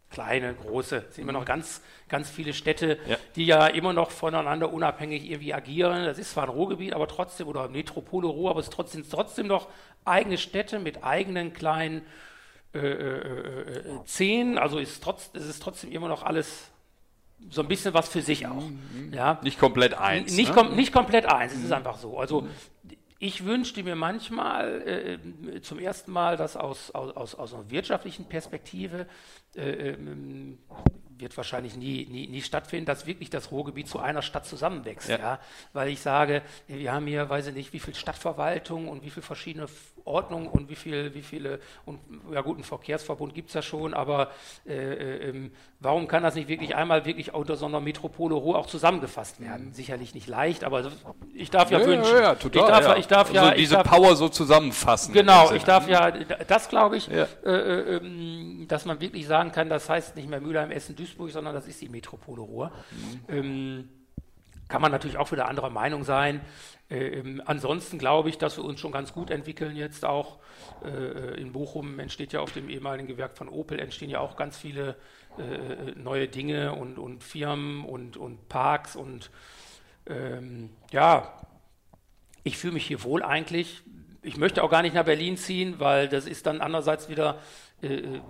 kleine, 0.09 0.55
große, 0.55 1.05
sind 1.11 1.21
immer 1.21 1.31
noch 1.31 1.45
ganz, 1.45 1.83
ganz 2.09 2.27
viele 2.27 2.53
Städte, 2.55 2.97
Ja. 3.07 3.17
die 3.35 3.45
ja 3.45 3.67
immer 3.67 3.93
noch 3.93 4.09
voneinander 4.09 4.73
unabhängig 4.73 5.29
irgendwie 5.29 5.53
agieren. 5.53 6.05
Das 6.05 6.17
ist 6.17 6.31
zwar 6.31 6.45
ein 6.45 6.49
Ruhrgebiet, 6.49 6.93
aber 6.93 7.07
trotzdem, 7.07 7.47
oder 7.47 7.69
Metropole 7.69 8.25
Ruhr, 8.25 8.49
aber 8.49 8.61
es 8.61 8.71
trotzdem, 8.71 9.07
trotzdem 9.07 9.45
noch 9.45 9.67
eigene 10.05 10.39
Städte 10.39 10.79
mit 10.79 11.03
eigenen 11.03 11.53
kleinen 11.53 12.01
äh, 12.73 12.79
äh, 12.79 12.79
äh, 12.81 13.99
Szenen, 14.07 14.57
also 14.57 14.79
ist 14.79 15.03
trotz, 15.03 15.29
es 15.35 15.45
ist 15.45 15.61
trotzdem 15.61 15.91
immer 15.91 16.07
noch 16.07 16.23
alles 16.23 16.71
so 17.51 17.61
ein 17.61 17.67
bisschen 17.67 17.93
was 17.93 18.09
für 18.09 18.23
sich 18.23 18.47
auch. 18.47 18.63
Ja. 19.11 19.39
Nicht 19.43 19.59
komplett 19.59 19.93
eins. 19.93 20.35
Nicht, 20.35 20.55
ne? 20.55 20.63
kom 20.63 20.75
nicht 20.75 20.91
komplett 20.91 21.27
eins, 21.27 21.53
es 21.53 21.63
ist 21.63 21.71
einfach 21.71 21.99
so. 21.99 22.17
Also 22.17 22.47
ich 23.19 23.45
wünschte 23.45 23.83
mir 23.83 23.95
manchmal 23.95 25.19
äh, 25.55 25.61
zum 25.61 25.79
ersten 25.79 26.11
Mal, 26.11 26.37
dass 26.37 26.55
aus, 26.55 26.91
aus, 26.91 27.15
aus, 27.15 27.35
aus 27.35 27.53
einer 27.53 27.69
wirtschaftlichen 27.71 28.25
Perspektive 28.25 29.07
äh, 29.55 29.91
ähm, 29.91 30.59
wird 31.19 31.35
wahrscheinlich 31.37 31.75
nie, 31.75 32.05
nie, 32.09 32.27
nie 32.27 32.41
stattfinden, 32.41 32.85
dass 32.85 33.05
wirklich 33.05 33.29
das 33.29 33.51
Ruhrgebiet 33.51 33.87
zu 33.87 33.99
einer 33.99 34.21
Stadt 34.21 34.45
zusammenwächst. 34.45 35.09
Ja. 35.09 35.17
Ja. 35.17 35.39
Weil 35.73 35.89
ich 35.89 35.99
sage, 36.01 36.41
wir 36.67 36.91
haben 36.93 37.07
hier, 37.07 37.29
weiß 37.29 37.47
ich 37.47 37.53
nicht, 37.55 37.73
wie 37.73 37.79
viel 37.79 37.95
Stadtverwaltung 37.95 38.87
und 38.87 39.03
wie 39.03 39.09
viele 39.09 39.23
verschiedene 39.25 39.67
Ordnungen 40.05 40.47
und 40.47 40.69
wie 40.69 40.75
viel, 40.75 41.13
wie 41.13 41.21
viele, 41.21 41.59
und 41.85 41.99
ja 42.31 42.41
gut, 42.41 42.55
einen 42.55 42.63
Verkehrsverbund 42.63 43.33
gibt 43.33 43.49
es 43.49 43.55
ja 43.55 43.61
schon, 43.61 43.93
aber 43.93 44.31
äh, 44.65 44.73
äh, 44.73 45.29
ähm, 45.29 45.51
warum 45.79 46.07
kann 46.07 46.23
das 46.23 46.35
nicht 46.35 46.47
wirklich 46.47 46.75
einmal 46.75 47.05
wirklich 47.05 47.33
unter 47.33 47.55
so 47.57 47.65
einer 47.65 47.81
Metropole 47.81 48.35
Ruhr 48.35 48.57
auch 48.57 48.67
zusammengefasst 48.67 49.41
werden? 49.41 49.73
Sicherlich 49.73 50.13
nicht 50.15 50.27
leicht, 50.27 50.63
aber 50.63 50.91
ich 51.33 51.49
darf 51.49 51.71
ja, 51.71 51.77
Mhm. 51.79 51.83
ja, 51.83 51.89
wünschen. 51.89 52.15
ja, 52.15 52.21
ja, 52.21 52.35
total. 52.35 52.63
ich 52.63 52.67
darf 52.67 52.83
ja, 52.83 52.91
ja. 52.93 52.97
ich 52.97 53.07
darf 53.07 53.33
ja, 53.33 53.41
also 53.41 53.51
ich 53.53 53.59
diese 53.59 53.75
darf, 53.75 53.87
Power 53.89 54.15
so 54.15 54.29
zusammenfassen. 54.29 55.13
Genau, 55.13 55.51
ich 55.51 55.63
darf 55.63 55.87
ja, 55.89 56.11
das 56.11 56.69
glaube 56.69 56.97
ich, 56.97 57.07
Ja. 57.07 57.27
äh, 57.45 57.49
äh, 57.49 57.95
ähm, 57.97 58.65
dass 58.67 58.85
man 58.85 58.99
wirklich 59.01 59.27
sagen 59.27 59.51
kann, 59.51 59.69
das 59.69 59.89
heißt 59.89 60.15
nicht 60.15 60.29
mehr 60.29 60.39
Mülheim, 60.41 60.71
Essen, 60.71 60.95
Duisburg, 60.95 61.06
sondern 61.15 61.53
das 61.53 61.67
ist 61.67 61.81
die 61.81 61.89
Metropole 61.89 62.41
Ruhr. 62.41 62.71
Ähm, 63.27 63.89
kann 64.67 64.81
man 64.81 64.91
natürlich 64.91 65.17
auch 65.17 65.31
wieder 65.31 65.47
anderer 65.47 65.69
Meinung 65.69 66.03
sein. 66.03 66.41
Äh, 66.89 67.19
ähm, 67.19 67.41
ansonsten 67.45 67.97
glaube 67.97 68.29
ich, 68.29 68.37
dass 68.37 68.57
wir 68.57 68.65
uns 68.65 68.79
schon 68.79 68.91
ganz 68.91 69.13
gut 69.13 69.29
entwickeln 69.29 69.75
jetzt 69.75 70.05
auch. 70.05 70.39
Äh, 70.83 71.39
in 71.39 71.53
Bochum 71.53 71.99
entsteht 71.99 72.33
ja 72.33 72.41
auf 72.41 72.51
dem 72.51 72.69
ehemaligen 72.69 73.07
Gewerk 73.07 73.37
von 73.37 73.49
Opel 73.49 73.79
entstehen 73.79 74.09
ja 74.09 74.19
auch 74.19 74.35
ganz 74.35 74.57
viele 74.57 74.95
äh, 75.37 75.91
neue 75.95 76.27
Dinge 76.27 76.73
und, 76.73 76.97
und 76.97 77.23
Firmen 77.23 77.85
und, 77.85 78.17
und 78.17 78.49
Parks 78.49 78.95
und 78.95 79.29
ähm, 80.07 80.69
ja, 80.91 81.33
ich 82.43 82.57
fühle 82.57 82.73
mich 82.73 82.85
hier 82.85 83.03
wohl 83.03 83.23
eigentlich. 83.23 83.83
Ich 84.21 84.37
möchte 84.37 84.63
auch 84.63 84.71
gar 84.71 84.81
nicht 84.81 84.95
nach 84.95 85.05
Berlin 85.05 85.37
ziehen, 85.37 85.75
weil 85.79 86.07
das 86.07 86.25
ist 86.25 86.45
dann 86.45 86.61
andererseits 86.61 87.09
wieder 87.09 87.39
äh, 87.81 87.87
äh, 87.87 88.21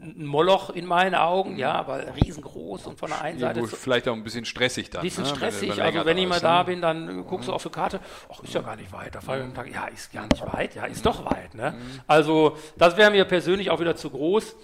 ein 0.00 0.26
Moloch 0.26 0.70
in 0.70 0.86
meinen 0.86 1.14
Augen, 1.14 1.56
ja, 1.56 1.86
weil 1.86 2.08
riesengroß 2.10 2.86
und 2.86 2.98
von 2.98 3.10
der 3.10 3.20
einen 3.20 3.38
Seite 3.38 3.60
Irgendwo 3.60 3.76
vielleicht 3.76 4.08
auch 4.08 4.14
ein 4.14 4.24
bisschen 4.24 4.44
stressig 4.44 4.90
dann. 4.90 5.00
ein 5.00 5.04
bisschen 5.04 5.24
ne? 5.24 5.30
Stressig. 5.30 5.76
wenn 5.76 5.80
also 5.80 6.04
wenn 6.04 6.18
ich 6.18 6.28
mal 6.28 6.40
da 6.40 6.58
ne? 6.58 6.64
bin, 6.64 6.80
dann 6.80 7.20
äh, 7.20 7.22
guckst 7.22 7.48
du 7.48 7.52
auf 7.52 7.62
die 7.62 7.70
Karte, 7.70 8.00
ach, 8.32 8.42
ist 8.42 8.54
ja 8.54 8.60
gar 8.60 8.76
nicht 8.76 8.92
weit. 8.92 9.14
Da 9.14 9.20
fahre 9.20 9.38
ich 9.38 9.44
am 9.44 9.54
Tag, 9.54 9.72
ja, 9.72 9.86
ist 9.86 10.12
gar 10.12 10.26
nicht 10.26 10.42
weit, 10.52 10.74
ja, 10.74 10.84
ist 10.86 11.04
doch 11.04 11.24
weit. 11.24 11.54
Ne? 11.54 11.74
Also 12.06 12.56
das 12.76 12.96
wäre 12.96 13.10
mir 13.10 13.24
persönlich 13.24 13.70
auch 13.70 13.80
wieder 13.80 13.96
zu 13.96 14.10
groß. 14.10 14.56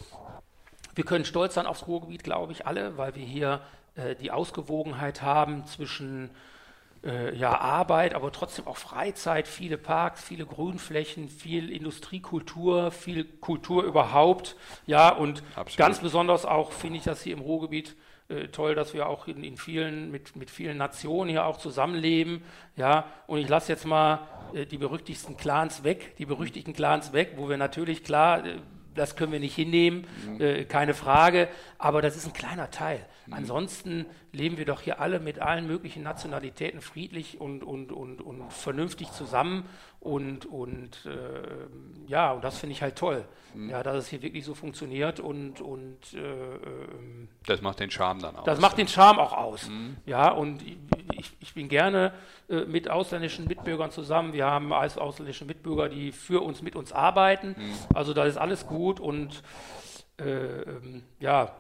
Wir 0.95 1.05
können 1.05 1.25
stolz 1.25 1.55
sein 1.55 1.67
aufs 1.67 1.87
Ruhrgebiet, 1.87 2.25
glaube 2.25 2.53
ich, 2.53 2.67
alle, 2.67 2.97
weil 2.99 3.15
wir 3.15 3.25
hier 3.25 3.61
äh, 3.95 4.15
die 4.17 4.31
Ausgewogenheit 4.31 5.23
haben 5.23 5.67
zwischen 5.67 6.31
äh, 7.05 7.35
ja, 7.37 7.59
Arbeit, 7.59 8.15
aber 8.15 8.33
trotzdem 8.33 8.67
auch 8.67 8.77
Freizeit, 8.77 9.49
viele 9.49 9.79
Parks, 9.79 10.23
viele 10.23 10.47
Grünflächen, 10.47 11.29
viel 11.29 11.71
Industriekultur, 11.71 12.91
viel 12.91 13.25
Kultur 13.25 13.85
überhaupt. 13.85 14.57
Ja, 14.87 15.11
und 15.11 15.43
Absolut. 15.55 15.77
ganz 15.77 16.01
besonders 16.01 16.45
auch 16.45 16.73
finde 16.73 16.99
ich 16.99 17.05
das 17.05 17.23
hier 17.23 17.35
im 17.35 17.41
Ruhrgebiet 17.41 17.97
äh, 18.29 18.49
toll, 18.49 18.75
dass 18.75 18.93
wir 18.93 19.09
auch 19.09 19.27
in, 19.27 19.43
in 19.43 19.57
vielen, 19.57 20.11
mit, 20.11 20.37
mit 20.37 20.51
vielen 20.51 20.77
Nationen 20.77 21.31
hier 21.31 21.47
auch 21.47 21.57
zusammenleben. 21.57 22.43
Ja, 22.77 23.07
und 23.27 23.39
ich 23.39 23.49
lasse 23.49 23.73
jetzt 23.73 23.87
mal 23.87 24.27
äh, 24.53 24.67
die 24.67 24.77
berüchtigsten 24.77 25.37
Clans 25.37 25.85
weg, 25.85 26.17
die 26.19 26.27
berüchtigten 26.27 26.75
Clans 26.75 27.13
weg, 27.13 27.33
wo 27.37 27.49
wir 27.49 27.57
natürlich 27.57 28.05
klar, 28.05 28.45
äh, 28.45 28.57
das 28.95 29.17
können 29.17 29.33
wir 29.33 29.41
nicht 29.41 29.55
hinnehmen, 29.55 30.07
mhm. 30.27 30.41
äh, 30.41 30.65
keine 30.65 30.93
Frage, 30.93 31.49
aber 31.79 32.03
das 32.03 32.17
ist 32.17 32.27
ein 32.27 32.33
kleiner 32.33 32.71
Teil. 32.71 33.07
Mhm. 33.27 33.33
Ansonsten 33.33 34.07
leben 34.33 34.59
wir 34.59 34.65
doch 34.65 34.81
hier 34.81 35.01
alle 35.01 35.21
mit 35.21 35.41
allen 35.41 35.67
möglichen 35.67 36.03
Nationalitäten 36.03 36.81
friedlich 36.81 37.41
und, 37.41 37.65
und, 37.65 37.93
und, 37.93 38.21
und 38.21 38.53
vernünftig 38.53 39.11
zusammen 39.13 39.65
und, 40.01 40.47
und 40.47 41.07
äh, 41.07 42.07
ja, 42.07 42.33
und 42.33 42.45
das 42.45 42.59
finde 42.59 42.73
ich 42.73 42.83
halt 42.83 42.97
toll, 42.97 43.25
mhm. 43.55 43.71
ja, 43.71 43.83
dass 43.83 43.97
es 43.97 44.09
hier 44.09 44.23
wirklich 44.23 44.45
so 44.45 44.55
funktioniert 44.55 45.21
und, 45.21 45.61
und 45.61 46.15
äh, 46.15 46.19
ähm, 46.19 47.29
das 47.47 47.63
macht 47.63 47.81
den 47.81 47.91
Charme 47.91 48.21
dann 48.21 48.37
aus. 48.37 48.45
Das 48.45 48.61
macht 48.61 48.79
den 48.79 48.89
Charme 48.89 49.19
auch 49.19 49.33
aus, 49.33 49.69
mhm. 49.69 49.97
ja, 50.07 50.31
und 50.31 50.63
ich, 51.19 51.33
ich 51.41 51.55
bin 51.55 51.69
gerne 51.69 52.13
äh, 52.49 52.65
mit 52.65 52.91
ausländischen 52.91 53.47
Mitbürgern 53.47 53.91
zusammen. 53.91 54.33
Wir 54.33 54.47
haben 54.47 54.73
als 54.73 54.99
ausländische 54.99 55.45
Mitbürger, 55.45 55.89
die 55.89 56.13
für 56.13 56.43
uns, 56.43 56.63
mit 56.63 56.77
uns 56.77 56.93
arbeiten. 56.93 57.57
Mhm. 57.59 57.75
Also 57.95 58.15
da 58.15 58.25
ist 58.25 58.37
alles 58.37 58.67
gut 58.67 59.01
und 59.01 59.43
äh, 60.21 60.63
ähm, 60.63 61.03
ja, 61.21 61.55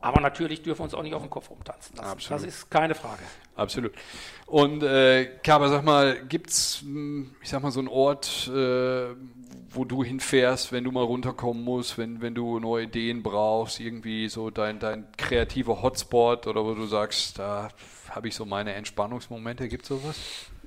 aber 0.00 0.20
natürlich 0.20 0.62
dürfen 0.62 0.80
wir 0.80 0.84
uns 0.84 0.94
auch 0.94 1.02
nicht 1.02 1.14
auf 1.14 1.22
den 1.22 1.30
Kopf 1.30 1.50
rumtanzen 1.50 1.96
lassen. 1.96 2.08
Absolut. 2.08 2.42
Das 2.42 2.48
ist 2.48 2.70
keine 2.70 2.94
Frage. 2.94 3.22
Absolut. 3.56 3.92
Und 4.46 4.82
äh, 4.84 5.26
Kaber, 5.42 5.68
sag 5.68 5.84
mal, 5.84 6.24
gibt 6.26 6.50
es, 6.50 6.82
hm, 6.82 7.34
ich 7.42 7.48
sag 7.48 7.62
mal, 7.62 7.72
so 7.72 7.80
einen 7.80 7.88
Ort, 7.88 8.48
äh, 8.48 9.08
wo 9.70 9.84
du 9.84 10.04
hinfährst, 10.04 10.70
wenn 10.70 10.84
du 10.84 10.92
mal 10.92 11.02
runterkommen 11.04 11.64
musst, 11.64 11.98
wenn, 11.98 12.22
wenn 12.22 12.34
du 12.34 12.60
neue 12.60 12.84
Ideen 12.84 13.24
brauchst, 13.24 13.80
irgendwie 13.80 14.28
so 14.28 14.50
dein, 14.50 14.78
dein 14.78 15.06
kreativer 15.16 15.82
Hotspot 15.82 16.46
oder 16.46 16.64
wo 16.64 16.74
du 16.74 16.86
sagst, 16.86 17.38
da 17.40 17.68
habe 18.08 18.28
ich 18.28 18.36
so 18.36 18.44
meine 18.44 18.74
Entspannungsmomente, 18.74 19.68
gibt 19.68 19.82
es 19.82 19.88
sowas? 19.88 20.16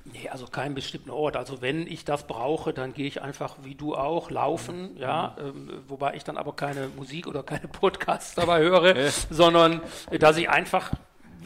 Nee, 0.04 0.28
also 0.28 0.46
keinen 0.46 0.74
bestimmten 0.74 1.10
Ort. 1.10 1.36
Also 1.36 1.62
wenn 1.62 1.86
ich 1.86 2.04
das 2.04 2.26
brauche, 2.26 2.72
dann 2.72 2.92
gehe 2.92 3.06
ich 3.06 3.22
einfach 3.22 3.56
wie 3.62 3.74
du 3.74 3.94
auch 3.94 4.30
laufen, 4.30 4.94
mhm. 4.94 4.96
ja, 4.96 5.36
ähm, 5.38 5.70
wobei 5.86 6.14
ich 6.14 6.24
dann 6.24 6.36
aber 6.36 6.54
keine 6.54 6.88
Musik 6.88 7.26
oder 7.26 7.42
keine 7.42 7.68
Podcasts 7.68 8.34
dabei 8.34 8.60
höre, 8.60 8.96
ja. 8.96 9.10
sondern 9.30 9.80
äh, 10.10 10.18
dass 10.18 10.36
ich 10.36 10.48
einfach 10.48 10.92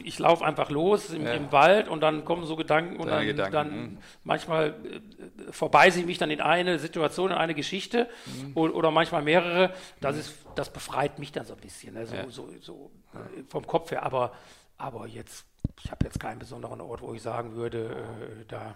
ich 0.03 0.19
laufe 0.19 0.45
einfach 0.45 0.69
los 0.69 1.09
im, 1.09 1.25
ja. 1.25 1.33
im, 1.33 1.51
Wald 1.51 1.89
und 1.89 2.01
dann 2.01 2.23
kommen 2.23 2.45
so 2.45 2.55
Gedanken 2.55 2.97
und 2.97 3.07
dann, 3.07 3.25
Gedanken. 3.25 3.53
dann 3.53 3.69
mhm. 3.69 3.97
manchmal 4.23 4.69
äh, 4.69 5.51
vorbeiße 5.51 5.99
ich 5.99 6.05
mich 6.05 6.17
dann 6.17 6.31
in 6.31 6.39
eine 6.39 6.79
Situation, 6.79 7.31
in 7.31 7.37
eine 7.37 7.53
Geschichte 7.53 8.07
mhm. 8.25 8.51
oder, 8.55 8.75
oder, 8.75 8.91
manchmal 8.91 9.21
mehrere. 9.21 9.73
Das 9.99 10.15
ist, 10.15 10.33
das 10.55 10.71
befreit 10.71 11.19
mich 11.19 11.31
dann 11.31 11.45
so 11.45 11.53
ein 11.53 11.59
bisschen, 11.59 11.93
ne? 11.93 12.05
so, 12.05 12.15
ja. 12.15 12.29
so, 12.29 12.49
so 12.61 12.91
äh, 13.13 13.43
vom 13.49 13.67
Kopf 13.67 13.91
her. 13.91 14.03
Aber, 14.03 14.31
aber 14.77 15.07
jetzt 15.07 15.45
ich 15.83 15.91
habe 15.91 16.05
jetzt 16.05 16.19
keinen 16.19 16.39
besonderen 16.39 16.81
Ort, 16.81 17.01
wo 17.01 17.13
ich 17.13 17.21
sagen 17.21 17.55
würde, 17.55 17.89
äh, 17.89 18.45
da 18.47 18.75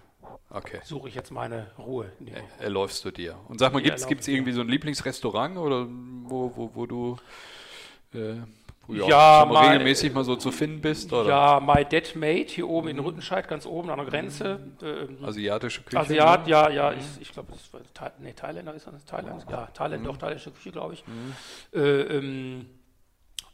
okay. 0.49 0.80
suche 0.84 1.10
ich 1.10 1.16
jetzt 1.16 1.32
meine 1.32 1.72
Ruhe. 1.78 2.12
Nee. 2.20 2.32
Erläufst 2.60 3.04
du 3.06 3.12
dir. 3.12 3.38
Und 3.47 3.60
sag 3.60 3.74
mal, 3.74 3.82
gibt 3.82 3.99
es 3.99 4.28
irgendwie 4.28 4.52
so 4.52 4.62
ein 4.62 4.68
Lieblingsrestaurant 4.68 5.58
oder 5.58 5.88
wo, 5.89 6.52
wo, 6.56 6.72
wo 6.74 6.86
du 6.86 7.18
äh, 8.14 8.36
wo 8.88 8.93
ja, 8.93 9.45
mal 9.45 9.70
regelmäßig 9.70 10.14
mal 10.14 10.24
so 10.24 10.36
zu 10.36 10.52
finden 10.52 10.82
bist? 10.82 11.14
Oder? 11.14 11.30
Ja, 11.30 11.60
My 11.60 11.86
Dead 11.86 12.16
Mate 12.16 12.54
hier 12.54 12.68
oben 12.68 12.89
in 12.89 12.99
Rüttenscheid, 12.99 13.47
ganz 13.47 13.66
oben 13.66 13.89
an 13.89 13.97
der 13.97 14.08
Grenze. 14.08 14.60
Ähm, 14.82 15.24
Asiatische 15.24 15.84
Küche? 15.84 15.99
Asiat, 15.99 16.45
ne? 16.45 16.52
ja, 16.52 16.70
ja, 16.70 16.93
ich, 16.93 17.06
ich 17.22 17.32
glaube, 17.32 17.54
Tha 17.93 18.12
nee, 18.20 18.34
Thailänder 18.34 18.74
ist 18.74 18.88
das, 18.88 19.06
Thailand, 19.06 19.45
ja, 19.49 19.68
Thailand, 19.68 20.04
mhm. 20.04 20.08
doch, 20.08 20.18
thailändische 20.18 20.52
Küche, 20.52 20.72
glaube 20.72 20.95
ich. 20.95 21.06
Mhm. 21.08 21.34
Äh, 21.74 22.02
ähm, 22.02 22.66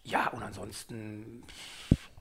ja, 0.03 0.29
und 0.29 0.41
ansonsten 0.41 1.43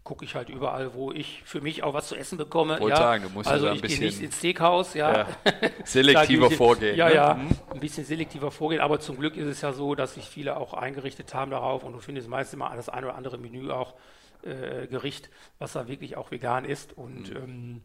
gucke 0.07 0.25
ich 0.25 0.35
halt 0.37 0.49
überall, 0.49 0.95
wo 0.95 1.13
ich 1.13 1.43
für 1.45 1.61
mich 1.61 1.83
auch 1.83 1.93
was 1.93 2.07
zu 2.09 2.17
essen 2.17 2.39
bekomme. 2.39 2.79
Ja. 2.81 2.97
Sagen, 2.97 3.25
du 3.25 3.31
musst 3.31 3.49
also 3.49 3.67
ja 3.67 3.75
ich 3.75 3.83
gehe 3.83 3.99
nicht 3.99 4.23
ins 4.23 4.39
Steakhouse, 4.39 4.95
ja. 4.95 5.19
ja. 5.19 5.27
Selektiver 5.85 6.51
vorgehen. 6.51 6.97
Ja, 6.97 7.09
ne? 7.09 7.15
ja, 7.15 7.35
mhm. 7.35 7.49
ein 7.75 7.81
bisschen 7.81 8.05
selektiver 8.05 8.51
vorgehen, 8.51 8.81
aber 8.81 9.01
zum 9.01 9.19
Glück 9.19 9.37
ist 9.37 9.47
es 9.47 9.61
ja 9.61 9.73
so, 9.73 9.95
dass 9.95 10.15
sich 10.15 10.25
viele 10.25 10.57
auch 10.57 10.73
eingerichtet 10.75 11.35
haben 11.35 11.51
darauf 11.51 11.83
und 11.83 11.93
du 11.93 11.99
findest 11.99 12.29
meist 12.29 12.55
immer 12.55 12.73
das 12.75 12.89
eine 12.89 13.09
oder 13.09 13.17
andere 13.17 13.37
Menü 13.37 13.71
auch 13.71 13.95
äh, 14.43 14.87
Gericht, 14.87 15.29
was 15.59 15.73
da 15.73 15.89
wirklich 15.89 16.17
auch 16.17 16.31
vegan 16.31 16.65
ist 16.65 16.97
und 16.97 17.31
mhm. 17.31 17.37
ähm, 17.37 17.83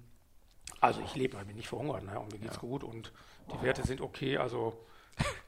also 0.80 1.02
ich 1.04 1.16
lebe, 1.16 1.38
ich 1.42 1.48
bin 1.48 1.58
nicht 1.58 1.70
verhungert 1.70 2.04
ne? 2.04 2.20
und 2.20 2.32
mir 2.32 2.40
geht's 2.40 2.56
ja. 2.56 2.62
gut 2.62 2.84
und 2.84 3.12
die 3.52 3.66
Werte 3.66 3.82
sind 3.82 4.00
okay, 4.00 4.38
also 4.38 4.86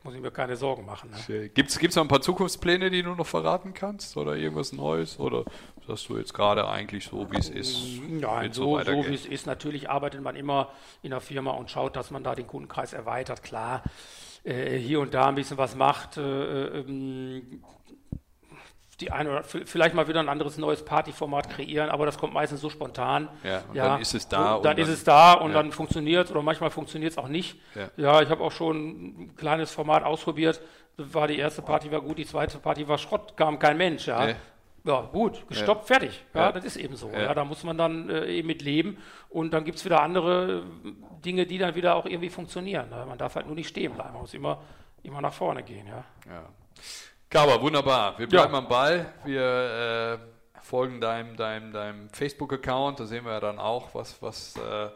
muss 0.03 0.13
ich 0.15 0.21
mir 0.21 0.31
keine 0.31 0.55
Sorgen 0.55 0.85
machen. 0.85 1.11
Ne? 1.27 1.49
Gibt 1.49 1.69
es 1.69 1.95
noch 1.95 2.03
ein 2.03 2.07
paar 2.07 2.21
Zukunftspläne, 2.21 2.89
die 2.89 3.03
du 3.03 3.15
noch 3.15 3.25
verraten 3.25 3.73
kannst? 3.73 4.17
Oder 4.17 4.35
irgendwas 4.35 4.73
Neues? 4.73 5.19
Oder 5.19 5.45
sagst 5.87 6.09
du 6.09 6.17
jetzt 6.17 6.33
gerade 6.33 6.67
eigentlich 6.67 7.05
so, 7.05 7.31
wie 7.31 7.37
es 7.37 7.49
ist? 7.49 8.01
Nein, 8.07 8.53
so, 8.53 8.79
so, 8.79 8.83
so 8.83 9.07
wie 9.07 9.13
es 9.15 9.25
ist. 9.25 9.45
Natürlich 9.45 9.89
arbeitet 9.89 10.21
man 10.21 10.35
immer 10.35 10.71
in 11.01 11.11
der 11.11 11.21
Firma 11.21 11.51
und 11.51 11.69
schaut, 11.69 11.95
dass 11.95 12.11
man 12.11 12.23
da 12.23 12.35
den 12.35 12.47
Kundenkreis 12.47 12.93
erweitert. 12.93 13.43
Klar, 13.43 13.83
äh, 14.43 14.77
hier 14.77 14.99
und 14.99 15.13
da 15.13 15.27
ein 15.27 15.35
bisschen 15.35 15.57
was 15.57 15.75
macht. 15.75 16.17
Äh, 16.17 16.79
ähm, 16.79 17.63
die 19.03 19.11
eine 19.11 19.29
oder 19.29 19.43
vielleicht 19.43 19.95
mal 19.95 20.07
wieder 20.07 20.19
ein 20.19 20.29
anderes 20.29 20.57
neues 20.57 20.83
Partyformat 20.83 21.49
kreieren, 21.49 21.89
aber 21.89 22.05
das 22.05 22.17
kommt 22.17 22.33
meistens 22.33 22.61
so 22.61 22.69
spontan. 22.69 23.27
Ja, 23.43 23.63
ja, 23.73 23.87
dann 23.89 24.01
ist 24.01 24.13
es 24.13 24.27
da. 24.27 24.55
Und 24.55 24.65
dann, 24.65 24.77
ist 24.77 24.87
es 24.87 25.03
da 25.03 25.33
und 25.33 25.51
ja. 25.51 25.57
dann 25.61 25.71
funktioniert 25.71 26.25
es 26.25 26.31
oder 26.31 26.41
manchmal 26.41 26.69
funktioniert 26.69 27.11
es 27.11 27.17
auch 27.17 27.27
nicht. 27.27 27.59
Ja, 27.75 27.89
ja 27.97 28.21
ich 28.21 28.29
habe 28.29 28.43
auch 28.43 28.51
schon 28.51 28.77
ein 28.77 29.35
kleines 29.35 29.71
Format 29.71 30.03
ausprobiert. 30.03 30.61
War 30.95 31.27
die 31.27 31.37
erste 31.37 31.61
Party 31.61 31.91
war 31.91 32.01
gut, 32.01 32.17
die 32.17 32.25
zweite 32.25 32.57
Party 32.59 32.87
war 32.87 32.97
Schrott, 32.97 33.35
kam 33.35 33.59
kein 33.59 33.77
Mensch. 33.77 34.07
Ja, 34.07 34.29
ja 34.85 35.01
gut, 35.01 35.47
gestoppt, 35.47 35.87
fertig. 35.87 36.23
Ja, 36.33 36.51
das 36.51 36.65
ist 36.65 36.77
eben 36.77 36.95
so. 36.95 37.09
Ja. 37.09 37.33
da 37.33 37.45
muss 37.45 37.63
man 37.63 37.77
dann 37.77 38.09
äh, 38.09 38.27
eben 38.27 38.47
mit 38.47 38.61
leben 38.61 38.97
und 39.29 39.53
dann 39.53 39.63
gibt 39.63 39.77
es 39.77 39.85
wieder 39.85 40.01
andere 40.01 40.63
Dinge, 41.25 41.45
die 41.45 41.57
dann 41.57 41.75
wieder 41.75 41.95
auch 41.95 42.05
irgendwie 42.05 42.29
funktionieren. 42.29 42.89
Man 42.89 43.17
darf 43.17 43.35
halt 43.35 43.47
nur 43.47 43.55
nicht 43.55 43.69
stehen 43.69 43.93
bleiben, 43.93 44.13
man 44.13 44.21
muss 44.21 44.33
immer, 44.33 44.61
immer 45.01 45.21
nach 45.21 45.33
vorne 45.33 45.63
gehen. 45.63 45.87
Ja. 45.87 46.03
Kaba, 47.33 47.59
wunderbar. 47.59 48.19
Wir 48.19 48.27
bleiben 48.27 48.53
ja. 48.53 48.59
am 48.59 48.67
Ball. 48.67 49.11
Wir 49.25 50.19
äh, 50.21 50.61
folgen 50.61 51.01
deinem, 51.01 51.35
deinem, 51.35 51.73
deinem 51.73 52.09
Facebook-Account. 52.09 52.99
Da 52.99 53.07
sehen 53.07 53.25
wir 53.25 53.31
ja 53.31 53.39
dann 53.39 53.57
auch, 53.57 53.95
was, 53.95 54.21
was 54.21 54.55
äh, 54.55 54.89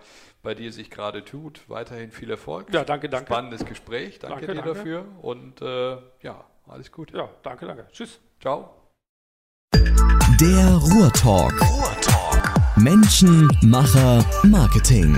bei 0.44 0.54
dir 0.54 0.72
sich 0.72 0.92
gerade 0.92 1.26
tut. 1.26 1.62
Weiterhin 1.68 2.12
viel 2.12 2.30
Erfolg. 2.30 2.72
Ja, 2.72 2.84
danke, 2.84 3.10
danke. 3.10 3.26
Spannendes 3.26 3.66
Gespräch. 3.66 4.20
Danke, 4.20 4.46
danke 4.46 4.54
dir 4.54 4.62
danke. 4.62 4.74
dafür. 4.76 5.06
Und 5.24 5.64
äh, 5.64 5.98
ja, 6.22 6.44
alles 6.68 6.92
gut. 6.92 7.12
Ja, 7.12 7.28
danke, 7.42 7.66
danke. 7.66 7.88
Tschüss. 7.92 8.20
Ciao. 8.40 8.70
Der 10.40 10.76
Ruhrtalk. 10.76 11.60
Ruhrtalk. 11.60 12.78
Menschen, 12.78 13.50
Macher, 13.64 14.24
Marketing. 14.44 15.16